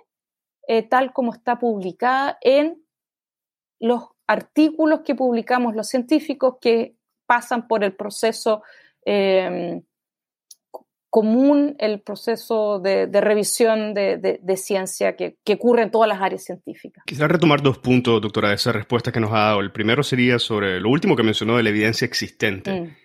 eh, 0.67 0.81
tal 0.81 1.13
como 1.13 1.31
está 1.31 1.59
publicada 1.59 2.39
en 2.41 2.83
los 3.79 4.05
artículos 4.25 5.01
que 5.01 5.13
publicamos 5.13 5.75
los 5.75 5.87
científicos 5.87 6.55
que 6.59 6.95
pasan 7.27 7.67
por 7.67 7.83
el 7.83 7.95
proceso 7.95 8.63
eh, 9.05 9.83
común, 11.09 11.75
el 11.79 12.01
proceso 12.01 12.79
de, 12.79 13.07
revisión 13.21 13.93
de, 13.93 14.57
ciencia 14.57 15.15
que, 15.15 15.37
ocurre 15.53 15.83
en 15.83 15.91
todas 15.91 16.07
las 16.07 16.21
áreas 16.21 16.43
científicas. 16.43 17.03
Quisiera 17.05 17.27
retomar 17.27 17.61
dos 17.61 17.77
puntos, 17.77 18.21
doctora, 18.21 18.49
de 18.49 18.55
esa 18.55 18.71
respuesta 18.71 19.11
que 19.11 19.19
nos 19.19 19.31
ha 19.31 19.39
dado. 19.39 19.59
El 19.61 19.71
primero 19.71 20.03
sería 20.03 20.39
sobre 20.39 20.79
lo 20.79 20.89
último 20.89 21.15
que 21.15 21.23
mencionó 21.23 21.57
de 21.57 21.63
la 21.63 21.69
evidencia 21.69 22.05
existente. 22.05 22.81
Mm. 22.81 22.95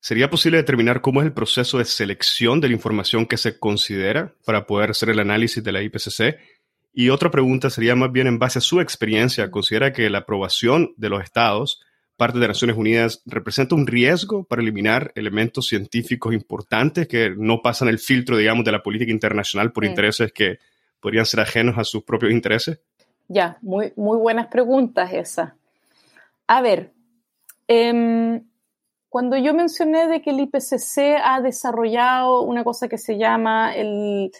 ¿Sería 0.00 0.30
posible 0.30 0.58
determinar 0.58 1.00
cómo 1.00 1.20
es 1.20 1.26
el 1.26 1.32
proceso 1.32 1.78
de 1.78 1.84
selección 1.84 2.60
de 2.60 2.68
la 2.68 2.74
información 2.74 3.26
que 3.26 3.36
se 3.36 3.58
considera 3.58 4.34
para 4.44 4.66
poder 4.66 4.90
hacer 4.90 5.10
el 5.10 5.18
análisis 5.18 5.62
de 5.62 5.72
la 5.72 5.82
IPCC? 5.82 6.38
Y 6.92 7.10
otra 7.10 7.30
pregunta 7.30 7.68
sería 7.68 7.94
más 7.94 8.10
bien 8.10 8.26
en 8.26 8.38
base 8.38 8.60
a 8.60 8.62
su 8.62 8.80
experiencia, 8.80 9.50
¿considera 9.50 9.92
que 9.92 10.08
la 10.08 10.18
aprobación 10.18 10.94
de 10.96 11.08
los 11.08 11.22
estados, 11.22 11.80
parte 12.18 12.40
de 12.40 12.48
Naciones 12.48 12.76
Unidas, 12.76 13.22
representa 13.24 13.76
un 13.76 13.86
riesgo 13.86 14.42
para 14.42 14.60
eliminar 14.60 15.12
elementos 15.14 15.68
científicos 15.68 16.34
importantes 16.34 17.06
que 17.06 17.30
no 17.30 17.62
pasan 17.62 17.88
el 17.88 18.00
filtro, 18.00 18.36
digamos, 18.36 18.64
de 18.64 18.72
la 18.72 18.82
política 18.82 19.12
internacional 19.12 19.72
por 19.72 19.84
intereses 19.84 20.32
que 20.32 20.58
podrían 21.00 21.24
ser 21.24 21.40
ajenos 21.40 21.78
a 21.78 21.84
sus 21.84 22.02
propios 22.02 22.32
intereses? 22.32 22.80
Ya, 23.28 23.56
muy, 23.62 23.92
muy 23.96 24.18
buenas 24.18 24.48
preguntas 24.48 25.12
esas. 25.12 25.52
A 26.48 26.60
ver, 26.60 26.92
em, 27.68 28.42
cuando 29.08 29.36
yo 29.36 29.54
mencioné 29.54 30.08
de 30.08 30.20
que 30.20 30.30
el 30.30 30.40
IPCC 30.40 31.20
ha 31.22 31.40
desarrollado 31.40 32.42
una 32.42 32.64
cosa 32.64 32.88
que 32.88 32.98
se 32.98 33.16
llama 33.16 33.76
el, 33.76 34.32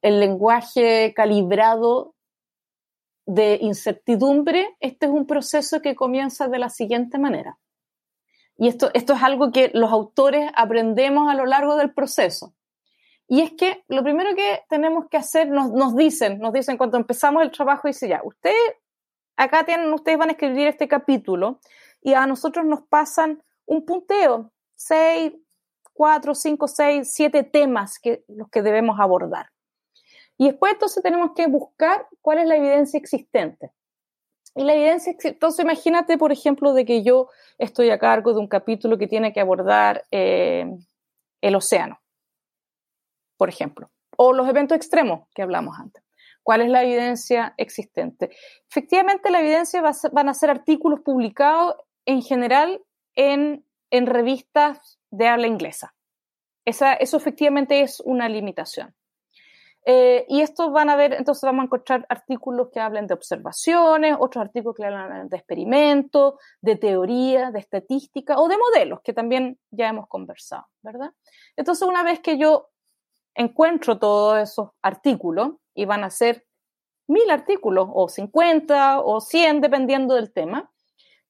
el 0.00 0.20
lenguaje 0.20 1.12
calibrado 1.14 2.14
de 3.26 3.58
incertidumbre, 3.60 4.76
este 4.80 5.06
es 5.06 5.12
un 5.12 5.26
proceso 5.26 5.80
que 5.80 5.94
comienza 5.94 6.48
de 6.48 6.58
la 6.58 6.68
siguiente 6.68 7.18
manera. 7.18 7.58
Y 8.56 8.68
esto, 8.68 8.90
es 8.92 9.04
algo 9.22 9.52
que 9.52 9.70
los 9.72 9.90
autores 9.90 10.50
aprendemos 10.54 11.30
a 11.30 11.34
lo 11.34 11.46
largo 11.46 11.76
del 11.76 11.94
proceso. 11.94 12.54
Y 13.26 13.40
es 13.40 13.52
que 13.52 13.84
lo 13.88 14.02
primero 14.02 14.34
que 14.34 14.60
tenemos 14.68 15.06
que 15.08 15.16
hacer, 15.16 15.48
nos, 15.48 15.70
nos 15.70 15.96
dicen, 15.96 16.40
nos 16.40 16.52
dicen 16.52 16.76
cuando 16.76 16.98
empezamos 16.98 17.42
el 17.42 17.50
trabajo, 17.50 17.88
dice 17.88 18.08
ya, 18.08 18.20
ustedes, 18.24 18.58
acá 19.36 19.64
tienen, 19.64 19.92
ustedes 19.92 20.18
van 20.18 20.28
a 20.28 20.32
escribir 20.32 20.66
este 20.66 20.88
capítulo 20.88 21.60
y 22.02 22.12
a 22.14 22.26
nosotros 22.26 22.66
nos 22.66 22.82
pasan 22.82 23.42
un 23.64 23.86
punteo, 23.86 24.52
seis, 24.74 25.32
cuatro, 25.94 26.34
cinco, 26.34 26.66
seis, 26.66 27.12
siete 27.14 27.44
temas 27.44 27.98
que 27.98 28.24
los 28.28 28.48
que 28.50 28.62
debemos 28.62 28.98
abordar. 28.98 29.50
Y 30.40 30.46
después 30.46 30.72
entonces 30.72 31.02
tenemos 31.02 31.32
que 31.36 31.48
buscar 31.48 32.08
cuál 32.22 32.38
es 32.38 32.46
la 32.46 32.56
evidencia 32.56 32.96
existente. 32.96 33.72
Y 34.54 34.64
la 34.64 34.72
evidencia, 34.72 35.14
entonces 35.22 35.62
imagínate, 35.62 36.16
por 36.16 36.32
ejemplo, 36.32 36.72
de 36.72 36.86
que 36.86 37.02
yo 37.02 37.28
estoy 37.58 37.90
a 37.90 37.98
cargo 37.98 38.32
de 38.32 38.40
un 38.40 38.48
capítulo 38.48 38.96
que 38.96 39.06
tiene 39.06 39.34
que 39.34 39.40
abordar 39.40 40.02
eh, 40.10 40.64
el 41.42 41.54
océano, 41.54 42.00
por 43.36 43.50
ejemplo, 43.50 43.90
o 44.16 44.32
los 44.32 44.48
eventos 44.48 44.76
extremos 44.76 45.28
que 45.34 45.42
hablamos 45.42 45.78
antes. 45.78 46.02
¿Cuál 46.42 46.62
es 46.62 46.70
la 46.70 46.84
evidencia 46.84 47.52
existente? 47.58 48.30
Efectivamente, 48.66 49.30
la 49.30 49.40
evidencia 49.40 49.82
va 49.82 49.92
van 50.10 50.30
a 50.30 50.34
ser 50.34 50.48
artículos 50.48 51.00
publicados 51.00 51.74
en 52.06 52.22
general 52.22 52.82
en, 53.14 53.62
revistas 53.90 54.98
de 55.10 55.28
habla 55.28 55.48
inglesa. 55.48 55.94
Esa, 56.64 56.94
eso 56.94 57.18
efectivamente 57.18 57.82
es 57.82 58.00
una 58.00 58.26
limitación. 58.26 58.94
Eh, 59.86 60.26
y 60.28 60.42
estos 60.42 60.70
van 60.72 60.90
a 60.90 60.96
ver, 60.96 61.14
entonces 61.14 61.42
vamos 61.42 61.62
a 61.62 61.64
encontrar 61.64 62.06
artículos 62.08 62.68
que 62.70 62.80
hablen 62.80 63.06
de 63.06 63.14
observaciones, 63.14 64.16
otros 64.18 64.42
artículos 64.44 64.76
que 64.76 64.84
hablan 64.84 65.28
de 65.28 65.36
experimentos, 65.36 66.34
de 66.60 66.76
teoría, 66.76 67.50
de 67.50 67.60
estadística 67.60 68.38
o 68.38 68.48
de 68.48 68.58
modelos, 68.58 69.00
que 69.02 69.14
también 69.14 69.58
ya 69.70 69.88
hemos 69.88 70.06
conversado, 70.06 70.66
¿verdad? 70.82 71.12
Entonces, 71.56 71.88
una 71.88 72.02
vez 72.02 72.20
que 72.20 72.36
yo 72.36 72.68
encuentro 73.34 73.98
todos 73.98 74.38
esos 74.38 74.70
artículos, 74.82 75.52
y 75.74 75.86
van 75.86 76.04
a 76.04 76.10
ser 76.10 76.44
mil 77.08 77.30
artículos, 77.30 77.88
o 77.92 78.08
50, 78.08 79.00
o 79.00 79.20
100, 79.20 79.60
dependiendo 79.60 80.14
del 80.14 80.32
tema, 80.32 80.70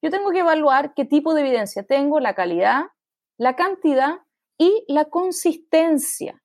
yo 0.03 0.11
tengo 0.11 0.31
que 0.31 0.41
evaluar 0.41 0.95
qué 0.95 1.05
tipo 1.05 1.35
de 1.35 1.43
evidencia 1.43 1.85
tengo, 1.85 2.21
la 2.21 2.35
calidad, 2.35 2.87
la 3.39 3.55
cantidad 3.55 4.21
y 4.59 4.85
la 4.89 5.07
consistencia. 5.07 6.43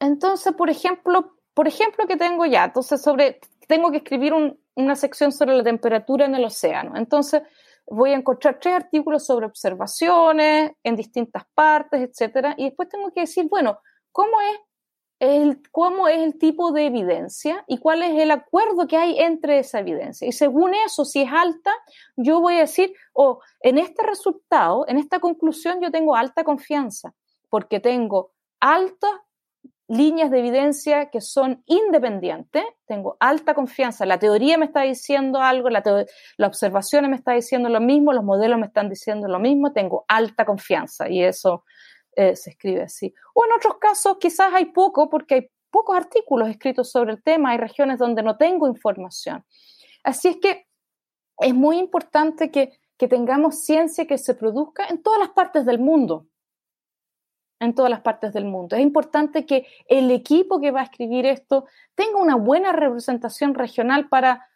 Entonces, 0.00 0.52
por 0.54 0.70
ejemplo, 0.70 1.36
por 1.54 1.68
ejemplo 1.68 2.06
que 2.06 2.16
tengo 2.16 2.44
ya, 2.46 2.64
entonces 2.64 3.00
sobre, 3.00 3.40
tengo 3.68 3.90
que 3.90 3.98
escribir 3.98 4.32
una 4.74 4.96
sección 4.96 5.32
sobre 5.32 5.56
la 5.56 5.62
temperatura 5.62 6.26
en 6.26 6.34
el 6.34 6.44
océano. 6.44 6.96
Entonces, 6.96 7.42
voy 7.86 8.10
a 8.10 8.16
encontrar 8.16 8.58
tres 8.60 8.74
artículos 8.74 9.26
sobre 9.26 9.46
observaciones 9.46 10.72
en 10.82 10.96
distintas 10.96 11.44
partes, 11.54 12.00
etcétera, 12.00 12.54
y 12.56 12.64
después 12.64 12.88
tengo 12.88 13.10
que 13.12 13.20
decir, 13.20 13.46
bueno, 13.48 13.78
¿cómo 14.10 14.40
es 14.40 14.58
el, 15.20 15.62
cómo 15.70 16.08
es 16.08 16.18
el 16.18 16.38
tipo 16.38 16.72
de 16.72 16.86
evidencia 16.86 17.64
y 17.66 17.78
cuál 17.78 18.02
es 18.02 18.18
el 18.20 18.30
acuerdo 18.30 18.86
que 18.86 18.96
hay 18.96 19.18
entre 19.18 19.58
esa 19.58 19.80
evidencia. 19.80 20.26
Y 20.26 20.32
según 20.32 20.74
eso, 20.74 21.04
si 21.04 21.22
es 21.22 21.32
alta, 21.32 21.72
yo 22.16 22.40
voy 22.40 22.56
a 22.56 22.60
decir, 22.60 22.92
oh, 23.12 23.40
en 23.60 23.78
este 23.78 24.02
resultado, 24.04 24.86
en 24.88 24.98
esta 24.98 25.20
conclusión, 25.20 25.80
yo 25.80 25.90
tengo 25.90 26.16
alta 26.16 26.44
confianza, 26.44 27.14
porque 27.48 27.80
tengo 27.80 28.32
altas 28.60 29.12
líneas 29.88 30.30
de 30.30 30.38
evidencia 30.38 31.10
que 31.10 31.20
son 31.20 31.62
independientes, 31.66 32.64
tengo 32.86 33.16
alta 33.20 33.54
confianza, 33.54 34.06
la 34.06 34.18
teoría 34.18 34.56
me 34.56 34.64
está 34.64 34.82
diciendo 34.82 35.40
algo, 35.40 35.68
la, 35.68 35.82
la 36.36 36.46
observación 36.46 37.08
me 37.10 37.16
está 37.16 37.32
diciendo 37.32 37.68
lo 37.68 37.80
mismo, 37.80 38.12
los 38.12 38.24
modelos 38.24 38.58
me 38.58 38.66
están 38.66 38.88
diciendo 38.88 39.28
lo 39.28 39.38
mismo, 39.38 39.72
tengo 39.72 40.04
alta 40.08 40.46
confianza 40.46 41.08
y 41.08 41.22
eso 41.22 41.64
eh, 42.16 42.36
se 42.36 42.50
escribe 42.50 42.82
así. 42.82 43.12
O 43.34 43.44
en 43.44 43.52
otros 43.52 43.76
casos 43.78 44.16
quizás 44.18 44.52
hay 44.54 44.66
poco 44.66 45.10
porque 45.10 45.34
hay 45.34 45.50
pocos 45.70 45.96
artículos 45.96 46.48
escritos 46.48 46.90
sobre 46.90 47.12
el 47.12 47.22
tema, 47.22 47.50
hay 47.50 47.58
regiones 47.58 47.98
donde 47.98 48.22
no 48.22 48.36
tengo 48.36 48.68
información. 48.68 49.44
Así 50.02 50.28
es 50.28 50.36
que 50.36 50.66
es 51.38 51.54
muy 51.54 51.78
importante 51.78 52.50
que, 52.50 52.78
que 52.96 53.08
tengamos 53.08 53.64
ciencia 53.64 54.06
que 54.06 54.16
se 54.16 54.34
produzca 54.34 54.86
en 54.86 55.02
todas 55.02 55.18
las 55.18 55.30
partes 55.30 55.66
del 55.66 55.80
mundo. 55.80 56.26
En 57.60 57.74
todas 57.74 57.90
las 57.90 58.00
partes 58.00 58.32
del 58.32 58.44
mundo. 58.44 58.76
Es 58.76 58.82
importante 58.82 59.46
que 59.46 59.66
el 59.86 60.10
equipo 60.10 60.60
que 60.60 60.70
va 60.70 60.80
a 60.80 60.84
escribir 60.84 61.24
esto 61.24 61.66
tenga 61.94 62.18
una 62.18 62.36
buena 62.36 62.72
representación 62.72 63.54
regional 63.54 64.08
para, 64.08 64.48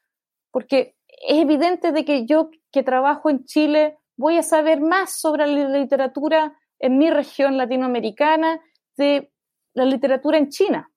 porque 0.50 0.96
es 1.06 1.38
evidente 1.38 1.92
de 1.92 2.04
que 2.04 2.26
yo 2.26 2.50
que 2.70 2.82
trabajo 2.82 3.30
en 3.30 3.44
Chile 3.44 3.98
voy 4.16 4.36
a 4.36 4.42
saber 4.42 4.80
más 4.80 5.20
sobre 5.20 5.46
la 5.46 5.78
literatura 5.78 6.58
en 6.78 6.98
mi 6.98 7.08
región 7.08 7.56
latinoamericana 7.56 8.60
de 8.96 9.32
la 9.74 9.84
literatura 9.84 10.38
en 10.38 10.48
China. 10.48 10.90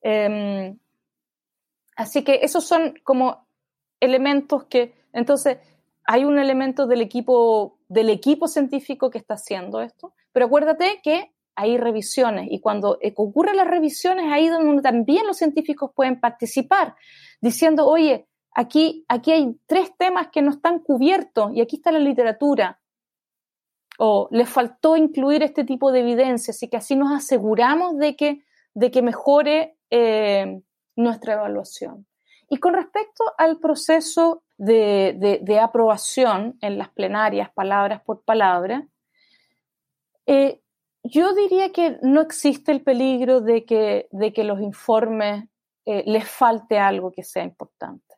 Em, 0.00 0.78
así 1.96 2.22
que 2.22 2.40
esos 2.42 2.64
son 2.64 2.94
como 3.02 3.48
elementos 4.00 4.64
que, 4.64 4.94
entonces, 5.12 5.58
hay 6.04 6.24
un 6.24 6.38
elemento 6.38 6.86
del 6.86 7.00
equipo, 7.00 7.78
del 7.88 8.08
equipo 8.08 8.46
científico 8.46 9.10
que 9.10 9.18
está 9.18 9.34
haciendo 9.34 9.80
esto, 9.80 10.14
pero 10.38 10.46
acuérdate 10.46 11.00
que 11.02 11.34
hay 11.56 11.78
revisiones 11.78 12.46
y 12.48 12.60
cuando 12.60 12.96
ocurren 13.16 13.56
las 13.56 13.66
revisiones, 13.66 14.30
ahí 14.30 14.46
donde 14.46 14.82
también 14.82 15.26
los 15.26 15.36
científicos 15.36 15.90
pueden 15.96 16.20
participar, 16.20 16.94
diciendo, 17.40 17.88
oye, 17.88 18.28
aquí, 18.54 19.04
aquí 19.08 19.32
hay 19.32 19.58
tres 19.66 19.90
temas 19.98 20.28
que 20.28 20.40
no 20.40 20.52
están 20.52 20.78
cubiertos 20.78 21.50
y 21.54 21.60
aquí 21.60 21.74
está 21.74 21.90
la 21.90 21.98
literatura 21.98 22.80
o 23.98 24.28
les 24.30 24.48
faltó 24.48 24.96
incluir 24.96 25.42
este 25.42 25.64
tipo 25.64 25.90
de 25.90 26.02
evidencia, 26.02 26.52
así 26.52 26.68
que 26.68 26.76
así 26.76 26.94
nos 26.94 27.10
aseguramos 27.10 27.98
de 27.98 28.14
que, 28.14 28.44
de 28.74 28.92
que 28.92 29.02
mejore 29.02 29.76
eh, 29.90 30.62
nuestra 30.94 31.32
evaluación. 31.32 32.06
Y 32.48 32.58
con 32.58 32.74
respecto 32.74 33.24
al 33.38 33.58
proceso 33.58 34.44
de, 34.56 35.60
aprobación 35.60 36.58
en 36.60 36.78
las 36.78 36.90
plenarias, 36.90 37.50
palabras 37.52 38.02
por 38.02 38.22
palabra, 38.22 38.86
eh, 40.28 40.60
yo 41.02 41.32
diría 41.32 41.72
que 41.72 41.98
no 42.02 42.20
existe 42.20 42.70
el 42.70 42.82
peligro 42.82 43.40
de 43.40 43.64
que, 43.64 44.08
de 44.12 44.34
que 44.34 44.44
los 44.44 44.60
informes 44.60 45.44
eh, 45.86 46.04
les 46.06 46.28
falte 46.28 46.78
algo 46.78 47.12
que 47.12 47.22
sea 47.22 47.44
importante. 47.44 48.16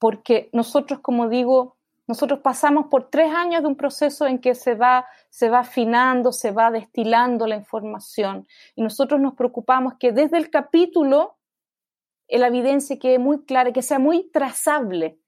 Porque 0.00 0.50
nosotros, 0.52 0.98
como 0.98 1.28
digo, 1.28 1.76
nosotros 2.08 2.40
pasamos 2.40 2.86
por 2.90 3.10
tres 3.10 3.32
años 3.32 3.62
de 3.62 3.68
un 3.68 3.76
proceso 3.76 4.26
en 4.26 4.40
que 4.40 4.56
se 4.56 4.74
va, 4.74 5.06
se 5.30 5.48
va 5.48 5.60
afinando, 5.60 6.32
se 6.32 6.50
va 6.50 6.72
destilando 6.72 7.46
la 7.46 7.54
información. 7.54 8.48
Y 8.74 8.82
nosotros 8.82 9.20
nos 9.20 9.34
preocupamos 9.34 9.94
que 10.00 10.10
desde 10.10 10.36
el 10.36 10.50
capítulo 10.50 11.36
la 12.28 12.48
evidencia 12.48 12.98
quede 12.98 13.20
muy 13.20 13.44
clara, 13.44 13.72
que 13.72 13.82
sea 13.82 14.00
muy 14.00 14.28
trazable. 14.30 15.20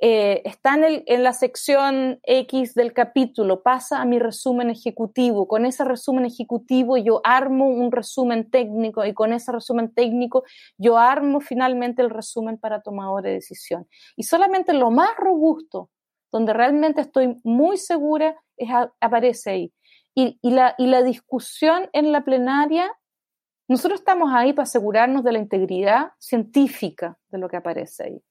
Eh, 0.00 0.42
está 0.44 0.74
en, 0.74 1.22
la 1.22 1.32
sección 1.32 2.20
X 2.22 2.74
del 2.74 2.92
capítulo, 2.92 3.62
pasa 3.62 4.00
a 4.00 4.04
mi 4.04 4.18
resumen 4.18 4.70
ejecutivo. 4.70 5.48
Con 5.48 5.66
ese 5.66 5.84
resumen 5.84 6.24
ejecutivo 6.24 6.96
yo 6.96 7.20
armo 7.24 7.66
un 7.66 7.90
resumen 7.90 8.48
técnico 8.50 9.04
y 9.04 9.12
con 9.12 9.32
ese 9.32 9.50
resumen 9.50 9.92
técnico 9.92 10.44
yo 10.76 10.98
armo 10.98 11.40
finalmente 11.40 12.02
el 12.02 12.10
resumen 12.10 12.58
para 12.58 12.82
tomadores 12.82 13.30
de 13.30 13.34
decisión. 13.34 13.88
Y 14.16 14.22
solamente 14.22 14.72
lo 14.72 14.90
más 14.90 15.10
robusto, 15.16 15.90
donde 16.30 16.52
realmente 16.52 17.00
estoy 17.00 17.40
muy 17.42 17.76
segura, 17.76 18.36
es 18.56 18.68
aparece 19.00 19.50
ahí. 19.50 19.72
Y 20.14 20.36
la 20.42 21.02
discusión 21.02 21.88
en 21.92 22.10
la 22.12 22.24
plenaria 22.24 22.92
nosotros 23.68 24.00
estamos 24.00 24.32
ahí 24.32 24.54
para 24.54 24.62
asegurarnos 24.62 25.22
de 25.22 25.32
la 25.32 25.38
integridad 25.38 26.12
científica 26.18 27.18
de 27.28 27.38
lo 27.38 27.50
que 27.50 27.58
aparece 27.58 28.04
ahí. 28.04 28.22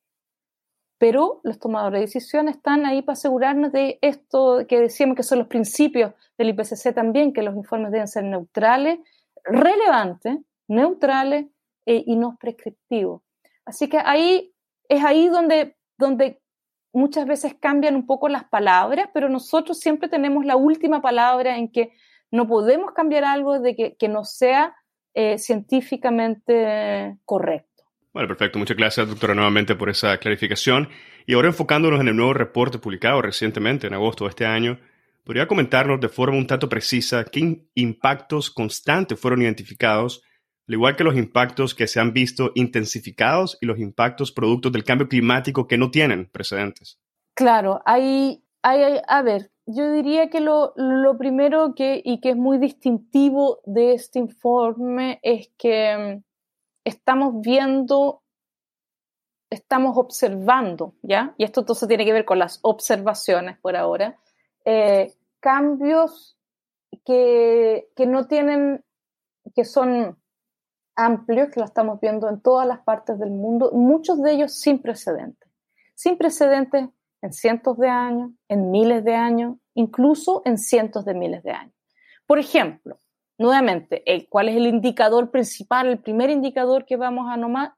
Pero 0.97 1.41
los 1.43 1.59
tomadores 1.59 1.99
de 1.99 2.05
decisión 2.05 2.47
están 2.49 2.85
ahí 2.85 3.01
para 3.01 3.13
asegurarnos 3.13 3.71
de 3.71 3.99
esto 4.01 4.65
que 4.67 4.79
decíamos 4.79 5.15
que 5.15 5.23
son 5.23 5.39
los 5.39 5.47
principios 5.47 6.13
del 6.37 6.49
IPCC 6.49 6.93
también, 6.93 7.33
que 7.33 7.43
los 7.43 7.55
informes 7.55 7.91
deben 7.91 8.07
ser 8.07 8.23
neutrales, 8.23 8.99
relevantes, 9.43 10.37
neutrales 10.67 11.45
eh, 11.85 12.03
y 12.05 12.15
no 12.15 12.37
prescriptivos. 12.39 13.21
Así 13.65 13.87
que 13.89 13.99
ahí 14.03 14.53
es 14.89 15.03
ahí 15.03 15.27
donde, 15.27 15.77
donde 15.97 16.41
muchas 16.93 17.25
veces 17.25 17.55
cambian 17.59 17.95
un 17.95 18.05
poco 18.05 18.29
las 18.29 18.45
palabras, 18.45 19.09
pero 19.13 19.29
nosotros 19.29 19.79
siempre 19.79 20.09
tenemos 20.09 20.45
la 20.45 20.55
última 20.55 21.01
palabra 21.01 21.57
en 21.57 21.71
que 21.71 21.91
no 22.31 22.47
podemos 22.47 22.91
cambiar 22.93 23.23
algo 23.23 23.59
de 23.59 23.95
que, 23.97 24.07
no 24.07 24.25
sea 24.25 24.75
eh, 25.13 25.37
científicamente 25.37 27.17
correcto. 27.25 27.66
Bueno, 28.17 28.29
perfecto. 28.29 28.57
Muchas 28.57 28.75
gracias, 28.75 29.07
doctora, 29.07 29.35
nuevamente 29.35 29.75
por 29.75 29.91
esa 29.91 30.17
clarificación. 30.17 30.89
Y 31.27 31.35
ahora 31.35 31.49
enfocándonos 31.49 32.01
en 32.01 32.07
el 32.07 32.15
nuevo 32.15 32.33
reporte 32.33 32.79
publicado 32.79 33.21
recientemente, 33.21 33.85
en 33.85 33.93
agosto 33.93 34.23
de 34.23 34.31
este 34.31 34.47
año, 34.47 34.79
¿podría 35.23 35.47
comentarnos 35.47 35.99
de 35.99 36.09
forma 36.09 36.35
un 36.35 36.47
tanto 36.47 36.67
precisa 36.67 37.25
qué 37.25 37.61
impactos 37.75 38.49
constantes 38.49 39.19
fueron 39.19 39.43
identificados, 39.43 40.23
al 40.67 40.73
igual 40.73 40.95
que 40.95 41.03
los 41.03 41.15
impactos 41.15 41.75
que 41.75 41.85
se 41.85 41.99
han 41.99 42.11
visto 42.11 42.53
intensificados 42.55 43.59
y 43.61 43.67
los 43.67 43.77
impactos 43.77 44.31
productos 44.31 44.71
del 44.71 44.83
cambio 44.83 45.07
climático 45.07 45.67
que 45.67 45.77
no 45.77 45.91
tienen 45.91 46.25
precedentes? 46.25 46.99
Claro, 47.35 47.83
hay, 47.85 48.41
hay 48.63 48.99
a 49.07 49.21
ver, 49.21 49.51
yo 49.67 49.91
diría 49.91 50.31
que 50.31 50.39
lo, 50.39 50.73
primero 51.19 51.75
que, 51.75 52.01
y 52.03 52.19
que 52.19 52.31
es 52.31 52.35
muy 52.35 52.57
distintivo 52.57 53.59
de 53.65 53.93
este 53.93 54.17
informe 54.17 55.19
es 55.21 55.51
que 55.55 56.15
mm, 56.17 56.26
estamos 56.87 57.41
viendo, 57.41 58.23
estamos 59.49 59.97
observando, 59.97 60.95
¿ya? 61.01 61.35
Y 61.37 61.43
esto 61.43 61.59
entonces 61.59 61.87
tiene 61.87 62.05
que 62.05 62.13
ver 62.13 62.23
con 62.23 62.39
las 62.39 62.59
observaciones 62.61 63.57
por 63.59 63.75
ahora, 63.75 64.17
eh, 64.63 65.13
cambios 65.41 66.37
que, 67.03 67.89
que 67.93 68.05
no 68.07 68.27
tienen, 68.27 68.85
que 69.53 69.65
son 69.65 70.17
amplios, 70.95 71.49
que 71.49 71.59
lo 71.59 71.65
estamos 71.65 71.99
viendo 71.99 72.29
en 72.29 72.41
todas 72.41 72.65
las 72.65 72.79
partes 72.79 73.19
del 73.19 73.31
mundo, 73.31 73.71
muchos 73.73 74.21
de 74.21 74.31
ellos 74.31 74.53
sin 74.53 74.81
precedentes. 74.81 75.49
Sin 75.93 76.17
precedentes 76.17 76.87
en 77.21 77.33
cientos 77.33 77.77
de 77.77 77.89
años, 77.89 78.31
en 78.47 78.71
miles 78.71 79.03
de 79.03 79.15
años, 79.15 79.57
incluso 79.73 80.41
en 80.45 80.57
cientos 80.57 81.03
de 81.03 81.13
miles 81.13 81.43
de 81.43 81.51
años. 81.51 81.75
Por 82.25 82.39
ejemplo, 82.39 82.99
nuevamente, 83.37 84.03
¿cuál 84.29 84.49
es 84.49 84.55
el 84.55 84.67
indicador 84.67 85.31
principal? 85.31 85.87
El 85.87 85.99
primer 85.99 86.29
indicador 86.29 86.85
que 86.85 86.97
vamos 86.97 87.27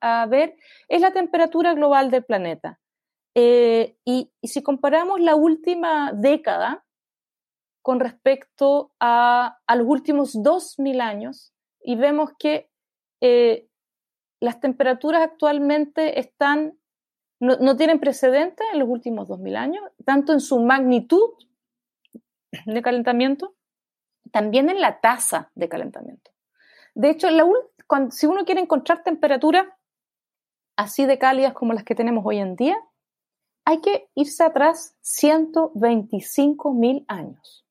a, 0.01 0.25
ver 0.27 0.55
es 0.87 1.01
la 1.01 1.11
temperatura 1.11 1.73
global 1.73 2.11
del 2.11 2.23
planeta. 2.23 2.79
Eh, 3.35 3.97
y, 4.05 4.31
si 4.43 4.63
comparamos 4.63 5.19
la 5.19 5.35
última 5.35 6.11
década 6.13 6.85
con 7.81 7.99
respecto 7.99 8.91
a, 8.99 9.59
los 9.75 9.87
últimos 9.87 10.35
2.000 10.35 11.01
años, 11.01 11.53
y 11.81 11.95
vemos 11.95 12.31
que 12.37 12.69
eh, 13.21 13.67
las 14.41 14.59
temperaturas 14.59 15.21
actualmente 15.21 16.19
están 16.19 16.79
no, 17.39 17.77
tienen 17.77 17.99
precedentes 17.99 18.67
en 18.73 18.79
los 18.79 18.89
últimos 18.89 19.29
2.000 19.29 19.55
años, 19.55 19.83
tanto 20.05 20.33
en 20.33 20.41
su 20.41 20.59
magnitud 20.59 21.31
de 22.65 22.81
calentamiento, 22.81 23.55
también 24.31 24.69
en 24.69 24.81
la 24.81 24.99
tasa 24.99 25.51
de 25.55 25.69
calentamiento. 25.69 26.31
De 26.95 27.09
hecho, 27.09 27.27
si 28.11 28.27
uno 28.27 28.45
quiere 28.45 28.61
encontrar 28.61 29.03
temperaturas 29.03 29.67
así 30.75 31.05
de 31.05 31.17
cálidas 31.17 31.53
como 31.53 31.73
las 31.73 31.83
que 31.83 31.95
tenemos 31.95 32.25
hoy 32.25 32.39
en 32.39 32.55
día, 32.55 32.77
hay 33.65 33.81
que 33.81 34.09
irse 34.15 34.43
atrás 34.43 34.95
125.000 35.03 37.05
años. 37.07 37.65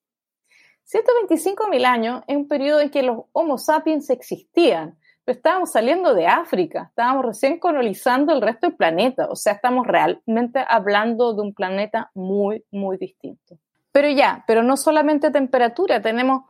125.000 0.87 1.85
años 1.85 2.23
es 2.27 2.37
un 2.37 2.49
periodo 2.49 2.81
en 2.81 2.91
que 2.91 3.03
los 3.03 3.25
Homo 3.33 3.59
sapiens 3.59 4.09
existían 4.11 4.99
estábamos 5.33 5.73
saliendo 5.73 6.15
de 6.15 6.27
África, 6.27 6.87
estábamos 6.89 7.27
recién 7.27 7.59
colonizando 7.59 8.33
el 8.33 8.41
resto 8.41 8.67
del 8.67 8.77
planeta, 8.77 9.27
o 9.29 9.37
sea, 9.37 9.55
estamos 9.55 9.87
realmente 9.87 10.65
hablando 10.67 11.35
de 11.35 11.43
un 11.43 11.55
planeta 11.55 12.11
muy, 12.15 12.65
muy 12.71 12.97
distinto. 12.97 13.59
Pero 13.99 14.11
ya, 14.11 14.45
pero 14.47 14.63
no 14.63 14.77
solamente 14.77 15.33
temperatura, 15.33 16.01
tenemos 16.01 16.45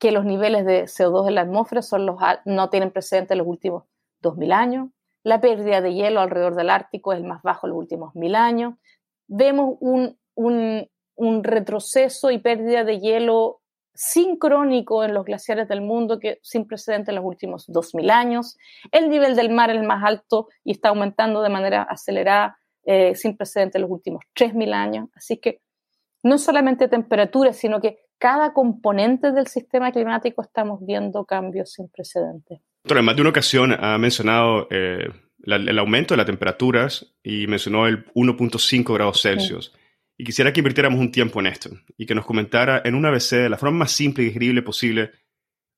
que 0.00 0.10
los 0.10 0.24
niveles 0.24 0.66
de 0.66 0.86
CO2 0.86 1.28
en 1.28 1.36
la 1.36 1.42
atmósfera 1.42 1.82
son 1.82 2.04
los, 2.04 2.16
no 2.46 2.68
tienen 2.68 2.90
precedente 2.90 3.34
en 3.34 3.38
los 3.38 3.46
últimos 3.46 3.84
2.000 4.24 4.52
años, 4.52 4.88
la 5.22 5.40
pérdida 5.40 5.82
de 5.82 5.94
hielo 5.94 6.20
alrededor 6.20 6.56
del 6.56 6.68
Ártico 6.68 7.12
es 7.12 7.20
el 7.20 7.26
más 7.28 7.42
bajo 7.42 7.68
en 7.68 7.70
los 7.70 7.78
últimos 7.78 8.12
1.000 8.14 8.34
años, 8.34 8.74
vemos 9.28 9.76
un, 9.78 10.18
un, 10.34 10.90
un 11.14 11.44
retroceso 11.44 12.32
y 12.32 12.38
pérdida 12.38 12.82
de 12.82 12.98
hielo 12.98 13.60
sincrónico 13.94 15.04
en 15.04 15.14
los 15.14 15.24
glaciares 15.24 15.68
del 15.68 15.82
mundo 15.82 16.18
que 16.18 16.40
sin 16.42 16.66
precedente 16.66 17.12
en 17.12 17.18
los 17.18 17.24
últimos 17.24 17.68
2.000 17.68 18.10
años. 18.10 18.58
El 18.90 19.10
nivel 19.10 19.36
del 19.36 19.50
mar 19.50 19.70
es 19.70 19.76
el 19.76 19.86
más 19.86 20.02
alto 20.02 20.48
y 20.64 20.72
está 20.72 20.88
aumentando 20.88 21.40
de 21.42 21.50
manera 21.50 21.84
acelerada 21.84 22.58
eh, 22.82 23.14
sin 23.14 23.36
precedente 23.36 23.78
en 23.78 23.82
los 23.82 23.92
últimos 23.92 24.24
3.000 24.34 24.74
años. 24.74 25.08
Así 25.14 25.36
que 25.36 25.60
no 26.22 26.38
solamente 26.38 26.88
temperatura, 26.88 27.52
sino 27.52 27.80
que 27.80 27.98
cada 28.18 28.52
componente 28.52 29.32
del 29.32 29.46
sistema 29.46 29.92
climático 29.92 30.42
estamos 30.42 30.84
viendo 30.84 31.24
cambios 31.24 31.72
sin 31.72 31.88
precedentes. 31.88 32.60
en 32.84 33.04
más 33.04 33.16
de 33.16 33.22
una 33.22 33.30
ocasión 33.30 33.72
ha 33.72 33.96
mencionado 33.98 34.68
eh, 34.70 35.08
el 35.44 35.78
aumento 35.78 36.14
de 36.14 36.18
las 36.18 36.26
temperaturas 36.26 37.14
y 37.22 37.46
mencionó 37.46 37.86
el 37.86 38.04
1.5 38.12 38.94
grados 38.94 39.22
Celsius. 39.22 39.72
Y 40.18 40.24
quisiera 40.24 40.52
que 40.52 40.60
invirtiéramos 40.60 41.00
un 41.00 41.12
tiempo 41.12 41.40
en 41.40 41.46
esto 41.46 41.70
y 41.96 42.04
que 42.04 42.14
nos 42.14 42.26
comentara 42.26 42.82
en 42.84 42.94
un 42.94 43.06
ABC 43.06 43.36
de 43.36 43.48
la 43.48 43.56
forma 43.56 43.78
más 43.78 43.92
simple 43.92 44.22
y 44.22 44.26
digerible 44.26 44.60
posible 44.60 45.12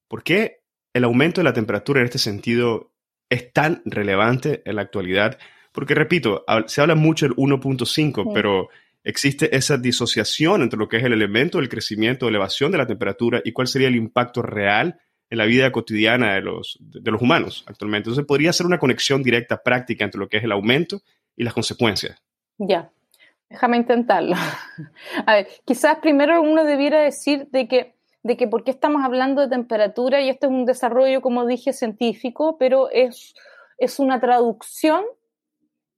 por 0.09 0.25
qué 0.25 0.63
el 0.93 1.05
aumento 1.05 1.41
de 1.41 1.45
la 1.45 1.53
temperatura 1.53 2.01
en 2.01 2.07
este 2.07 2.19
sentido 2.19 2.93
es 3.31 3.53
tan 3.53 3.83
relevante 3.85 4.63
en 4.65 4.77
la 4.77 4.83
actualidad. 4.83 5.39
Porque, 5.73 5.95
repito, 5.95 6.45
se 6.67 6.81
habla 6.81 6.97
mucho 6.97 7.27
del 7.27 7.37
1.5, 7.37 8.33
pero 8.35 8.69
existe 9.05 9.55
esa 9.57 9.77
disociación 9.77 10.63
entre 10.63 10.79
lo 10.79 10.89
que 10.89 10.99
es 10.99 11.05
el 11.05 11.13
elemento 11.13 11.59
del 11.59 11.69
crecimiento 11.69 12.29
elevación 12.29 12.73
de 12.73 12.79
la 12.79 12.87
temperatura 12.87 13.41
y 13.45 13.53
cuál 13.53 13.67
sería 13.67 13.89
el 13.89 13.97
impacto 13.97 14.43
real 14.43 15.01
en 15.29 15.39
la 15.39 15.47
vida 15.47 15.73
cotidiana 15.73 16.35
de 16.35 16.43
los, 16.43 16.77
de 16.79 17.11
los 17.11 17.23
humanos 17.23 17.65
actualmente. 17.67 18.11
Entonces, 18.11 18.27
podría 18.27 18.53
ser 18.53 18.67
una 18.67 18.79
conexión 18.79 19.23
directa, 19.23 19.63
práctica 19.63 20.05
entre 20.05 20.21
lo 20.21 20.29
que 20.29 20.37
es 20.37 20.45
el 20.45 20.53
aumento 20.53 21.01
y 21.35 21.45
las 21.45 21.55
consecuencias. 21.55 22.23
Ya. 22.59 22.91
Déjame 23.49 23.79
intentarlo. 23.79 24.37
A 25.27 25.35
ver, 25.35 25.49
quizás 25.65 25.99
primero 26.01 26.41
uno 26.43 26.65
debiera 26.65 27.03
decir 27.03 27.49
de 27.51 27.67
que, 27.67 27.95
de 28.23 28.37
que 28.37 28.47
por 28.47 28.63
qué 28.65 28.71
estamos 28.71 29.03
hablando 29.05 29.41
de 29.41 29.49
temperatura, 29.49 30.21
y 30.21 30.29
esto 30.29 30.47
es 30.47 30.53
un 30.53 30.67
desarrollo, 30.67 31.23
como 31.23 31.47
dije, 31.47 31.73
científico, 31.73 32.57
pero 32.59 32.91
es, 32.91 33.35
es 33.79 33.99
una 33.99 34.21
traducción 34.21 35.05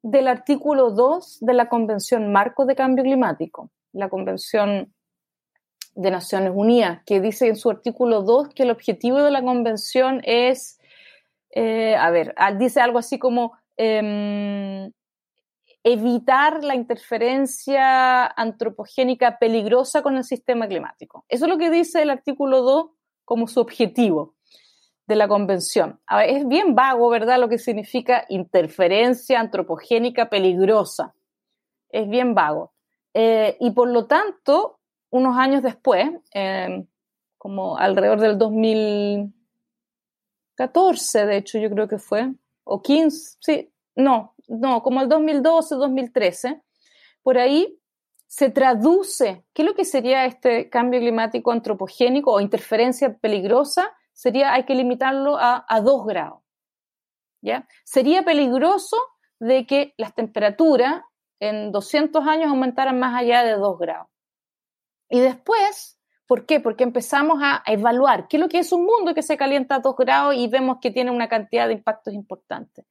del 0.05 0.29
artículo 0.29 0.91
2 0.91 1.39
de 1.41 1.55
la 1.55 1.71
Convención 1.71 2.31
Marco 2.31 2.67
de 2.67 2.77
Cambio 2.77 3.03
Climático, 3.03 3.71
la 3.93 4.11
Convención 4.11 4.93
de 5.95 6.11
Naciones 6.11 6.53
Unidas, 6.55 7.01
que 7.07 7.23
dice 7.23 7.49
en 7.49 7.57
su 7.57 7.71
artículo 7.71 8.21
2 8.21 8.51
que 8.51 8.65
el 8.65 8.71
objetivo 8.71 9.23
de 9.23 9.31
la 9.31 9.43
convención 9.43 10.21
es, 10.25 10.79
eh, 11.53 11.97
a 11.97 12.11
ver, 12.11 12.35
dice 12.59 12.83
algo 12.83 12.99
así 12.99 13.19
como 13.19 13.55
em, 13.79 14.93
evitar 15.83 16.63
la 16.63 16.75
interferencia 16.75 18.27
antropogénica 18.27 19.39
peligrosa 19.39 20.03
con 20.03 20.19
el 20.19 20.25
sistema 20.25 20.69
climático. 20.69 21.25
Eso 21.31 21.47
es 21.47 21.51
lo 21.51 21.57
que 21.57 21.71
dice 21.71 22.03
el 22.03 22.11
artículo 22.11 22.61
2 22.61 22.91
como 23.25 23.47
su 23.49 23.59
objetivo 23.59 24.34
de 25.07 25.17
la 25.17 25.29
convención. 25.29 26.01
es 26.27 26.49
bien 26.49 26.75
vago, 26.75 27.11
¿verdad?, 27.11 27.39
lo 27.39 27.49
que 27.49 27.59
significa 27.59 28.25
interferencia 28.29 29.39
antropogénica 29.41 30.29
peligrosa. 30.31 31.15
Es 31.91 32.09
bien 32.09 32.35
vago. 32.35 32.73
Eh, 33.13 33.57
y 33.61 33.73
por 33.73 33.89
lo 33.89 34.07
tanto, 34.07 34.79
unos 35.11 35.37
años 35.37 35.63
después, 35.63 36.11
em, 36.33 36.87
como 37.39 37.77
alrededor 37.77 38.21
del 38.21 38.39
2014, 38.39 41.27
de 41.27 41.37
hecho, 41.37 41.59
yo 41.59 41.71
creo 41.71 41.87
que 41.87 41.99
fue, 41.99 42.33
o 42.65 42.83
15, 42.83 43.37
sí, 43.41 43.71
no, 43.95 44.35
no, 44.49 44.83
como 44.83 45.03
el 45.03 45.09
2012, 45.09 45.77
2013, 45.77 46.61
por 47.23 47.39
ahí 47.39 47.79
se 48.27 48.51
traduce, 48.51 49.45
¿qué 49.53 49.63
es 49.63 49.69
lo 49.69 49.75
que 49.75 49.85
sería 49.85 50.25
este 50.25 50.69
cambio 50.69 50.99
climático 50.99 51.53
antropogénico 51.53 52.33
o 52.33 52.41
interferencia 52.41 53.17
peligrosa? 53.19 53.93
Sería, 54.15 54.55
hay 54.55 54.65
que 54.65 54.75
limitarlo 54.75 55.37
a, 55.37 55.67
a 55.69 55.81
2 55.81 56.07
grados. 56.07 56.45
¿ya? 57.45 57.69
Sería 57.85 58.23
peligroso 58.23 58.97
de 59.39 59.67
que 59.67 59.95
las 59.99 60.15
temperaturas 60.15 61.03
en 61.41 61.73
200 61.73 62.27
años 62.27 62.49
aumentaran 62.49 62.99
más 62.99 63.15
allá 63.21 63.45
de 63.45 63.53
2 63.53 63.79
grados. 63.79 64.09
Y 65.11 65.21
después, 65.21 66.01
¿por 66.27 66.47
qué? 66.47 66.61
Porque 66.61 66.85
empezamos 66.85 67.41
a, 67.43 67.63
evaluar 67.67 68.29
qué 68.29 68.39
es 68.39 68.41
lo 68.41 68.49
que 68.49 68.59
es 68.59 68.73
un 68.73 68.85
mundo 68.85 69.15
que 69.15 69.23
se 69.23 69.37
calienta 69.37 69.77
a 69.77 69.81
2 69.81 69.95
grados 69.97 70.35
y 70.35 70.49
vemos 70.49 70.79
que 70.81 70.91
tiene 70.91 71.11
una 71.11 71.29
cantidad 71.29 71.69
de 71.69 71.75
impactos 71.75 72.15
importantes. 72.15 72.87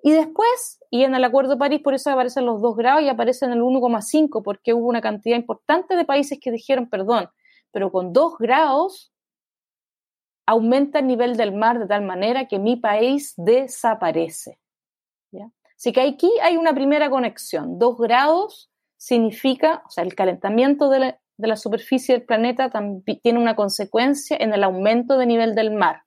Y 0.00 0.12
después, 0.12 0.78
y 0.90 1.02
en 1.02 1.16
el 1.16 1.24
Acuerdo 1.24 1.52
de 1.52 1.56
París, 1.56 1.80
por 1.82 1.92
eso 1.94 2.10
aparecen 2.10 2.46
los 2.46 2.62
2 2.62 2.76
grados 2.76 3.02
y 3.02 3.08
aparecen 3.08 3.50
el 3.50 3.60
1,5, 3.60 4.42
porque 4.44 4.72
hubo 4.72 4.86
una 4.86 5.00
cantidad 5.00 5.36
importante 5.36 5.96
de 5.96 6.04
países 6.04 6.38
que 6.40 6.52
dijeron, 6.52 6.88
perdón, 6.88 7.28
pero 7.72 7.90
con 7.90 8.12
2 8.12 8.38
grados 8.38 9.12
aumenta 10.48 11.00
el 11.00 11.06
nivel 11.06 11.36
del 11.36 11.52
mar 11.52 11.78
de 11.78 11.86
tal 11.86 12.02
manera 12.02 12.48
que 12.48 12.58
mi 12.58 12.76
país 12.76 13.34
desaparece. 13.36 14.58
Así 15.76 15.92
que 15.92 16.00
aquí 16.00 16.28
hay 16.42 16.56
una 16.56 16.74
primera 16.74 17.08
conexión. 17.08 17.78
2 17.78 17.98
grados 17.98 18.68
significa, 18.96 19.84
o 19.86 19.90
sea, 19.90 20.02
el 20.02 20.16
calentamiento 20.16 20.90
de 20.90 21.16
la, 21.36 21.56
superficie 21.56 22.16
del 22.16 22.26
planeta 22.26 22.68
tiene 23.22 23.38
una 23.38 23.54
consecuencia 23.54 24.36
en 24.40 24.52
el 24.52 24.64
aumento 24.64 25.18
de 25.18 25.26
nivel 25.26 25.54
del 25.54 25.70
mar. 25.70 26.02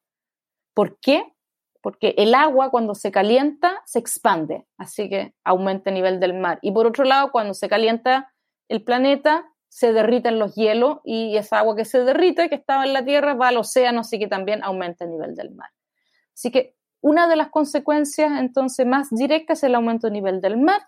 ¿Por 0.74 1.00
qué? 1.00 1.24
porque 1.84 2.14
el 2.18 2.36
agua 2.36 2.70
cuando 2.70 2.94
se 2.94 3.12
calienta 3.12 3.82
se 3.86 3.98
expande, 3.98 4.68
así 4.78 5.10
que 5.10 5.34
aumenta 5.44 5.90
el 5.90 5.96
nivel 5.96 6.20
del 6.20 6.36
mar. 6.36 6.60
Y 6.62 6.72
por 6.72 6.86
otro 6.86 7.06
lado, 7.06 7.32
cuando 7.32 7.56
se 7.56 7.68
calienta 7.68 8.32
el 8.70 8.84
planeta, 8.84 9.51
se 9.72 9.94
derriten 9.94 10.38
los 10.38 10.54
hielos 10.56 11.00
y 11.06 11.38
esa 11.38 11.60
agua 11.60 11.78
que 11.78 11.86
se 11.86 12.04
derrite, 12.04 12.50
que 12.50 12.56
estaba 12.56 12.84
en 12.84 12.92
la 12.92 13.06
Tierra, 13.06 13.36
va 13.36 13.48
al 13.48 13.58
océano, 13.58 14.02
así 14.02 14.20
que 14.20 14.28
también 14.28 14.62
aumenta 14.64 15.06
el 15.06 15.12
nivel 15.12 15.34
del 15.34 15.52
mar. 15.52 15.70
Así 16.34 16.52
que 16.52 16.76
una 17.00 17.30
de 17.30 17.38
las 17.38 17.50
consecuencias 17.52 18.38
entonces 18.38 18.86
más 18.86 19.10
directas 19.12 19.60
es 19.60 19.64
el 19.64 19.76
aumento 19.76 20.08
del 20.08 20.14
nivel 20.14 20.42
del 20.42 20.58
mar 20.58 20.82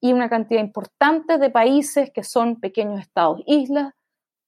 y 0.00 0.14
una 0.14 0.30
cantidad 0.30 0.62
importante 0.62 1.36
de 1.36 1.50
países 1.50 2.10
que 2.14 2.24
son 2.24 2.58
pequeños 2.58 3.00
estados, 3.00 3.42
islas, 3.44 3.92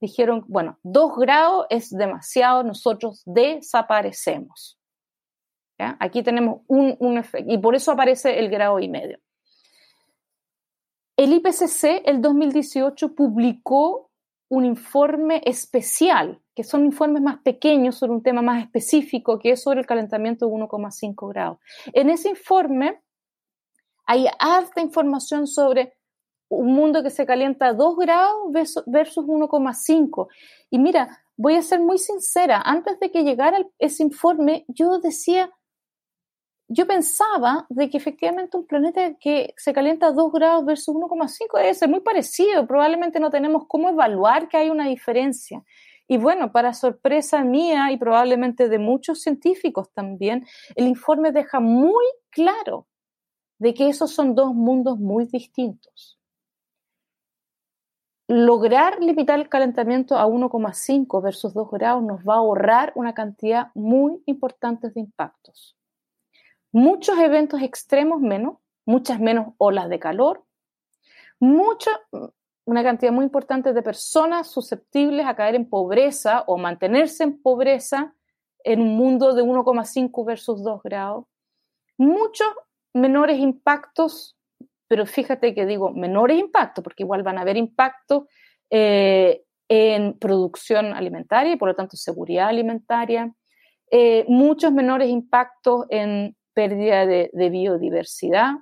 dijeron, 0.01 0.43
bueno, 0.49 0.79
dos 0.83 1.15
grados 1.19 1.67
es 1.69 1.91
demasiado, 1.91 2.63
nosotros 2.63 3.23
desaparecemos. 3.27 4.79
Aquí 5.99 6.23
tenemos 6.23 6.61
un, 6.67 7.19
efecto, 7.19 7.53
y 7.53 7.59
por 7.59 7.75
eso 7.75 7.93
aparece 7.93 8.39
el 8.39 8.49
grado 8.49 8.79
y 8.79 8.89
medio. 8.89 9.19
El 11.17 11.33
IPCC, 11.35 12.03
el 12.05 12.21
2018, 12.23 13.15
publicó 13.15 14.11
un 14.49 14.65
informe 14.65 15.41
especial, 15.45 16.41
que 16.55 16.65
son 16.65 16.85
informes 16.85 17.23
más 17.23 17.39
pequeños 17.43 17.97
sobre 17.97 18.13
un 18.13 18.23
tema 18.23 18.43
más 18.43 18.63
específico, 18.63 19.39
que 19.39 19.53
es 19.53 19.63
sobre 19.63 19.81
el 19.81 19.87
calentamiento 19.87 20.47
de 20.47 20.53
1,5 20.53 21.29
grados. 21.29 21.59
En 21.93 22.11
ese 22.11 22.29
informe 22.31 23.01
hay 24.05 24.27
harta 24.39 24.81
información 24.81 25.47
sobre 25.47 25.95
un 26.49 26.75
mundo 26.75 27.03
que 27.03 27.11
se 27.11 27.25
calienta 27.25 27.69
a 27.69 27.73
2 27.73 27.97
grados 27.97 28.53
versus 28.87 29.25
1,5. 29.25 30.29
Y 30.71 30.79
mira, 30.79 31.25
voy 31.37 31.55
a 31.55 31.63
ser 31.63 31.81
muy 31.81 31.99
sincera, 31.99 32.61
antes 32.63 33.01
de 33.01 33.11
que 33.11 33.25
llegara 33.25 33.59
ese 33.79 34.03
informe, 34.03 34.67
yo 34.69 34.99
decía, 34.99 35.51
yo 36.73 36.87
pensaba 36.87 37.67
de 37.69 37.91
que 37.91 37.99
efectivamente 37.99 38.57
un 38.57 38.67
planeta 38.67 39.15
que 39.21 39.53
se 39.59 39.75
calienta 39.75 40.07
a 40.07 40.13
2 40.13 40.33
grados 40.33 40.65
versus 40.65 40.95
1,5 40.95 41.59
debe 41.59 41.75
ser 41.75 41.91
muy 41.91 42.01
parecido. 42.01 42.67
Probablemente 42.67 43.21
no 43.21 43.31
tenemos 43.31 43.65
cómo 43.69 43.91
evaluar 43.91 44.49
que 44.49 44.57
hay 44.57 44.71
una 44.71 44.89
diferencia. 44.89 45.63
Y 46.09 46.17
bueno, 46.17 46.51
para 46.51 46.73
sorpresa 46.73 47.45
mía 47.45 47.93
y 47.93 47.99
probablemente 47.99 48.71
de 48.71 48.79
muchos 48.79 49.21
científicos 49.21 49.91
también, 49.93 50.47
el 50.75 50.89
informe 50.89 51.31
deja 51.31 51.61
muy 51.61 52.05
claro 52.31 52.87
de 53.59 53.75
que 53.75 53.89
esos 53.89 54.11
son 54.11 54.35
dos 54.35 54.55
mundos 54.55 54.99
muy 54.99 55.27
distintos. 55.27 56.19
Lograr 58.29 58.99
limitar 59.03 59.39
el 59.39 59.51
calentamiento 59.51 60.17
a 60.17 60.27
1,5 60.27 61.23
versus 61.23 61.53
2 61.53 61.71
grados 61.71 62.03
nos 62.03 62.21
va 62.21 62.35
a 62.35 62.39
ahorrar 62.39 62.93
una 62.95 63.13
cantidad 63.13 63.69
muy 63.75 64.23
importante 64.25 64.89
de 64.89 65.01
impactos 65.01 65.77
muchos 66.73 67.19
eventos 67.19 67.63
extremos 67.63 68.21
menos, 68.21 68.57
muchas 68.85 69.21
menos 69.21 69.55
olas 69.59 69.89
de 69.89 69.99
calor, 69.99 70.45
mucha, 71.39 71.91
una 72.65 72.83
cantidad 72.83 73.13
muy 73.13 73.25
importante 73.25 73.73
de 73.73 73.83
personas 73.83 74.51
susceptibles 74.51 75.27
a 75.27 75.37
caer 75.37 75.55
en 75.55 75.69
pobreza 75.69 76.45
o 76.47 76.57
mantenerse 76.57 77.25
en 77.25 77.41
pobreza 77.41 78.15
en 78.65 78.81
un 78.81 78.97
mundo 78.97 79.35
de 79.35 79.43
1,5 79.43 80.25
versus 80.25 80.63
2 80.63 80.83
grados, 80.83 81.27
muchos 81.99 82.49
menores 82.95 83.39
impactos, 83.39 84.37
pero 84.89 85.07
fíjate 85.07 85.55
que 85.55 85.67
digo 85.67 85.91
menores 85.91 86.39
impactos, 86.39 86.83
porque 86.83 87.03
igual 87.03 87.23
van 87.23 87.39
a 87.39 87.43
haber 87.43 87.57
impactos 87.57 88.25
eh, 88.71 89.43
en 89.69 90.19
producción 90.19 90.93
alimentaria 90.93 91.53
y 91.53 91.57
por 91.57 91.69
lo 91.69 91.75
tanto 91.75 91.97
seguridad 91.97 92.49
alimentaria, 92.49 93.33
eh, 93.91 94.25
muchos 94.29 94.73
menores 94.73 95.09
impactos 95.09 95.87
en 95.91 96.37
pérdida 96.55 97.07
de, 97.07 97.31
biodiversidad 97.51 98.55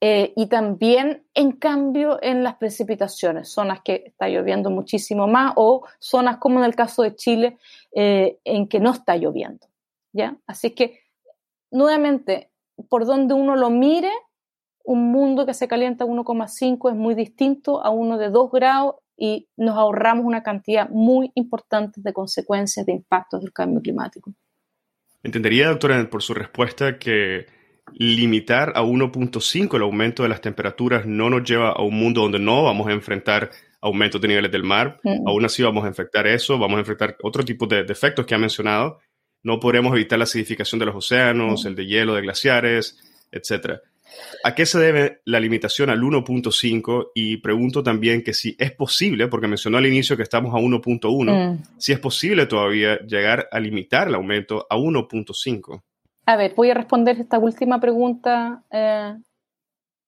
eh, 0.00 0.32
y 0.36 0.46
también 0.48 1.26
en 1.34 1.52
cambio 1.52 2.18
en 2.22 2.42
las 2.42 2.56
precipitaciones, 2.56 3.48
zonas 3.48 3.80
que 3.82 4.04
está 4.06 4.28
lloviendo 4.28 4.70
muchísimo 4.70 5.26
más 5.26 5.54
o 5.56 5.86
zonas 5.98 6.36
como 6.38 6.58
en 6.58 6.66
el 6.66 6.74
caso 6.74 7.02
de 7.02 7.16
Chile 7.16 7.58
eh, 7.92 8.38
en 8.44 8.68
que 8.68 8.80
no 8.80 8.90
está 8.90 9.16
lloviendo. 9.16 9.66
¿ya? 10.12 10.36
Así 10.46 10.70
que, 10.72 11.00
nuevamente, 11.70 12.50
por 12.88 13.06
donde 13.06 13.34
uno 13.34 13.56
lo 13.56 13.70
mire, 13.70 14.10
un 14.84 15.10
mundo 15.10 15.46
que 15.46 15.54
se 15.54 15.66
calienta 15.66 16.04
1,5 16.04 16.90
es 16.90 16.96
muy 16.96 17.14
distinto 17.14 17.82
a 17.82 17.90
uno 17.90 18.18
de 18.18 18.30
2 18.30 18.50
grados 18.52 18.96
y 19.16 19.48
nos 19.56 19.76
ahorramos 19.76 20.24
una 20.24 20.42
cantidad 20.42 20.88
muy 20.90 21.32
importante 21.34 22.00
de 22.02 22.12
consecuencias 22.12 22.86
de 22.86 22.92
impactos 22.92 23.40
del 23.40 23.52
cambio 23.52 23.80
climático. 23.80 24.32
Entendería, 25.26 25.70
doctora, 25.70 26.08
por 26.08 26.22
su 26.22 26.34
respuesta 26.34 27.00
que 27.00 27.46
limitar 27.94 28.72
a 28.76 28.82
1.5 28.82 29.74
el 29.74 29.82
aumento 29.82 30.22
de 30.22 30.28
las 30.28 30.40
temperaturas 30.40 31.04
no 31.04 31.28
nos 31.30 31.42
lleva 31.42 31.70
a 31.70 31.82
un 31.82 31.98
mundo 31.98 32.20
donde 32.20 32.38
no 32.38 32.62
vamos 32.62 32.86
a 32.86 32.92
enfrentar 32.92 33.50
aumentos 33.80 34.20
de 34.20 34.28
niveles 34.28 34.52
del 34.52 34.62
mar. 34.62 35.00
Mm. 35.02 35.26
Aún 35.26 35.44
así 35.44 35.64
vamos 35.64 35.84
a 35.84 35.88
enfrentar 35.88 36.28
eso, 36.28 36.60
vamos 36.60 36.76
a 36.76 36.80
enfrentar 36.80 37.16
otro 37.24 37.44
tipo 37.44 37.66
de 37.66 37.80
efectos 37.80 38.24
que 38.24 38.36
ha 38.36 38.38
mencionado. 38.38 39.00
No 39.42 39.58
podremos 39.58 39.92
evitar 39.94 40.16
la 40.16 40.26
acidificación 40.26 40.78
de 40.78 40.86
los 40.86 40.94
océanos, 40.94 41.64
mm. 41.64 41.66
el 41.66 41.74
de 41.74 41.86
hielo 41.86 42.14
de 42.14 42.22
glaciares, 42.22 42.96
etcétera. 43.32 43.80
¿A 44.44 44.54
qué 44.54 44.66
se 44.66 44.78
debe 44.78 45.20
la 45.24 45.40
limitación 45.40 45.90
al 45.90 46.00
1.5? 46.00 47.10
Y 47.14 47.38
pregunto 47.38 47.82
también 47.82 48.22
que 48.22 48.32
si 48.32 48.56
es 48.58 48.72
posible, 48.72 49.28
porque 49.28 49.48
mencionó 49.48 49.78
al 49.78 49.86
inicio 49.86 50.16
que 50.16 50.22
estamos 50.22 50.54
a 50.54 50.58
1.1, 50.58 51.52
mm. 51.52 51.62
si 51.78 51.92
es 51.92 51.98
posible 51.98 52.46
todavía 52.46 52.98
llegar 53.00 53.48
a 53.50 53.60
limitar 53.60 54.08
el 54.08 54.14
aumento 54.14 54.66
a 54.70 54.76
1.5. 54.76 55.82
A 56.26 56.36
ver, 56.36 56.54
voy 56.54 56.70
a 56.70 56.74
responder 56.74 57.20
esta 57.20 57.38
última 57.38 57.80
pregunta 57.80 58.64
eh, 58.70 59.14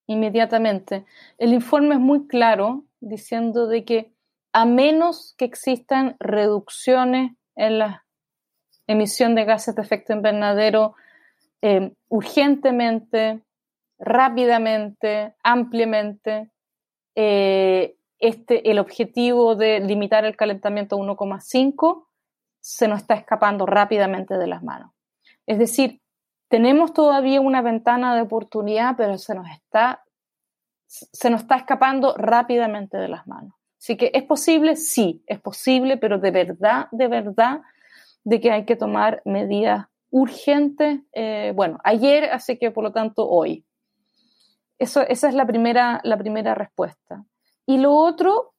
inmediatamente. 0.07 1.05
El 1.37 1.53
informe 1.53 1.95
es 1.95 2.01
muy 2.01 2.27
claro 2.27 2.85
diciendo 2.99 3.67
de 3.67 3.85
que 3.85 4.11
a 4.51 4.65
menos 4.65 5.35
que 5.37 5.45
existan 5.45 6.15
reducciones 6.19 7.33
en 7.55 7.79
la 7.79 8.05
emisión 8.87 9.35
de 9.35 9.45
gases 9.45 9.75
de 9.75 9.81
efecto 9.81 10.13
invernadero 10.13 10.95
eh, 11.61 11.91
urgentemente, 12.07 13.41
rápidamente, 13.99 15.35
ampliamente, 15.43 16.51
eh, 17.15 17.95
este, 18.17 18.69
el 18.69 18.79
objetivo 18.79 19.55
de 19.55 19.79
limitar 19.79 20.25
el 20.25 20.35
calentamiento 20.35 20.95
a 20.95 20.99
1,5 20.99 22.07
se 22.59 22.87
nos 22.87 23.01
está 23.01 23.15
escapando 23.15 23.65
rápidamente 23.65 24.37
de 24.37 24.47
las 24.47 24.63
manos. 24.63 24.91
Es 25.45 25.57
decir, 25.57 26.01
tenemos 26.49 26.93
todavía 26.93 27.41
una 27.41 27.61
ventana 27.61 28.15
de 28.15 28.21
oportunidad, 28.21 28.95
pero 28.97 29.17
se 29.17 29.35
nos 29.35 29.47
está, 29.49 30.03
se 30.87 31.29
nos 31.29 31.41
está 31.41 31.55
escapando 31.55 32.15
rápidamente 32.17 32.97
de 32.97 33.07
las 33.07 33.27
manos. 33.27 33.53
Así 33.79 33.95
que 33.95 34.11
es 34.13 34.23
posible, 34.23 34.75
sí, 34.75 35.23
es 35.25 35.39
posible, 35.39 35.95
pero 35.97 36.19
de 36.19 36.31
verdad, 36.31 36.87
de 36.91 37.07
verdad, 37.07 37.61
de 38.23 38.41
que 38.41 38.51
hay 38.51 38.65
que 38.65 38.75
tomar 38.75 39.21
medidas 39.23 39.87
urgentes. 40.09 40.99
Eh, 41.13 41.53
bueno, 41.55 41.79
ayer, 41.83 42.25
así 42.25 42.57
que 42.57 42.71
por 42.71 42.83
lo 42.83 42.91
tanto 42.91 43.27
hoy. 43.29 43.65
Esa 44.79 45.03
es 45.03 45.33
la 45.33 45.45
primera, 45.45 46.01
la 46.03 46.17
primera 46.17 46.55
respuesta. 46.55 47.25
Y 47.65 47.77
lo 47.77 47.93
otro 47.93 48.53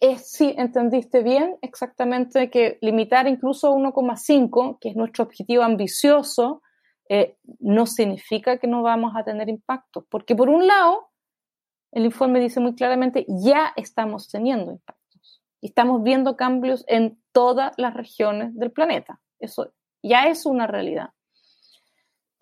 es, 0.00 0.30
sí, 0.30 0.54
entendiste 0.58 1.22
bien, 1.22 1.56
exactamente 1.62 2.50
que 2.50 2.78
limitar 2.80 3.28
incluso 3.28 3.68
a 3.68 3.76
1,5, 3.76 4.78
que 4.80 4.90
es 4.90 4.96
nuestro 4.96 5.24
objetivo 5.24 5.62
ambicioso, 5.62 6.62
eh, 7.08 7.36
no 7.60 7.86
significa 7.86 8.58
que 8.58 8.66
no 8.66 8.82
vamos 8.82 9.14
a 9.16 9.24
tener 9.24 9.48
impactos, 9.48 10.04
porque 10.08 10.34
por 10.34 10.48
un 10.48 10.66
lado, 10.66 11.10
el 11.92 12.04
informe 12.04 12.40
dice 12.40 12.58
muy 12.58 12.74
claramente, 12.74 13.24
ya 13.28 13.72
estamos 13.76 14.28
teniendo 14.28 14.72
impactos 14.72 15.02
estamos 15.62 16.02
viendo 16.02 16.36
cambios 16.36 16.84
en 16.88 17.18
todas 17.30 17.72
las 17.78 17.94
regiones 17.94 18.54
del 18.58 18.72
planeta. 18.72 19.20
Eso 19.38 19.72
ya 20.02 20.26
es 20.26 20.44
una 20.44 20.66
realidad. 20.66 21.10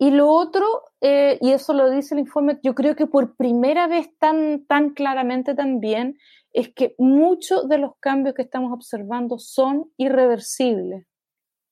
Y 0.01 0.09
lo 0.09 0.29
otro, 0.29 0.65
eh, 1.01 1.37
y 1.41 1.51
eso 1.51 1.73
lo 1.73 1.91
dice 1.91 2.15
el 2.15 2.21
informe, 2.21 2.59
yo 2.63 2.73
creo 2.73 2.95
que 2.95 3.05
por 3.05 3.35
primera 3.35 3.85
vez 3.85 4.09
tan, 4.17 4.65
tan 4.65 4.95
claramente 4.95 5.53
también, 5.53 6.17
es 6.53 6.73
que 6.73 6.95
muchos 6.97 7.69
de 7.69 7.77
los 7.77 7.91
cambios 7.99 8.33
que 8.33 8.41
estamos 8.41 8.73
observando 8.73 9.37
son 9.37 9.91
irreversibles 9.97 11.05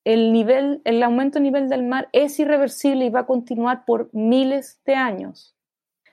el, 0.03 0.32
nivel, 0.32 0.82
el 0.86 1.03
aumento 1.03 1.36
del 1.36 1.43
nivel 1.43 1.69
del 1.69 1.84
mar 1.84 2.09
es 2.13 2.39
irreversible 2.39 3.05
y 3.05 3.09
va 3.09 3.21
a 3.21 3.25
continuar 3.25 3.86
por 3.86 4.09
miles 4.13 4.82
de 4.86 4.95
años. 4.95 5.55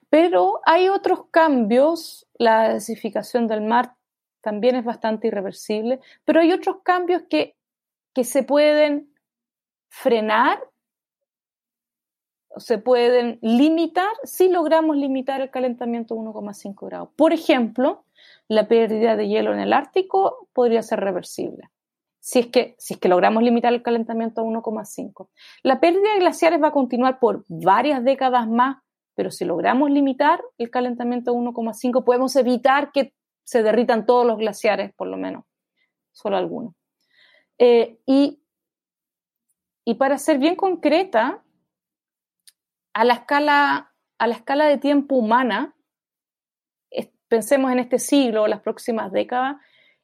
Pero 0.08 0.60
hay 0.64 0.88
otros 0.88 1.26
cambios, 1.30 2.26
la 2.38 2.74
desificación 2.74 3.46
del 3.46 3.62
mar 3.62 3.94
también 4.40 4.76
es 4.76 4.84
bastante 4.84 5.28
irreversible, 5.28 6.00
pero 6.24 6.40
hay 6.40 6.52
otros 6.52 6.78
cambios 6.82 7.22
que, 7.28 7.56
que 8.14 8.24
se 8.24 8.42
pueden 8.42 9.12
frenar 9.88 10.60
se 12.58 12.78
pueden 12.78 13.38
limitar 13.42 14.12
si 14.24 14.48
logramos 14.48 14.96
limitar 14.96 15.40
el 15.40 15.50
calentamiento 15.50 16.14
a 16.14 16.18
1,5 16.18 16.86
grados. 16.86 17.08
Por 17.16 17.32
ejemplo, 17.32 18.04
la 18.48 18.68
pérdida 18.68 19.16
de 19.16 19.28
hielo 19.28 19.52
en 19.52 19.60
el 19.60 19.72
Ártico 19.72 20.48
podría 20.52 20.82
ser 20.82 21.00
reversible 21.00 21.70
si 22.26 22.40
es 22.40 22.46
que, 22.48 22.74
si 22.76 22.94
es 22.94 23.00
que 23.00 23.08
logramos 23.08 23.40
limitar 23.44 23.72
el 23.72 23.84
calentamiento 23.84 24.40
a 24.40 24.44
1,5. 24.44 25.28
La 25.62 25.78
pérdida 25.78 26.12
de 26.12 26.18
glaciares 26.18 26.60
va 26.60 26.68
a 26.68 26.72
continuar 26.72 27.20
por 27.20 27.44
varias 27.46 28.02
décadas 28.02 28.48
más, 28.48 28.78
pero 29.14 29.30
si 29.30 29.44
logramos 29.44 29.92
limitar 29.92 30.42
el 30.58 30.68
calentamiento 30.68 31.30
a 31.30 31.34
1,5, 31.34 32.02
podemos 32.02 32.34
evitar 32.34 32.90
que 32.90 33.14
se 33.44 33.62
derritan 33.62 34.06
todos 34.06 34.26
los 34.26 34.38
glaciares, 34.38 34.92
por 34.94 35.06
lo 35.06 35.16
menos, 35.16 35.44
solo 36.10 36.36
algunos. 36.36 36.74
Eh, 37.58 38.00
y, 38.06 38.42
y 39.84 39.94
para 39.94 40.18
ser 40.18 40.38
bien 40.38 40.56
concreta, 40.56 41.44
a 42.96 43.04
la 43.04 43.12
escala, 43.12 43.92
a 44.18 44.26
la 44.26 44.34
escala 44.34 44.64
de 44.64 44.78
tiempo 44.78 45.16
humana, 45.16 45.74
pensemos 47.28 47.70
en 47.70 47.78
este 47.78 47.98
siglo 47.98 48.44
o 48.44 48.46
las 48.48 48.62
próximas 48.62 49.12
décadas, 49.12 49.56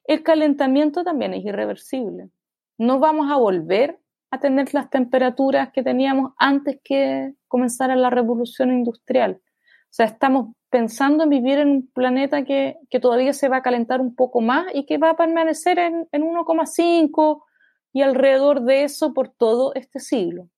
el 0.03 0.21
calentamiento 0.21 1.03
también 1.03 1.33
es 1.33 1.43
irreversible. 1.43 2.29
No 2.77 2.99
vamos 2.99 3.31
a 3.31 3.37
volver 3.37 3.99
a 4.29 4.39
tener 4.39 4.71
las 4.75 4.91
temperaturas 4.91 5.71
que 5.71 5.81
teníamos 5.81 6.33
antes 6.37 6.79
que 6.83 7.33
comenzara 7.47 7.95
la 7.95 8.11
revolución 8.11 8.71
industrial. 8.71 9.41
O 9.41 9.95
sea, 9.95 10.05
estamos 10.05 10.55
pensando 10.69 11.23
en 11.23 11.31
vivir 11.31 11.57
en 11.57 11.69
un 11.69 11.87
planeta 11.87 12.43
que, 12.43 12.77
todavía 13.01 13.33
se 13.33 13.49
va 13.49 13.57
a 13.57 13.63
calentar 13.63 14.01
un 14.01 14.13
poco 14.13 14.39
más 14.39 14.67
y 14.71 14.85
que 14.85 14.99
va 14.99 15.11
a 15.11 15.17
permanecer 15.17 15.79
en, 15.79 16.07
en 16.11 16.21
1,5 16.21 17.43
y 17.91 18.03
alrededor 18.03 18.61
de 18.61 18.83
eso 18.83 19.15
por 19.15 19.29
todo 19.29 19.73
este 19.73 19.99
siglo. 19.99 20.49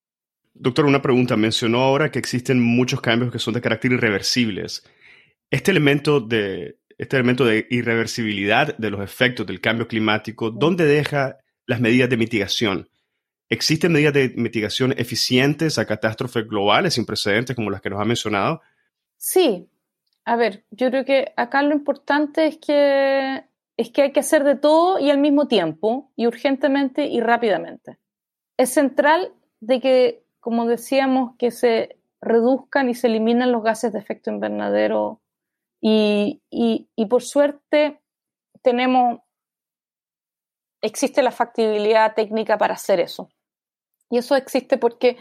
Doctor, 0.57 0.85
una 0.85 1.01
pregunta. 1.01 1.35
Mencionó 1.35 1.83
ahora 1.83 2.09
que 2.09 2.19
existen 2.19 2.61
muchos 2.61 3.01
cambios 3.01 3.31
que 3.31 3.39
son 3.39 3.53
de 3.53 3.61
carácter 3.61 3.91
irreversibles. 3.91 4.83
Este 5.51 5.71
elemento 5.71 6.21
de 6.21 6.79
este 6.97 7.17
elemento 7.17 7.45
de 7.45 7.67
irreversibilidad 7.69 8.75
de 8.77 8.89
los 8.89 9.01
efectos 9.01 9.45
del 9.45 9.59
cambio 9.59 9.87
climático, 9.87 10.49
¿dónde 10.49 10.85
deja 10.85 11.37
las 11.65 11.81
medidas 11.81 12.09
de 12.09 12.17
mitigación? 12.17 12.89
¿Existen 13.49 13.91
medidas 13.91 14.13
de 14.13 14.33
mitigación 14.35 14.93
eficientes 14.97 15.77
a 15.77 15.85
catástrofes 15.85 16.47
globales 16.47 16.93
sin 16.93 17.05
precedentes 17.05 17.55
como 17.55 17.69
las 17.69 17.81
que 17.81 17.89
nos 17.89 18.01
ha 18.01 18.05
mencionado? 18.05 18.61
Sí. 19.17 19.67
A 20.23 20.35
ver, 20.35 20.63
yo 20.71 20.89
creo 20.89 21.05
que 21.05 21.33
acá 21.35 21.61
lo 21.61 21.73
importante 21.73 22.47
es 22.47 22.57
que, 22.57 23.43
es 23.77 23.91
que 23.91 24.01
hay 24.01 24.11
que 24.11 24.21
hacer 24.21 24.43
de 24.43 24.55
todo 24.55 24.97
y 24.97 25.11
al 25.11 25.19
mismo 25.19 25.47
tiempo, 25.47 26.11
y 26.15 26.25
urgentemente 26.25 27.05
y 27.05 27.19
rápidamente. 27.19 27.99
Es 28.57 28.71
central 28.71 29.33
de 29.59 29.79
que, 29.79 30.23
como 30.45 30.67
decíamos, 30.67 31.35
que 31.39 31.49
se 31.49 31.97
reduzcan 32.21 32.87
y 32.87 32.93
se 32.93 33.07
eliminen 33.07 33.51
los 33.51 33.63
gases 33.63 33.91
de 33.91 33.97
efecto 33.97 34.29
invernadero 34.29 35.19
y, 35.81 36.39
por 37.09 37.23
suerte 37.23 37.99
tenemos, 38.61 39.21
existe 40.81 41.23
la 41.23 41.31
factibilidad 41.31 42.13
técnica 42.13 42.59
para 42.59 42.75
hacer 42.75 42.99
eso. 42.99 43.31
Y 44.11 44.19
eso 44.19 44.35
existe 44.35 44.77
porque 44.77 45.17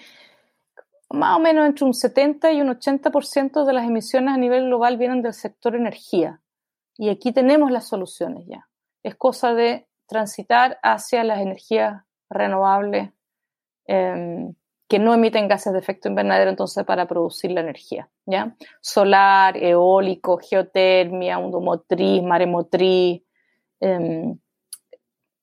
más 1.08 1.38
o 1.38 1.40
menos 1.40 1.64
entre 1.64 1.86
un 1.86 1.94
70 1.94 2.52
y 2.52 2.60
un 2.60 2.68
80% 2.68 3.64
de 3.64 3.72
las 3.72 3.86
emisiones 3.86 4.34
a 4.34 4.36
nivel 4.36 4.66
global 4.66 4.98
vienen 4.98 5.22
del 5.22 5.32
sector 5.32 5.74
energía. 5.74 6.42
Y 6.98 7.08
aquí 7.08 7.32
tenemos 7.32 7.70
las 7.70 7.88
soluciones 7.88 8.44
ya. 8.46 8.68
Es 9.02 9.14
cosa 9.14 9.54
de 9.54 9.88
transitar 10.06 10.78
hacia 10.82 11.24
las 11.24 11.40
energías 11.40 12.02
renovables 12.28 13.10
em, 13.86 14.54
que 14.88 14.98
no 14.98 15.14
emiten 15.14 15.48
gases 15.48 15.72
de 15.72 15.78
efecto 15.78 16.08
invernadero 16.08 16.50
entonces 16.50 16.84
para 16.84 17.06
producir 17.06 17.50
la 17.50 17.60
energía, 17.60 18.08
¿ya? 18.26 18.54
Solar, 18.80 19.56
eólico, 19.56 20.38
geotermia, 20.38 21.38
hundomotriz, 21.38 22.22
maremotriz, 22.22 23.22
em, 23.80 24.38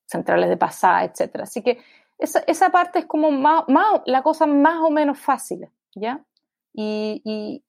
centrales 0.06 0.48
de 0.48 0.56
pasada, 0.56 1.04
etc. 1.04 1.40
Así 1.42 1.62
que 1.62 1.78
esa, 2.18 2.44
esa 2.46 2.70
parte 2.70 3.00
es 3.00 3.06
como 3.06 3.30
más, 3.32 3.64
la 4.06 4.22
cosa 4.22 4.46
más 4.46 4.80
o 4.80 4.90
menos 4.90 5.18
fácil, 5.18 5.68
¿ya? 5.94 6.24
Y, 6.72 7.20
y, 7.24 7.64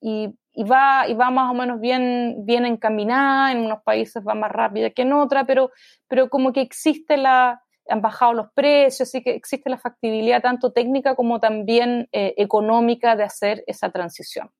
y, 0.54 0.64
va, 0.64 1.08
y 1.08 1.14
va 1.14 1.30
más 1.30 1.50
o 1.50 1.54
menos 1.54 1.80
bien, 1.80 2.36
bien 2.46 2.64
encaminada, 2.64 3.50
en 3.50 3.66
unos 3.66 3.82
países 3.82 4.22
va 4.26 4.34
más 4.34 4.52
rápida 4.52 4.90
que 4.90 5.02
en 5.02 5.12
otra, 5.12 5.44
pero, 5.44 5.72
pero 6.06 6.30
como 6.30 6.52
que 6.52 6.60
existe 6.60 7.16
la, 7.16 7.64
han 7.88 8.00
bajado 8.00 8.32
los 8.32 8.52
precios, 8.52 9.08
así 9.08 9.22
que 9.22 9.34
existe 9.34 9.70
la 9.70 9.78
factibilidad 9.78 10.42
tanto 10.42 10.72
técnica 10.72 11.14
como 11.14 11.40
también 11.40 12.08
eh, 12.12 12.34
económica 12.36 13.16
de 13.16 13.24
hacer 13.24 13.64
esa 13.66 13.90
transición, 13.90 14.50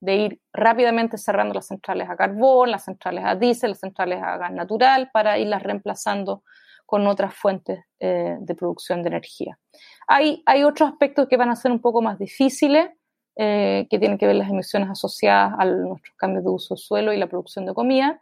de 0.00 0.16
ir 0.16 0.40
rápidamente 0.52 1.18
cerrando 1.18 1.54
las 1.54 1.66
centrales 1.66 2.08
a 2.10 2.16
carbón, 2.16 2.70
las 2.70 2.84
centrales 2.84 3.24
a 3.24 3.34
diésel, 3.34 3.70
las 3.70 3.80
centrales 3.80 4.22
a 4.22 4.36
gas 4.36 4.52
natural, 4.52 5.10
para 5.12 5.38
irlas 5.38 5.62
reemplazando 5.62 6.42
con 6.84 7.06
otras 7.06 7.34
fuentes 7.34 7.84
eh, 8.00 8.36
de 8.40 8.54
producción 8.54 9.02
de 9.02 9.08
energía. 9.08 9.58
Hay, 10.06 10.42
hay 10.46 10.64
otros 10.64 10.88
aspectos 10.88 11.28
que 11.28 11.36
van 11.36 11.50
a 11.50 11.56
ser 11.56 11.70
un 11.70 11.80
poco 11.80 12.00
más 12.00 12.18
difíciles, 12.18 12.90
eh, 13.36 13.86
que 13.88 13.98
tienen 13.98 14.18
que 14.18 14.26
ver 14.26 14.36
las 14.36 14.50
emisiones 14.50 14.88
asociadas 14.90 15.52
a 15.58 15.64
nuestros 15.64 16.16
cambios 16.16 16.44
de 16.44 16.50
uso 16.50 16.74
del 16.74 16.82
suelo 16.82 17.12
y 17.12 17.18
la 17.18 17.28
producción 17.28 17.66
de 17.66 17.74
comida, 17.74 18.20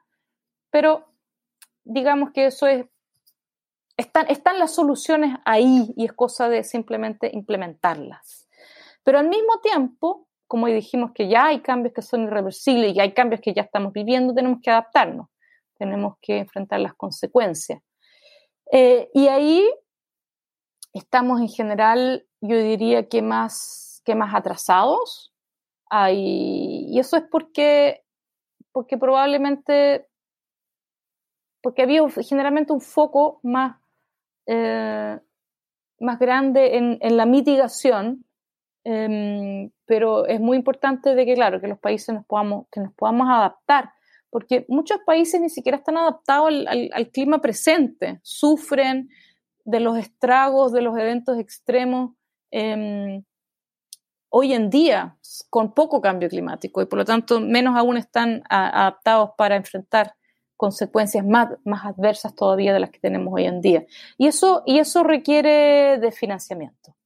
pero 0.70 1.06
digamos 1.84 2.32
que 2.32 2.46
eso 2.46 2.66
es 2.66 2.84
están, 3.96 4.26
están 4.28 4.58
las 4.58 4.74
soluciones 4.74 5.38
ahí 5.44 5.92
y 5.96 6.04
es 6.04 6.12
cosa 6.12 6.48
de 6.48 6.64
simplemente 6.64 7.30
implementarlas. 7.32 8.48
Pero 9.02 9.18
al 9.18 9.28
mismo 9.28 9.60
tiempo, 9.60 10.28
como 10.46 10.66
dijimos 10.66 11.12
que 11.12 11.28
ya 11.28 11.46
hay 11.46 11.60
cambios 11.60 11.94
que 11.94 12.02
son 12.02 12.24
irreversibles 12.24 12.94
y 12.94 13.00
hay 13.00 13.14
cambios 13.14 13.40
que 13.40 13.54
ya 13.54 13.62
estamos 13.62 13.92
viviendo, 13.92 14.34
tenemos 14.34 14.60
que 14.62 14.70
adaptarnos, 14.70 15.28
tenemos 15.78 16.16
que 16.20 16.38
enfrentar 16.38 16.80
las 16.80 16.94
consecuencias. 16.94 17.82
Eh, 18.70 19.08
y 19.14 19.28
ahí 19.28 19.68
estamos 20.92 21.40
en 21.40 21.48
general, 21.48 22.26
yo 22.40 22.56
diría 22.56 23.08
que 23.08 23.22
más, 23.22 24.02
que 24.04 24.14
más 24.14 24.34
atrasados. 24.34 25.32
y 26.10 26.98
eso 26.98 27.16
es 27.16 27.22
porque, 27.30 28.04
porque 28.72 28.98
probablemente, 28.98 30.08
porque 31.62 31.82
había 31.82 32.02
generalmente 32.08 32.72
un 32.72 32.80
foco 32.80 33.40
más 33.42 33.76
eh, 34.46 35.18
más 36.00 36.18
grande 36.18 36.76
en, 36.76 36.98
en 37.00 37.16
la 37.16 37.26
mitigación, 37.26 38.24
em, 38.84 39.70
pero 39.86 40.26
es 40.26 40.40
muy 40.40 40.56
importante 40.56 41.14
de 41.14 41.26
que, 41.26 41.34
claro, 41.34 41.60
que 41.60 41.68
los 41.68 41.78
países 41.78 42.14
nos 42.14 42.26
podamos, 42.26 42.66
que 42.70 42.80
nos 42.80 42.92
podamos 42.94 43.28
adaptar, 43.28 43.90
porque 44.30 44.66
muchos 44.68 44.98
países 45.06 45.40
ni 45.40 45.48
siquiera 45.48 45.78
están 45.78 45.96
adaptados 45.96 46.48
al, 46.48 46.90
al, 46.92 47.10
clima 47.10 47.40
presente, 47.40 48.20
sufren 48.22 49.08
de 49.64 49.80
los 49.80 49.96
estragos 49.98 50.72
de 50.72 50.82
los 50.82 50.96
eventos 50.98 51.38
extremos. 51.38 52.12
Eh, 52.50 53.22
hoy 54.28 54.52
en 54.52 54.70
día 54.70 55.16
con 55.50 55.72
poco 55.72 56.00
cambio 56.00 56.28
climático 56.28 56.82
y 56.82 56.86
por 56.86 56.98
lo 56.98 57.04
tanto 57.04 57.40
menos 57.40 57.76
aún 57.76 57.96
están 57.96 58.42
adaptados 58.50 59.30
para 59.38 59.56
enfrentar 59.56 60.14
consecuencias 60.56 61.24
más, 61.24 61.48
más 61.64 61.84
adversas 61.84 62.34
todavía 62.34 62.72
de 62.72 62.80
las 62.80 62.90
que 62.90 62.98
tenemos 62.98 63.32
hoy 63.34 63.44
en 63.44 63.60
día. 63.60 63.84
Y 64.18 64.26
eso, 64.26 64.62
y 64.66 64.78
eso 64.78 65.04
requiere 65.04 65.98
de 65.98 66.12
financiamiento. 66.12 66.96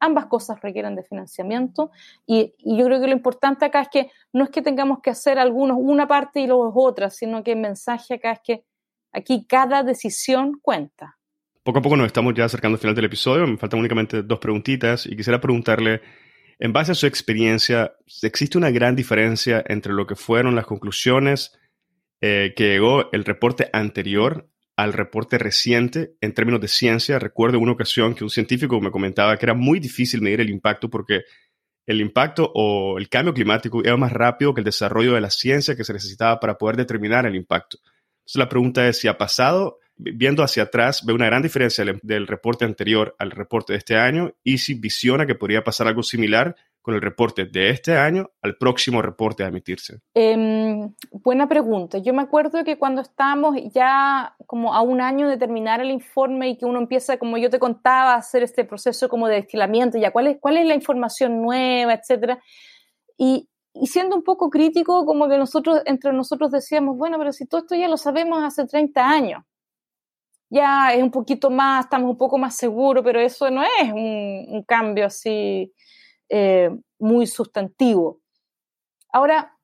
Ambas 0.00 0.26
cosas 0.26 0.60
requieren 0.60 0.96
de 0.96 1.02
financiamiento 1.02 1.90
y, 2.26 2.54
yo 2.58 2.84
creo 2.84 3.00
que 3.00 3.06
lo 3.06 3.12
importante 3.12 3.64
acá 3.64 3.82
es 3.82 3.88
que 3.88 4.10
no 4.32 4.44
es 4.44 4.50
que 4.50 4.60
tengamos 4.60 4.98
que 5.02 5.10
hacer 5.10 5.38
algunos 5.38 5.78
una 5.80 6.06
parte 6.06 6.40
y 6.40 6.46
luego 6.46 6.72
otra, 6.74 7.10
sino 7.10 7.42
que 7.42 7.52
el 7.52 7.60
mensaje 7.60 8.14
acá 8.14 8.32
es 8.32 8.40
que 8.44 8.64
aquí 9.12 9.46
cada 9.46 9.82
decisión 9.82 10.58
cuenta. 10.60 11.18
Poco 11.62 11.78
a 11.78 11.82
poco 11.82 11.96
nos 11.96 12.06
estamos 12.06 12.34
ya 12.34 12.44
acercando 12.44 12.76
al 12.76 12.80
final 12.80 12.94
del 12.94 13.06
episodio, 13.06 13.46
me 13.46 13.56
faltan 13.56 13.80
únicamente 13.80 14.22
dos 14.22 14.38
preguntitas 14.38 15.06
y 15.06 15.16
quisiera 15.16 15.40
preguntarle, 15.40 16.02
en 16.58 16.72
base 16.72 16.92
a 16.92 16.94
su 16.94 17.06
experiencia, 17.06 17.94
¿existe 18.22 18.58
una 18.58 18.70
gran 18.70 18.94
diferencia 18.94 19.64
entre 19.66 19.92
lo 19.92 20.06
que 20.06 20.14
fueron 20.14 20.54
las 20.54 20.66
conclusiones 20.66 21.58
eh, 22.26 22.54
que 22.56 22.68
llegó 22.68 23.12
el 23.12 23.22
reporte 23.26 23.68
anterior 23.74 24.48
al 24.76 24.94
reporte 24.94 25.36
reciente 25.36 26.14
en 26.22 26.32
términos 26.32 26.58
de 26.58 26.68
ciencia. 26.68 27.18
Recuerdo 27.18 27.58
una 27.58 27.72
ocasión 27.72 28.14
que 28.14 28.24
un 28.24 28.30
científico 28.30 28.80
me 28.80 28.90
comentaba 28.90 29.36
que 29.36 29.44
era 29.44 29.52
muy 29.52 29.78
difícil 29.78 30.22
medir 30.22 30.40
el 30.40 30.48
impacto 30.48 30.88
porque 30.88 31.24
el 31.84 32.00
impacto 32.00 32.50
o 32.54 32.96
el 32.96 33.10
cambio 33.10 33.34
climático 33.34 33.82
iba 33.84 33.98
más 33.98 34.10
rápido 34.10 34.54
que 34.54 34.62
el 34.62 34.64
desarrollo 34.64 35.12
de 35.12 35.20
la 35.20 35.28
ciencia 35.28 35.76
que 35.76 35.84
se 35.84 35.92
necesitaba 35.92 36.40
para 36.40 36.56
poder 36.56 36.78
determinar 36.78 37.26
el 37.26 37.36
impacto. 37.36 37.76
Entonces 38.20 38.38
la 38.38 38.48
pregunta 38.48 38.88
es 38.88 38.98
si 38.98 39.06
ha 39.06 39.18
pasado, 39.18 39.80
viendo 39.94 40.42
hacia 40.42 40.62
atrás, 40.62 41.04
ve 41.04 41.12
una 41.12 41.26
gran 41.26 41.42
diferencia 41.42 41.84
del, 41.84 42.00
del 42.02 42.26
reporte 42.26 42.64
anterior 42.64 43.14
al 43.18 43.32
reporte 43.32 43.74
de 43.74 43.80
este 43.80 43.96
año 43.96 44.34
y 44.42 44.56
si 44.56 44.72
visiona 44.72 45.26
que 45.26 45.34
podría 45.34 45.62
pasar 45.62 45.88
algo 45.88 46.02
similar 46.02 46.56
con 46.84 46.94
el 46.94 47.00
reporte 47.00 47.46
de 47.46 47.70
este 47.70 47.96
año 47.96 48.30
al 48.42 48.58
próximo 48.58 49.00
reporte 49.00 49.42
a 49.42 49.48
emitirse? 49.48 50.02
Em, 50.12 50.94
buena 51.10 51.48
pregunta. 51.48 51.96
Yo 51.96 52.12
me 52.12 52.20
acuerdo 52.20 52.62
que 52.62 52.76
cuando 52.76 53.00
estábamos 53.00 53.56
ya 53.72 54.36
como 54.46 54.74
a 54.74 54.82
un 54.82 55.00
año 55.00 55.26
de 55.26 55.38
terminar 55.38 55.80
el 55.80 55.90
informe 55.90 56.50
y 56.50 56.58
que 56.58 56.66
uno 56.66 56.78
empieza, 56.78 57.16
como 57.16 57.38
yo 57.38 57.48
te 57.48 57.58
contaba, 57.58 58.12
a 58.12 58.16
hacer 58.18 58.42
este 58.42 58.66
proceso 58.66 59.08
como 59.08 59.28
de 59.28 59.36
destilamiento, 59.36 59.96
ya 59.96 60.10
cuál 60.10 60.26
es, 60.26 60.36
cuál 60.38 60.58
es 60.58 60.66
la 60.66 60.74
información 60.74 61.40
nueva, 61.40 61.94
etcétera. 61.94 62.38
Y, 63.16 63.48
y 63.72 63.86
siendo 63.86 64.14
un 64.14 64.22
poco 64.22 64.50
crítico, 64.50 65.06
como 65.06 65.26
que 65.26 65.38
nosotros, 65.38 65.80
entre 65.86 66.12
nosotros 66.12 66.50
decíamos, 66.50 66.98
bueno, 66.98 67.16
pero 67.16 67.32
si 67.32 67.46
todo 67.46 67.62
esto 67.62 67.74
ya 67.74 67.88
lo 67.88 67.96
sabemos 67.96 68.44
hace 68.44 68.66
30 68.66 69.08
años, 69.08 69.42
ya 70.50 70.92
es 70.92 71.02
un 71.02 71.10
poquito 71.10 71.48
más, 71.48 71.86
estamos 71.86 72.10
un 72.10 72.18
poco 72.18 72.36
más 72.36 72.54
seguros, 72.54 73.02
pero 73.02 73.20
eso 73.20 73.50
no 73.50 73.62
es 73.62 73.90
un, 73.90 74.44
un 74.50 74.62
cambio 74.64 75.06
así 75.06 75.72
eh, 76.28 76.70
muy 76.98 77.26
sustantivo. 77.26 78.20
Ahora, 79.12 79.56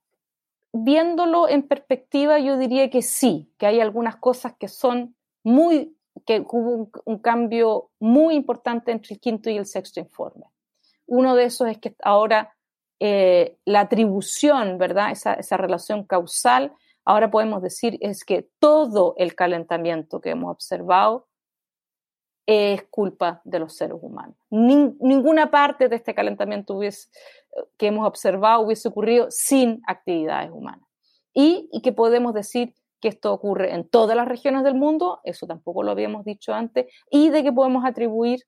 viéndolo 0.72 1.48
en 1.48 1.66
perspectiva, 1.66 2.38
yo 2.38 2.56
diría 2.56 2.90
que 2.90 3.02
sí, 3.02 3.52
que 3.58 3.66
hay 3.66 3.80
algunas 3.80 4.16
cosas 4.16 4.54
que 4.58 4.68
son 4.68 5.16
muy, 5.42 5.96
que 6.26 6.44
hubo 6.48 6.90
un, 7.04 7.18
cambio 7.18 7.90
muy 7.98 8.34
importante 8.34 8.92
entre 8.92 9.14
el 9.14 9.20
quinto 9.20 9.50
y 9.50 9.56
el 9.56 9.66
sexto 9.66 10.00
informe. 10.00 10.46
Uno 11.06 11.34
de 11.34 11.44
esos 11.44 11.68
es 11.68 11.78
que 11.78 11.96
ahora 12.02 12.54
eh, 13.00 13.58
la 13.64 13.80
atribución, 13.80 14.78
¿verdad? 14.78 15.10
Esa, 15.10 15.34
esa 15.34 15.56
relación 15.56 16.04
causal, 16.04 16.72
ahora 17.04 17.30
podemos 17.30 17.62
decir 17.62 17.98
es 18.00 18.24
que 18.24 18.48
todo 18.58 19.14
el 19.16 19.34
calentamiento 19.34 20.20
que 20.20 20.30
hemos 20.30 20.52
observado 20.52 21.26
es 22.50 22.82
culpa 22.90 23.40
de 23.44 23.58
los 23.58 23.76
seres 23.76 23.96
humanos. 24.00 24.36
ninguna 24.50 25.50
parte 25.50 25.88
de 25.88 25.96
este 25.96 26.14
calentamiento 26.14 26.78
que 27.76 27.86
hemos 27.86 28.06
observado 28.06 28.62
hubiese 28.62 28.88
ocurrido 28.88 29.26
sin 29.30 29.82
actividades 29.86 30.50
humanas. 30.50 30.88
Y, 31.32 31.68
y, 31.72 31.80
que 31.80 31.92
podemos 31.92 32.34
decir 32.34 32.74
que 33.00 33.08
esto 33.08 33.32
ocurre 33.32 33.72
en 33.72 33.88
todas 33.88 34.16
las 34.16 34.26
regiones 34.26 34.64
del 34.64 34.74
mundo, 34.74 35.20
eso 35.22 35.46
tampoco 35.46 35.84
lo 35.84 35.92
habíamos 35.92 36.24
dicho 36.24 36.52
antes, 36.52 36.92
y 37.08 37.30
de 37.30 37.44
que 37.44 37.52
podemos 37.52 37.84
atribuir 37.84 38.40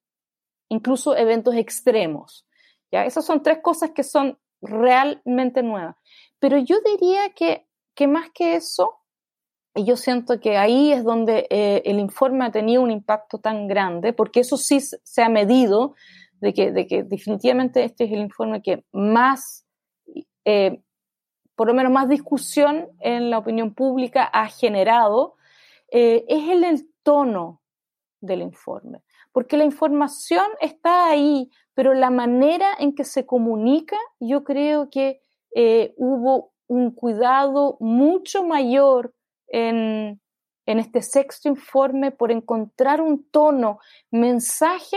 incluso 0.68 1.16
eventos 1.16 1.54
extremos. 1.54 2.46
¿ya? 2.90 3.04
Esas 3.04 3.24
son 3.24 3.42
tres 3.42 3.58
cosas 3.62 3.90
que 3.90 4.02
son 4.02 4.38
realmente 4.60 5.62
nuevas. 5.62 5.96
Pero 6.38 6.58
yo 6.58 6.76
diría 6.80 7.30
que, 7.30 7.68
que 7.94 8.08
más 8.08 8.30
que 8.30 8.56
eso, 8.56 9.01
y 9.74 9.84
yo 9.84 9.96
siento 9.96 10.38
que 10.38 10.58
ahí 10.58 10.92
es 10.92 11.02
donde 11.02 11.46
eh, 11.48 11.82
el 11.86 11.98
informe 11.98 12.44
ha 12.44 12.50
tenido 12.50 12.82
un 12.82 12.90
impacto 12.90 13.38
tan 13.38 13.68
grande, 13.68 14.12
porque 14.12 14.40
eso 14.40 14.56
sí 14.56 14.80
se 14.80 15.22
ha 15.22 15.28
medido, 15.28 15.94
de 16.40 16.52
que, 16.52 16.72
de 16.72 16.86
que 16.86 17.04
definitivamente 17.04 17.84
este 17.84 18.04
es 18.04 18.12
el 18.12 18.18
informe 18.18 18.62
que 18.62 18.84
más, 18.92 19.64
eh, 20.44 20.82
por 21.54 21.68
lo 21.68 21.74
menos 21.74 21.92
más 21.92 22.08
discusión 22.08 22.88
en 23.00 23.30
la 23.30 23.38
opinión 23.38 23.74
pública 23.74 24.24
ha 24.24 24.48
generado, 24.48 25.36
eh, 25.90 26.24
es 26.28 26.48
el, 26.50 26.64
el 26.64 26.90
tono 27.02 27.62
del 28.20 28.42
informe. 28.42 29.02
Porque 29.32 29.56
la 29.56 29.64
información 29.64 30.44
está 30.60 31.08
ahí, 31.08 31.48
pero 31.72 31.94
la 31.94 32.10
manera 32.10 32.68
en 32.78 32.94
que 32.94 33.04
se 33.04 33.24
comunica, 33.24 33.96
yo 34.20 34.44
creo 34.44 34.90
que 34.90 35.20
hubo 35.96 36.52
un 36.66 36.90
cuidado 36.92 37.76
mucho 37.80 38.44
mayor 38.44 39.14
en, 39.52 40.20
este 40.66 41.02
sexto 41.02 41.48
informe 41.48 42.10
por 42.10 42.32
encontrar 42.32 43.00
un 43.00 43.28
tono, 43.30 43.78
mensaje 44.10 44.96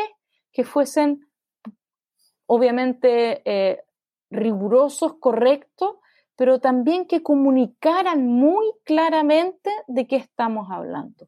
que 0.52 0.64
fuesen 0.64 1.28
obviamente 2.48 3.42
eh, 3.46 3.84
rigurosos, 4.30 5.16
correctos, 5.20 5.98
pero 6.36 6.60
también 6.60 7.06
que 7.06 7.24
comunicaran 7.24 8.28
muy 8.28 8.72
claramente 8.84 9.70
de 9.88 10.08
qué 10.08 10.18
estamos 10.18 10.68
hablando. 10.72 11.28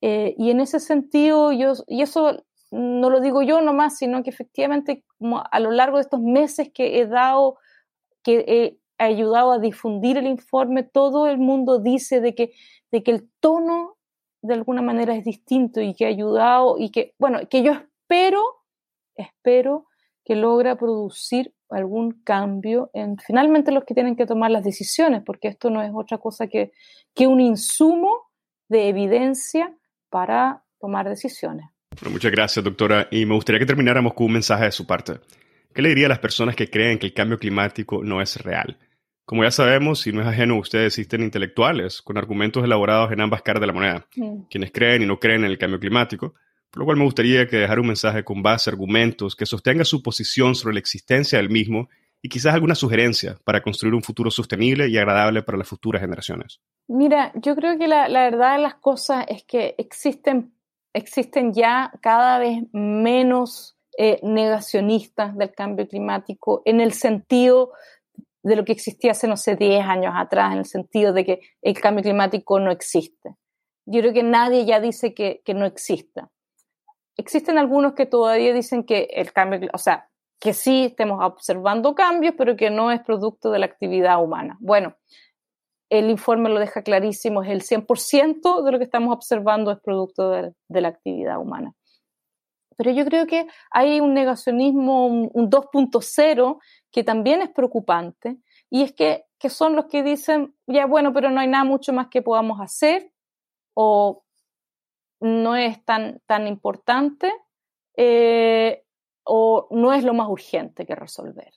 Eh, 0.00 0.34
y 0.38 0.50
en 0.50 0.60
ese 0.60 0.78
sentido, 0.78 1.52
yo, 1.52 1.72
y 1.86 2.02
eso 2.02 2.44
no 2.70 3.10
lo 3.10 3.20
digo 3.20 3.42
yo 3.42 3.60
nomás, 3.60 3.96
sino 3.96 4.22
que 4.22 4.30
efectivamente 4.30 5.04
a 5.50 5.60
lo 5.60 5.70
largo 5.70 5.96
de 5.96 6.02
estos 6.02 6.20
meses 6.20 6.70
que 6.72 7.00
he 7.00 7.06
dado, 7.06 7.58
que 8.22 8.44
he 8.46 8.78
ayudado 9.04 9.52
a 9.52 9.58
difundir 9.58 10.16
el 10.16 10.26
informe, 10.26 10.82
todo 10.82 11.26
el 11.26 11.38
mundo 11.38 11.78
dice 11.78 12.20
de 12.20 12.34
que, 12.34 12.52
de 12.90 13.02
que 13.02 13.10
el 13.10 13.28
tono 13.40 13.96
de 14.42 14.54
alguna 14.54 14.82
manera 14.82 15.14
es 15.14 15.24
distinto 15.24 15.80
y 15.80 15.94
que 15.94 16.06
ha 16.06 16.08
ayudado 16.08 16.76
y 16.78 16.90
que, 16.90 17.14
bueno, 17.18 17.40
que 17.48 17.62
yo 17.62 17.72
espero, 17.72 18.42
espero 19.14 19.86
que 20.24 20.36
logra 20.36 20.76
producir 20.76 21.52
algún 21.68 22.22
cambio 22.22 22.90
en 22.94 23.18
finalmente 23.18 23.72
los 23.72 23.84
que 23.84 23.94
tienen 23.94 24.16
que 24.16 24.26
tomar 24.26 24.50
las 24.50 24.64
decisiones, 24.64 25.22
porque 25.24 25.48
esto 25.48 25.70
no 25.70 25.82
es 25.82 25.90
otra 25.94 26.18
cosa 26.18 26.46
que, 26.46 26.72
que 27.14 27.26
un 27.26 27.40
insumo 27.40 28.30
de 28.68 28.88
evidencia 28.88 29.74
para 30.10 30.64
tomar 30.80 31.08
decisiones. 31.08 31.66
muchas 32.10 32.30
gracias, 32.30 32.64
doctora. 32.64 33.08
Y 33.10 33.26
me 33.26 33.34
gustaría 33.34 33.58
que 33.58 33.66
termináramos 33.66 34.14
con 34.14 34.26
un 34.26 34.34
mensaje 34.34 34.64
de 34.64 34.72
su 34.72 34.86
parte. 34.86 35.14
¿Qué 35.72 35.82
le 35.82 35.90
diría 35.90 36.06
a 36.06 36.10
las 36.10 36.18
personas 36.20 36.56
que 36.56 36.70
creen 36.70 36.98
que 36.98 37.06
el 37.06 37.14
cambio 37.14 37.38
climático 37.38 38.02
no 38.02 38.20
es 38.20 38.36
real? 38.42 38.78
Como 39.26 39.42
ya 39.42 39.50
sabemos, 39.50 40.06
y 40.06 40.12
no 40.12 40.22
es 40.22 40.28
ajeno 40.28 40.54
a 40.54 40.60
ustedes, 40.60 40.86
existen 40.98 41.20
intelectuales 41.22 42.00
con 42.00 42.16
argumentos 42.16 42.62
elaborados 42.62 43.10
en 43.10 43.20
ambas 43.20 43.42
caras 43.42 43.60
de 43.60 43.66
la 43.66 43.72
moneda, 43.72 44.06
quienes 44.48 44.70
creen 44.70 45.02
y 45.02 45.06
no 45.06 45.18
creen 45.18 45.44
en 45.44 45.50
el 45.50 45.58
cambio 45.58 45.80
climático, 45.80 46.34
por 46.70 46.78
lo 46.78 46.84
cual 46.84 46.96
me 46.96 47.04
gustaría 47.04 47.48
que 47.48 47.56
dejar 47.56 47.80
un 47.80 47.88
mensaje 47.88 48.22
con 48.22 48.40
base, 48.40 48.70
argumentos, 48.70 49.34
que 49.34 49.44
sostenga 49.44 49.84
su 49.84 50.00
posición 50.00 50.54
sobre 50.54 50.74
la 50.74 50.78
existencia 50.78 51.38
del 51.38 51.50
mismo 51.50 51.88
y 52.22 52.28
quizás 52.28 52.54
alguna 52.54 52.76
sugerencia 52.76 53.36
para 53.42 53.62
construir 53.62 53.94
un 53.94 54.02
futuro 54.02 54.30
sostenible 54.30 54.86
y 54.86 54.96
agradable 54.96 55.42
para 55.42 55.58
las 55.58 55.66
futuras 55.66 56.02
generaciones. 56.02 56.60
Mira, 56.86 57.32
yo 57.34 57.56
creo 57.56 57.76
que 57.78 57.88
la, 57.88 58.06
verdad 58.08 58.58
de 58.58 58.62
las 58.62 58.76
cosas 58.76 59.26
es 59.28 59.42
que 59.42 59.74
existen, 59.76 60.52
existen 60.92 61.52
ya 61.52 61.90
cada 62.00 62.38
vez 62.38 62.62
menos 62.72 63.76
eh, 63.98 64.20
negacionistas 64.22 65.36
del 65.36 65.52
cambio 65.52 65.88
climático 65.88 66.62
en 66.64 66.80
el 66.80 66.92
sentido 66.92 67.72
de 68.46 68.54
lo 68.54 68.64
que 68.64 68.70
existía 68.70 69.10
hace, 69.10 69.26
no 69.26 69.36
sé, 69.36 69.56
10 69.56 69.84
años 69.84 70.14
atrás, 70.16 70.52
en 70.52 70.58
el 70.58 70.66
sentido 70.66 71.12
de 71.12 71.24
que 71.24 71.40
el 71.62 71.80
cambio 71.80 72.04
climático 72.04 72.60
no 72.60 72.70
existe. 72.70 73.34
Yo 73.86 74.00
creo 74.00 74.12
que 74.12 74.22
nadie 74.22 74.64
ya 74.64 74.78
dice 74.78 75.14
que, 75.14 75.42
que 75.44 75.52
no 75.52 75.66
exista. 75.66 76.30
Existen 77.16 77.58
algunos 77.58 77.94
que 77.94 78.06
todavía 78.06 78.54
dicen 78.54 78.84
que 78.84 79.08
el 79.14 79.32
cambio, 79.32 79.68
o 79.72 79.78
sea, 79.78 80.08
que 80.38 80.52
sí 80.52 80.84
estemos 80.84 81.18
observando 81.24 81.96
cambios, 81.96 82.34
pero 82.38 82.54
que 82.54 82.70
no 82.70 82.92
es 82.92 83.00
producto 83.00 83.50
de 83.50 83.58
la 83.58 83.66
actividad 83.66 84.22
humana. 84.22 84.56
Bueno, 84.60 84.94
el 85.90 86.08
informe 86.08 86.48
lo 86.48 86.60
deja 86.60 86.82
clarísimo, 86.82 87.42
es 87.42 87.50
el 87.50 87.62
100% 87.62 88.62
de 88.62 88.70
lo 88.70 88.78
que 88.78 88.84
estamos 88.84 89.12
observando 89.12 89.72
es 89.72 89.80
producto 89.80 90.30
de, 90.30 90.52
de, 90.68 90.80
la 90.80 90.88
actividad 90.88 91.40
humana. 91.40 91.72
Pero 92.76 92.90
yo 92.90 93.04
creo 93.04 93.26
que 93.26 93.46
hay 93.70 94.00
un 94.00 94.14
negacionismo, 94.14 95.06
un, 95.06 95.30
un 95.32 95.50
2.0, 95.50 96.58
que 96.92 97.04
también 97.04 97.42
es 97.42 97.50
preocupante, 97.50 98.38
y 98.70 98.82
es 98.82 98.92
que, 98.92 99.24
que, 99.38 99.48
son 99.48 99.76
los 99.76 99.86
que 99.86 100.02
dicen, 100.02 100.54
ya 100.66 100.86
bueno, 100.86 101.12
pero 101.12 101.30
no 101.30 101.40
hay 101.40 101.48
nada 101.48 101.64
mucho 101.64 101.92
más 101.92 102.08
que 102.08 102.22
podamos 102.22 102.60
hacer, 102.60 103.12
o 103.74 104.24
no 105.20 105.56
es 105.56 105.84
tan, 105.84 106.20
tan 106.26 106.46
importante, 106.46 107.32
eh, 107.96 108.84
o 109.24 109.66
no 109.70 109.92
es 109.92 110.04
lo 110.04 110.14
más 110.14 110.28
urgente 110.28 110.86
que 110.86 110.94
resolver. 110.94 111.52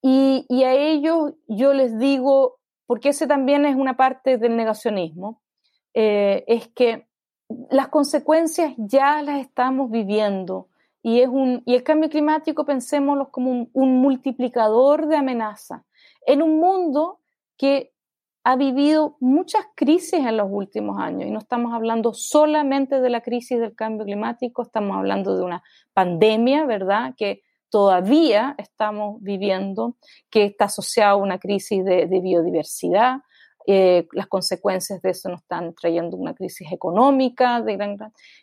Y, 0.00 0.46
a 0.62 0.74
ellos 0.74 1.34
yo 1.48 1.72
les 1.72 1.98
digo, 1.98 2.60
porque 2.86 3.10
ese 3.10 3.26
también 3.26 3.66
es 3.66 3.74
una 3.74 3.96
parte 3.96 4.38
del 4.38 4.56
negacionismo, 4.56 5.42
eh, 5.94 6.44
es 6.46 6.68
que 6.68 7.07
las 7.70 7.88
consecuencias 7.88 8.74
ya 8.76 9.22
las 9.22 9.40
estamos 9.40 9.90
viviendo 9.90 10.68
y, 11.02 11.20
es 11.20 11.28
un, 11.28 11.62
y 11.64 11.74
el 11.74 11.82
cambio 11.82 12.10
climático 12.10 12.64
pensémoslo 12.64 13.30
como 13.30 13.68
un, 13.72 14.00
multiplicador 14.00 15.06
de 15.06 15.16
amenaza 15.16 15.84
en 16.26 16.42
un 16.42 16.58
mundo 16.58 17.20
que 17.56 17.92
ha 18.44 18.56
vivido 18.56 19.16
muchas 19.20 19.64
crisis 19.74 20.20
en 20.20 20.36
los 20.36 20.48
últimos 20.50 20.98
años 21.00 21.28
y 21.28 21.30
no 21.30 21.38
estamos 21.38 21.72
hablando 21.72 22.14
solamente 22.14 23.00
de 23.00 23.10
la 23.10 23.20
crisis 23.20 23.60
del 23.60 23.74
cambio 23.74 24.04
climático, 24.04 24.62
estamos 24.62 24.96
hablando 24.96 25.36
de 25.36 25.44
una 25.44 25.62
pandemia, 25.92 26.64
¿verdad? 26.64 27.14
Que 27.16 27.42
todavía 27.70 28.54
estamos 28.58 29.20
viviendo, 29.22 29.96
que 30.30 30.44
está 30.44 30.66
asociada 30.66 31.12
a 31.12 31.16
una 31.16 31.38
crisis 31.38 31.84
de, 31.84 32.06
biodiversidad. 32.06 33.18
Eh, 33.70 34.08
las 34.12 34.28
consecuencias 34.28 35.02
de 35.02 35.10
eso 35.10 35.28
nos 35.28 35.42
están 35.42 35.74
trayendo 35.74 36.16
una 36.16 36.32
crisis 36.32 36.72
económica 36.72 37.60
de 37.60 37.76
gran, 37.76 37.98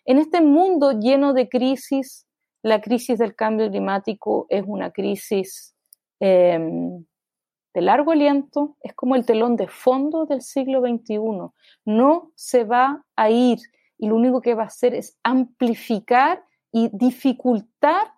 En 0.06 0.20
este 0.20 0.40
mundo 0.40 0.92
lleno 0.92 1.34
de 1.34 1.50
crisis, 1.50 2.28
la 2.62 2.80
crisis 2.80 3.18
del 3.18 3.36
cambio 3.36 3.68
climático 3.72 4.46
es 4.50 4.64
una 4.68 4.92
crisis 4.92 5.76
em, 6.20 7.04
de 7.74 7.82
largo 7.82 8.12
aliento, 8.12 8.78
es 8.82 8.94
como 8.94 9.16
el 9.16 9.26
telón 9.26 9.56
de 9.56 9.68
fondo 9.68 10.28
del 10.28 10.44
siglo 10.44 10.82
XXI. 10.82 11.18
No 11.86 12.32
se 12.36 12.64
va 12.64 13.04
a 13.16 13.32
ir 13.32 13.58
y 13.98 14.08
lo 14.08 14.16
único 14.18 14.42
que 14.42 14.54
va 14.54 14.62
a 14.62 14.68
hacer 14.68 14.94
es 14.94 15.18
amplificar 15.24 16.44
y 16.72 16.92
dificultar 16.94 18.14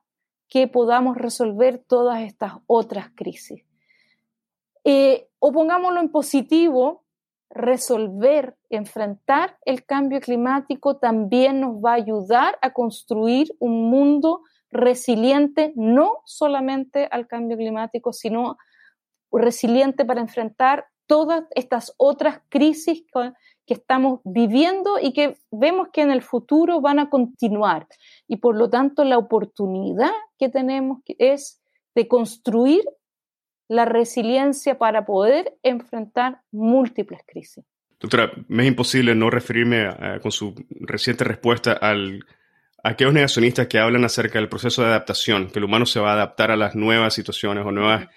que 0.49 0.68
podamos 0.68 1.16
resolver 1.16 1.78
todas 1.88 2.22
estas 2.24 2.55
otras 2.68 3.12
crisis. 3.16 3.64
Eh, 4.84 5.26
o 5.40 5.52
pongámoslo 5.52 6.00
en 6.00 6.10
positivo, 6.10 7.04
resolver, 7.50 8.56
enfrentar 8.70 9.58
el 9.66 9.86
cambio 9.86 10.20
climático 10.20 10.98
también 10.98 11.62
nos 11.62 11.76
va 11.76 11.92
a 11.92 11.96
ayudar 11.96 12.58
a 12.62 12.74
construir 12.74 13.56
un 13.60 13.90
mundo 13.90 14.42
resiliente, 14.70 15.72
no 15.76 16.22
solamente 16.26 17.08
al 17.10 17.28
cambio 17.28 17.58
climático, 17.58 18.12
sino 18.12 18.58
resiliente 19.32 20.06
para 20.06 20.22
enfrentar 20.22 20.86
todas 21.06 21.46
estas 21.56 21.94
otras 21.98 22.42
crisis 22.50 23.04
que 23.66 23.74
estamos 23.74 24.20
viviendo 24.26 25.00
y 25.02 25.14
que 25.14 25.38
vemos 25.52 25.88
que 25.94 26.02
en 26.02 26.12
el 26.12 26.22
futuro 26.22 26.82
van 26.82 27.00
a 27.00 27.10
continuar. 27.10 27.88
Y 28.28 28.38
por 28.38 28.58
lo 28.58 28.70
tanto, 28.70 29.06
la 29.06 29.18
oportunidad 29.18 30.12
que 30.38 30.50
tenemos 30.50 31.00
es 31.06 31.62
de 31.96 32.08
construir 32.08 32.84
la 33.68 33.86
resiliencia 33.86 34.78
para 34.78 35.05
poder 35.05 35.57
enfrentar 35.63 36.41
múltiples 36.51 37.22
crisis. 37.26 37.65
Doctora, 37.99 38.32
me 38.47 38.63
es 38.63 38.70
imposible 38.70 39.15
no 39.15 39.30
referirme 39.30 39.89
con 40.22 40.32
su 40.32 40.53
reciente 40.70 41.24
respuesta 41.24 41.74
al, 41.74 42.24
a 42.84 42.89
aquellos 42.89 43.13
negacionistas 43.13 43.68
que 43.68 43.80
hablan 43.80 44.05
acerca 44.05 44.39
del 44.39 44.49
proceso 44.49 44.84
de 44.84 44.89
adaptación, 44.89 45.49
que 45.49 45.59
el 45.59 45.65
humano 45.65 45.86
se 45.86 45.99
va 45.99 46.11
a 46.11 46.13
adaptar 46.13 46.51
a 46.51 46.55
las 46.55 46.76
nuevas 46.76 47.13
situaciones 47.13 47.65
o 47.65 47.72
nuevas 47.72 48.07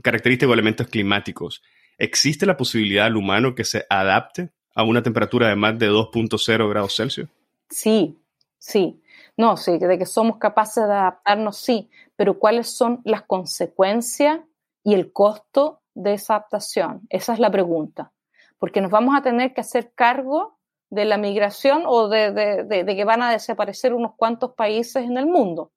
características 0.00 0.50
o 0.50 0.54
elementos 0.54 0.86
climáticos. 0.86 1.62
¿Existe 1.98 2.46
la 2.46 2.56
posibilidad 2.56 3.04
del 3.04 3.16
humano 3.16 3.54
que 3.54 3.64
se 3.64 3.84
adapte 3.88 4.50
a 4.74 4.84
una 4.84 5.02
temperatura 5.02 5.48
de 5.48 5.56
más 5.56 5.78
de 5.78 5.90
2.0 5.90 6.68
grados 6.68 6.94
Celsius? 6.94 7.28
Sí, 7.70 8.16
sí. 8.58 9.00
No, 9.36 9.56
sí, 9.56 9.78
de 9.78 9.98
que 9.98 10.06
somos 10.06 10.38
capaces 10.38 10.86
de 10.86 10.92
adaptarnos, 10.92 11.58
sí, 11.58 11.90
pero 12.14 12.38
¿cuáles 12.38 12.68
son 12.68 13.00
las 13.04 13.22
consecuencias 13.22 14.40
y 14.86 14.94
el 14.94 15.12
costo 15.12 15.82
de 15.94 16.14
esa 16.14 16.36
adaptación? 16.36 17.08
Esa 17.10 17.32
es 17.32 17.40
la 17.40 17.50
pregunta. 17.50 18.12
Porque 18.56 18.80
nos 18.80 18.92
vamos 18.92 19.16
a 19.16 19.22
tener 19.22 19.52
que 19.52 19.60
hacer 19.60 19.90
cargo 19.96 20.60
de 20.90 21.04
la 21.04 21.18
migración 21.18 21.82
o 21.86 22.08
de, 22.08 22.84
que 22.86 23.04
van 23.04 23.20
a 23.20 23.32
desaparecer 23.32 23.92
unos 23.92 24.14
cuantos 24.14 24.52
países 24.52 25.02
en 25.02 25.18
el 25.18 25.26
mundo. 25.26 25.72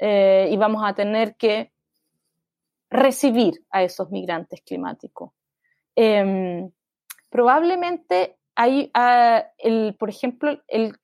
Eh, 0.00 0.48
y 0.50 0.56
vamos 0.56 0.82
a 0.84 0.92
tener 0.92 1.36
que 1.36 1.70
recibir 2.90 3.64
a 3.70 3.84
esos 3.84 4.10
migrantes 4.10 4.60
climáticos. 4.62 5.30
Em, 5.94 6.68
probablemente 7.30 8.38
hay, 8.56 8.90
ah, 8.92 9.44
el, 9.56 9.94
por 9.96 10.10
ejemplo, 10.10 10.60
el, 10.66 10.96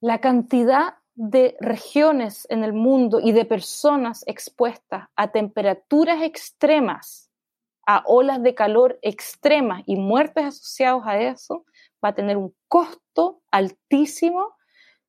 la 0.00 0.18
cantidad 0.18 0.94
de 1.22 1.54
regiones 1.60 2.46
en 2.48 2.64
el 2.64 2.72
mundo 2.72 3.20
y 3.22 3.32
de 3.32 3.44
personas 3.44 4.24
expuestas 4.26 5.08
a 5.16 5.30
temperaturas 5.30 6.22
extremas, 6.22 7.30
a 7.86 8.02
olas 8.06 8.42
de 8.42 8.54
calor 8.54 8.98
extremas 9.02 9.82
y 9.84 9.96
muertes 9.96 10.46
asociados 10.46 11.02
a 11.04 11.20
eso, 11.20 11.66
va 12.02 12.08
a 12.08 12.14
tener 12.14 12.38
un 12.38 12.54
costo 12.68 13.42
altísimo, 13.50 14.54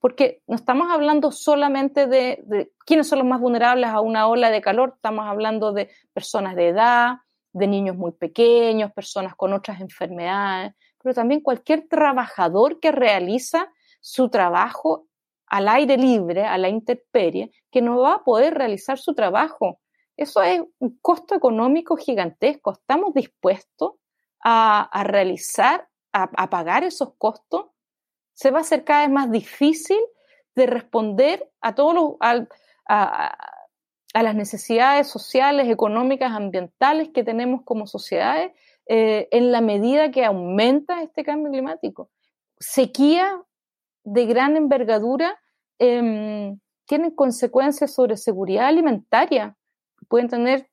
porque 0.01 0.41
no 0.47 0.57
estamos 0.57 0.91
hablando 0.91 1.31
solamente 1.31 2.07
de, 2.07 2.43
de 2.43 2.73
quiénes 2.85 3.07
son 3.07 3.19
los 3.19 3.27
más 3.29 3.39
vulnerables 3.39 3.89
a 3.89 4.01
una 4.01 4.27
ola 4.27 4.51
de 4.51 4.59
calor, 4.59 4.95
estamos 4.95 5.25
hablando 5.25 5.71
de 5.71 5.89
personas 6.11 6.57
de 6.57 6.67
edad, 6.67 7.19
de 7.53 7.67
niños 7.67 7.95
muy 7.95 8.11
pequeños, 8.11 8.91
personas 8.91 9.33
con 9.33 9.53
otras 9.53 9.79
enfermedades, 9.79 10.73
pero 11.01 11.15
también 11.15 11.39
cualquier 11.39 11.87
trabajador 11.87 12.81
que 12.81 12.91
realiza 12.91 13.71
su 14.01 14.27
trabajo 14.27 15.07
al 15.51 15.67
aire 15.67 15.97
libre, 15.97 16.45
a 16.45 16.57
la 16.57 16.69
intemperie, 16.69 17.51
que 17.69 17.81
no 17.81 17.99
va 17.99 18.15
a 18.15 18.23
poder 18.23 18.53
realizar 18.53 18.97
su 18.97 19.13
trabajo. 19.13 19.81
Eso 20.15 20.41
es 20.41 20.61
un 20.79 20.97
costo 21.01 21.35
económico 21.35 21.97
gigantesco. 21.97 22.71
¿Estamos 22.71 23.13
dispuestos 23.13 23.95
a, 24.41 24.89
realizar, 25.03 25.89
a, 26.13 26.49
pagar 26.49 26.85
esos 26.85 27.15
costos? 27.17 27.65
Se 28.33 28.49
va 28.49 28.59
a 28.59 28.61
hacer 28.61 28.85
cada 28.85 29.01
vez 29.01 29.09
más 29.09 29.29
difícil 29.29 29.99
de 30.55 30.67
responder 30.67 31.51
a 31.59 31.75
todos 31.75 31.93
los, 31.93 32.11
a, 32.21 33.35
las 34.13 34.35
necesidades 34.35 35.09
sociales, 35.09 35.67
económicas, 35.67 36.31
ambientales 36.31 37.09
que 37.09 37.25
tenemos 37.25 37.63
como 37.65 37.87
sociedades 37.87 38.53
eh, 38.87 39.27
en 39.31 39.51
la 39.51 39.59
medida 39.59 40.11
que 40.11 40.23
aumenta 40.23 41.03
este 41.03 41.25
cambio 41.25 41.51
climático. 41.51 42.09
Sequía 42.57 43.43
de 44.03 44.25
gran 44.25 44.55
envergadura 44.57 45.39
em, 45.79 46.59
tienen 46.85 47.11
consecuencias 47.11 47.93
sobre 47.93 48.17
seguridad 48.17 48.67
alimentaria, 48.67 49.55
pueden 50.07 50.27
tener 50.27 50.67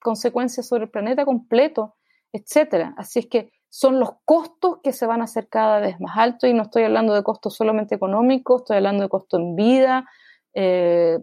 consecuencias 0.00 0.68
sobre 0.68 0.84
el 0.84 0.90
planeta 0.90 1.24
completo, 1.24 1.96
etc. 2.32 2.92
Así 2.96 3.20
es 3.20 3.26
que 3.26 3.50
son 3.68 3.98
los 3.98 4.10
costos 4.24 4.78
que 4.82 4.92
se 4.92 5.06
van 5.06 5.20
a 5.20 5.24
hacer 5.24 5.48
cada 5.48 5.80
vez 5.80 5.98
más 5.98 6.16
altos 6.16 6.48
y 6.48 6.54
no 6.54 6.62
estoy 6.62 6.84
hablando 6.84 7.14
de 7.14 7.24
costos 7.24 7.56
solamente 7.56 7.94
económicos, 7.94 8.62
estoy 8.62 8.76
hablando 8.76 9.02
de 9.02 9.08
costos 9.08 9.40
en 9.40 9.56
vida, 9.56 10.08
eh, 10.52 11.18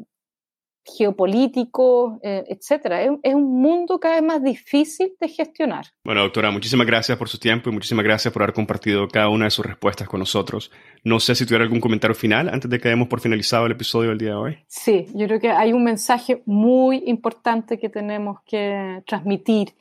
geopolítico, 0.86 2.20
eh, 2.24 2.44
etcétera. 2.48 3.04
Es, 3.04 3.34
un 3.34 3.62
mundo 3.62 4.00
cada 4.00 4.16
vez 4.16 4.24
más 4.24 4.44
difícil 4.44 5.14
de 5.20 5.28
gestionar. 5.28 5.86
Bueno, 6.04 6.22
doctora, 6.22 6.52
muchísimas 6.52 6.88
gracias 6.88 7.18
por 7.18 7.30
su 7.30 7.38
tiempo 7.38 7.70
y 7.70 7.74
muchísimas 7.74 8.04
gracias 8.04 8.34
por 8.34 8.44
haber 8.44 8.54
compartido 8.54 9.08
cada 9.08 9.30
una 9.30 9.46
de 9.46 9.52
sus 9.52 9.66
respuestas 9.66 10.08
con 10.08 10.20
nosotros. 10.20 10.72
No 11.04 11.20
sé 11.20 11.36
si 11.36 11.46
tuviera 11.46 11.64
algún 11.64 11.80
comentario 11.80 12.16
final 12.16 12.50
antes 12.50 12.70
de 12.70 12.80
que 12.80 12.90
demos 12.90 13.08
por 13.08 13.22
finalizado 13.22 13.66
el 13.66 13.74
episodio 13.74 14.10
del 14.10 14.18
día 14.18 14.30
de 14.30 14.36
hoy. 14.36 14.58
Sí, 14.68 15.08
yo 15.14 15.28
creo 15.28 15.40
que 15.40 15.52
hay 15.52 15.74
un 15.74 15.84
mensaje 15.84 16.42
muy 16.46 17.04
importante 17.06 17.80
que 17.80 17.90
tenemos 17.90 18.40
que 18.46 19.04
transmitir 19.06 19.76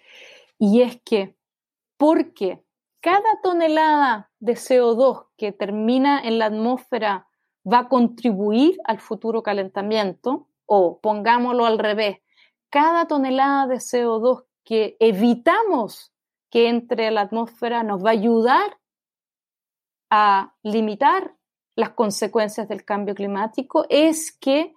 y 0.59 0.83
es 0.83 1.01
que 1.03 1.35
porque 1.97 2.61
cada 3.01 3.41
tonelada 3.43 4.31
de 4.41 4.53
CO2 4.53 5.27
que 5.37 5.53
termina 5.53 6.21
en 6.21 6.39
la 6.39 6.47
atmósfera 6.47 7.27
va 7.71 7.81
a 7.81 7.89
contribuir 7.89 8.79
al 8.85 9.01
futuro 9.01 9.43
calentamiento, 9.43 10.49
o 10.73 11.01
pongámoslo 11.01 11.67
al 11.67 11.81
revés, 11.81 12.19
cada 12.71 13.09
tonelada 13.09 13.67
de 13.67 13.79
CO2 13.79 14.45
que 14.63 14.97
evitamos 15.01 16.15
que 16.49 16.69
entre 16.69 17.09
a 17.09 17.11
la 17.11 17.23
atmósfera 17.23 17.83
nos 17.83 18.05
va 18.05 18.11
a 18.11 18.13
ayudar 18.13 18.79
a 20.11 20.55
limitar 20.63 21.35
las 21.75 21.91
consecuencias 21.91 22.69
del 22.69 22.85
cambio 22.85 23.17
climático, 23.17 23.85
es 23.89 24.31
que 24.31 24.73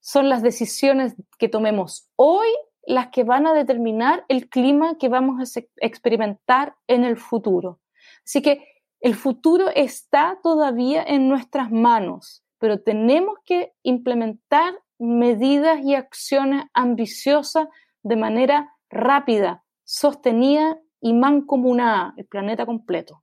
son 0.00 0.28
las 0.28 0.42
decisiones 0.42 1.14
que 1.38 1.48
tomemos 1.48 2.10
hoy 2.16 2.48
las 2.86 3.08
que 3.08 3.24
van 3.24 3.46
a 3.46 3.54
determinar 3.54 4.26
el 4.28 4.50
clima 4.50 4.98
que 4.98 5.08
vamos 5.08 5.56
a 5.56 5.60
experimentar 5.78 6.76
en 6.86 7.04
el 7.04 7.16
futuro. 7.16 7.80
Así 8.26 8.42
que 8.42 8.62
el 9.00 9.14
futuro 9.14 9.70
está 9.74 10.38
todavía 10.42 11.02
en 11.02 11.30
nuestras 11.30 11.70
manos, 11.70 12.44
pero 12.58 12.82
tenemos 12.82 13.38
que 13.46 13.72
implementar 13.82 14.83
medidas 14.98 15.80
y 15.84 15.94
acciones 15.94 16.64
ambiciosas 16.72 17.68
de 18.02 18.16
manera 18.16 18.70
rápida, 18.90 19.64
sostenida 19.84 20.78
y 21.00 21.12
mancomunada 21.12 22.14
el 22.16 22.26
planeta 22.26 22.66
completo. 22.66 23.22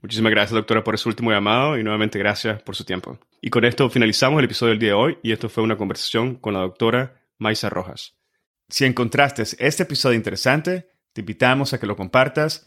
Muchísimas 0.00 0.32
gracias, 0.32 0.52
doctora, 0.52 0.84
por 0.84 0.94
ese 0.94 1.08
último 1.08 1.30
llamado 1.30 1.78
y 1.78 1.82
nuevamente 1.82 2.18
gracias 2.18 2.62
por 2.62 2.76
su 2.76 2.84
tiempo. 2.84 3.18
Y 3.40 3.50
con 3.50 3.64
esto 3.64 3.88
finalizamos 3.88 4.38
el 4.38 4.44
episodio 4.44 4.70
del 4.70 4.78
día 4.78 4.90
de 4.90 4.94
hoy 4.94 5.18
y 5.22 5.32
esto 5.32 5.48
fue 5.48 5.62
una 5.62 5.78
conversación 5.78 6.34
con 6.36 6.52
la 6.52 6.60
doctora 6.60 7.22
Maisa 7.38 7.70
Rojas. 7.70 8.16
Si 8.68 8.84
encontraste 8.84 9.42
este 9.58 9.82
episodio 9.82 10.16
interesante, 10.16 10.88
te 11.12 11.22
invitamos 11.22 11.72
a 11.72 11.80
que 11.80 11.86
lo 11.86 11.96
compartas 11.96 12.66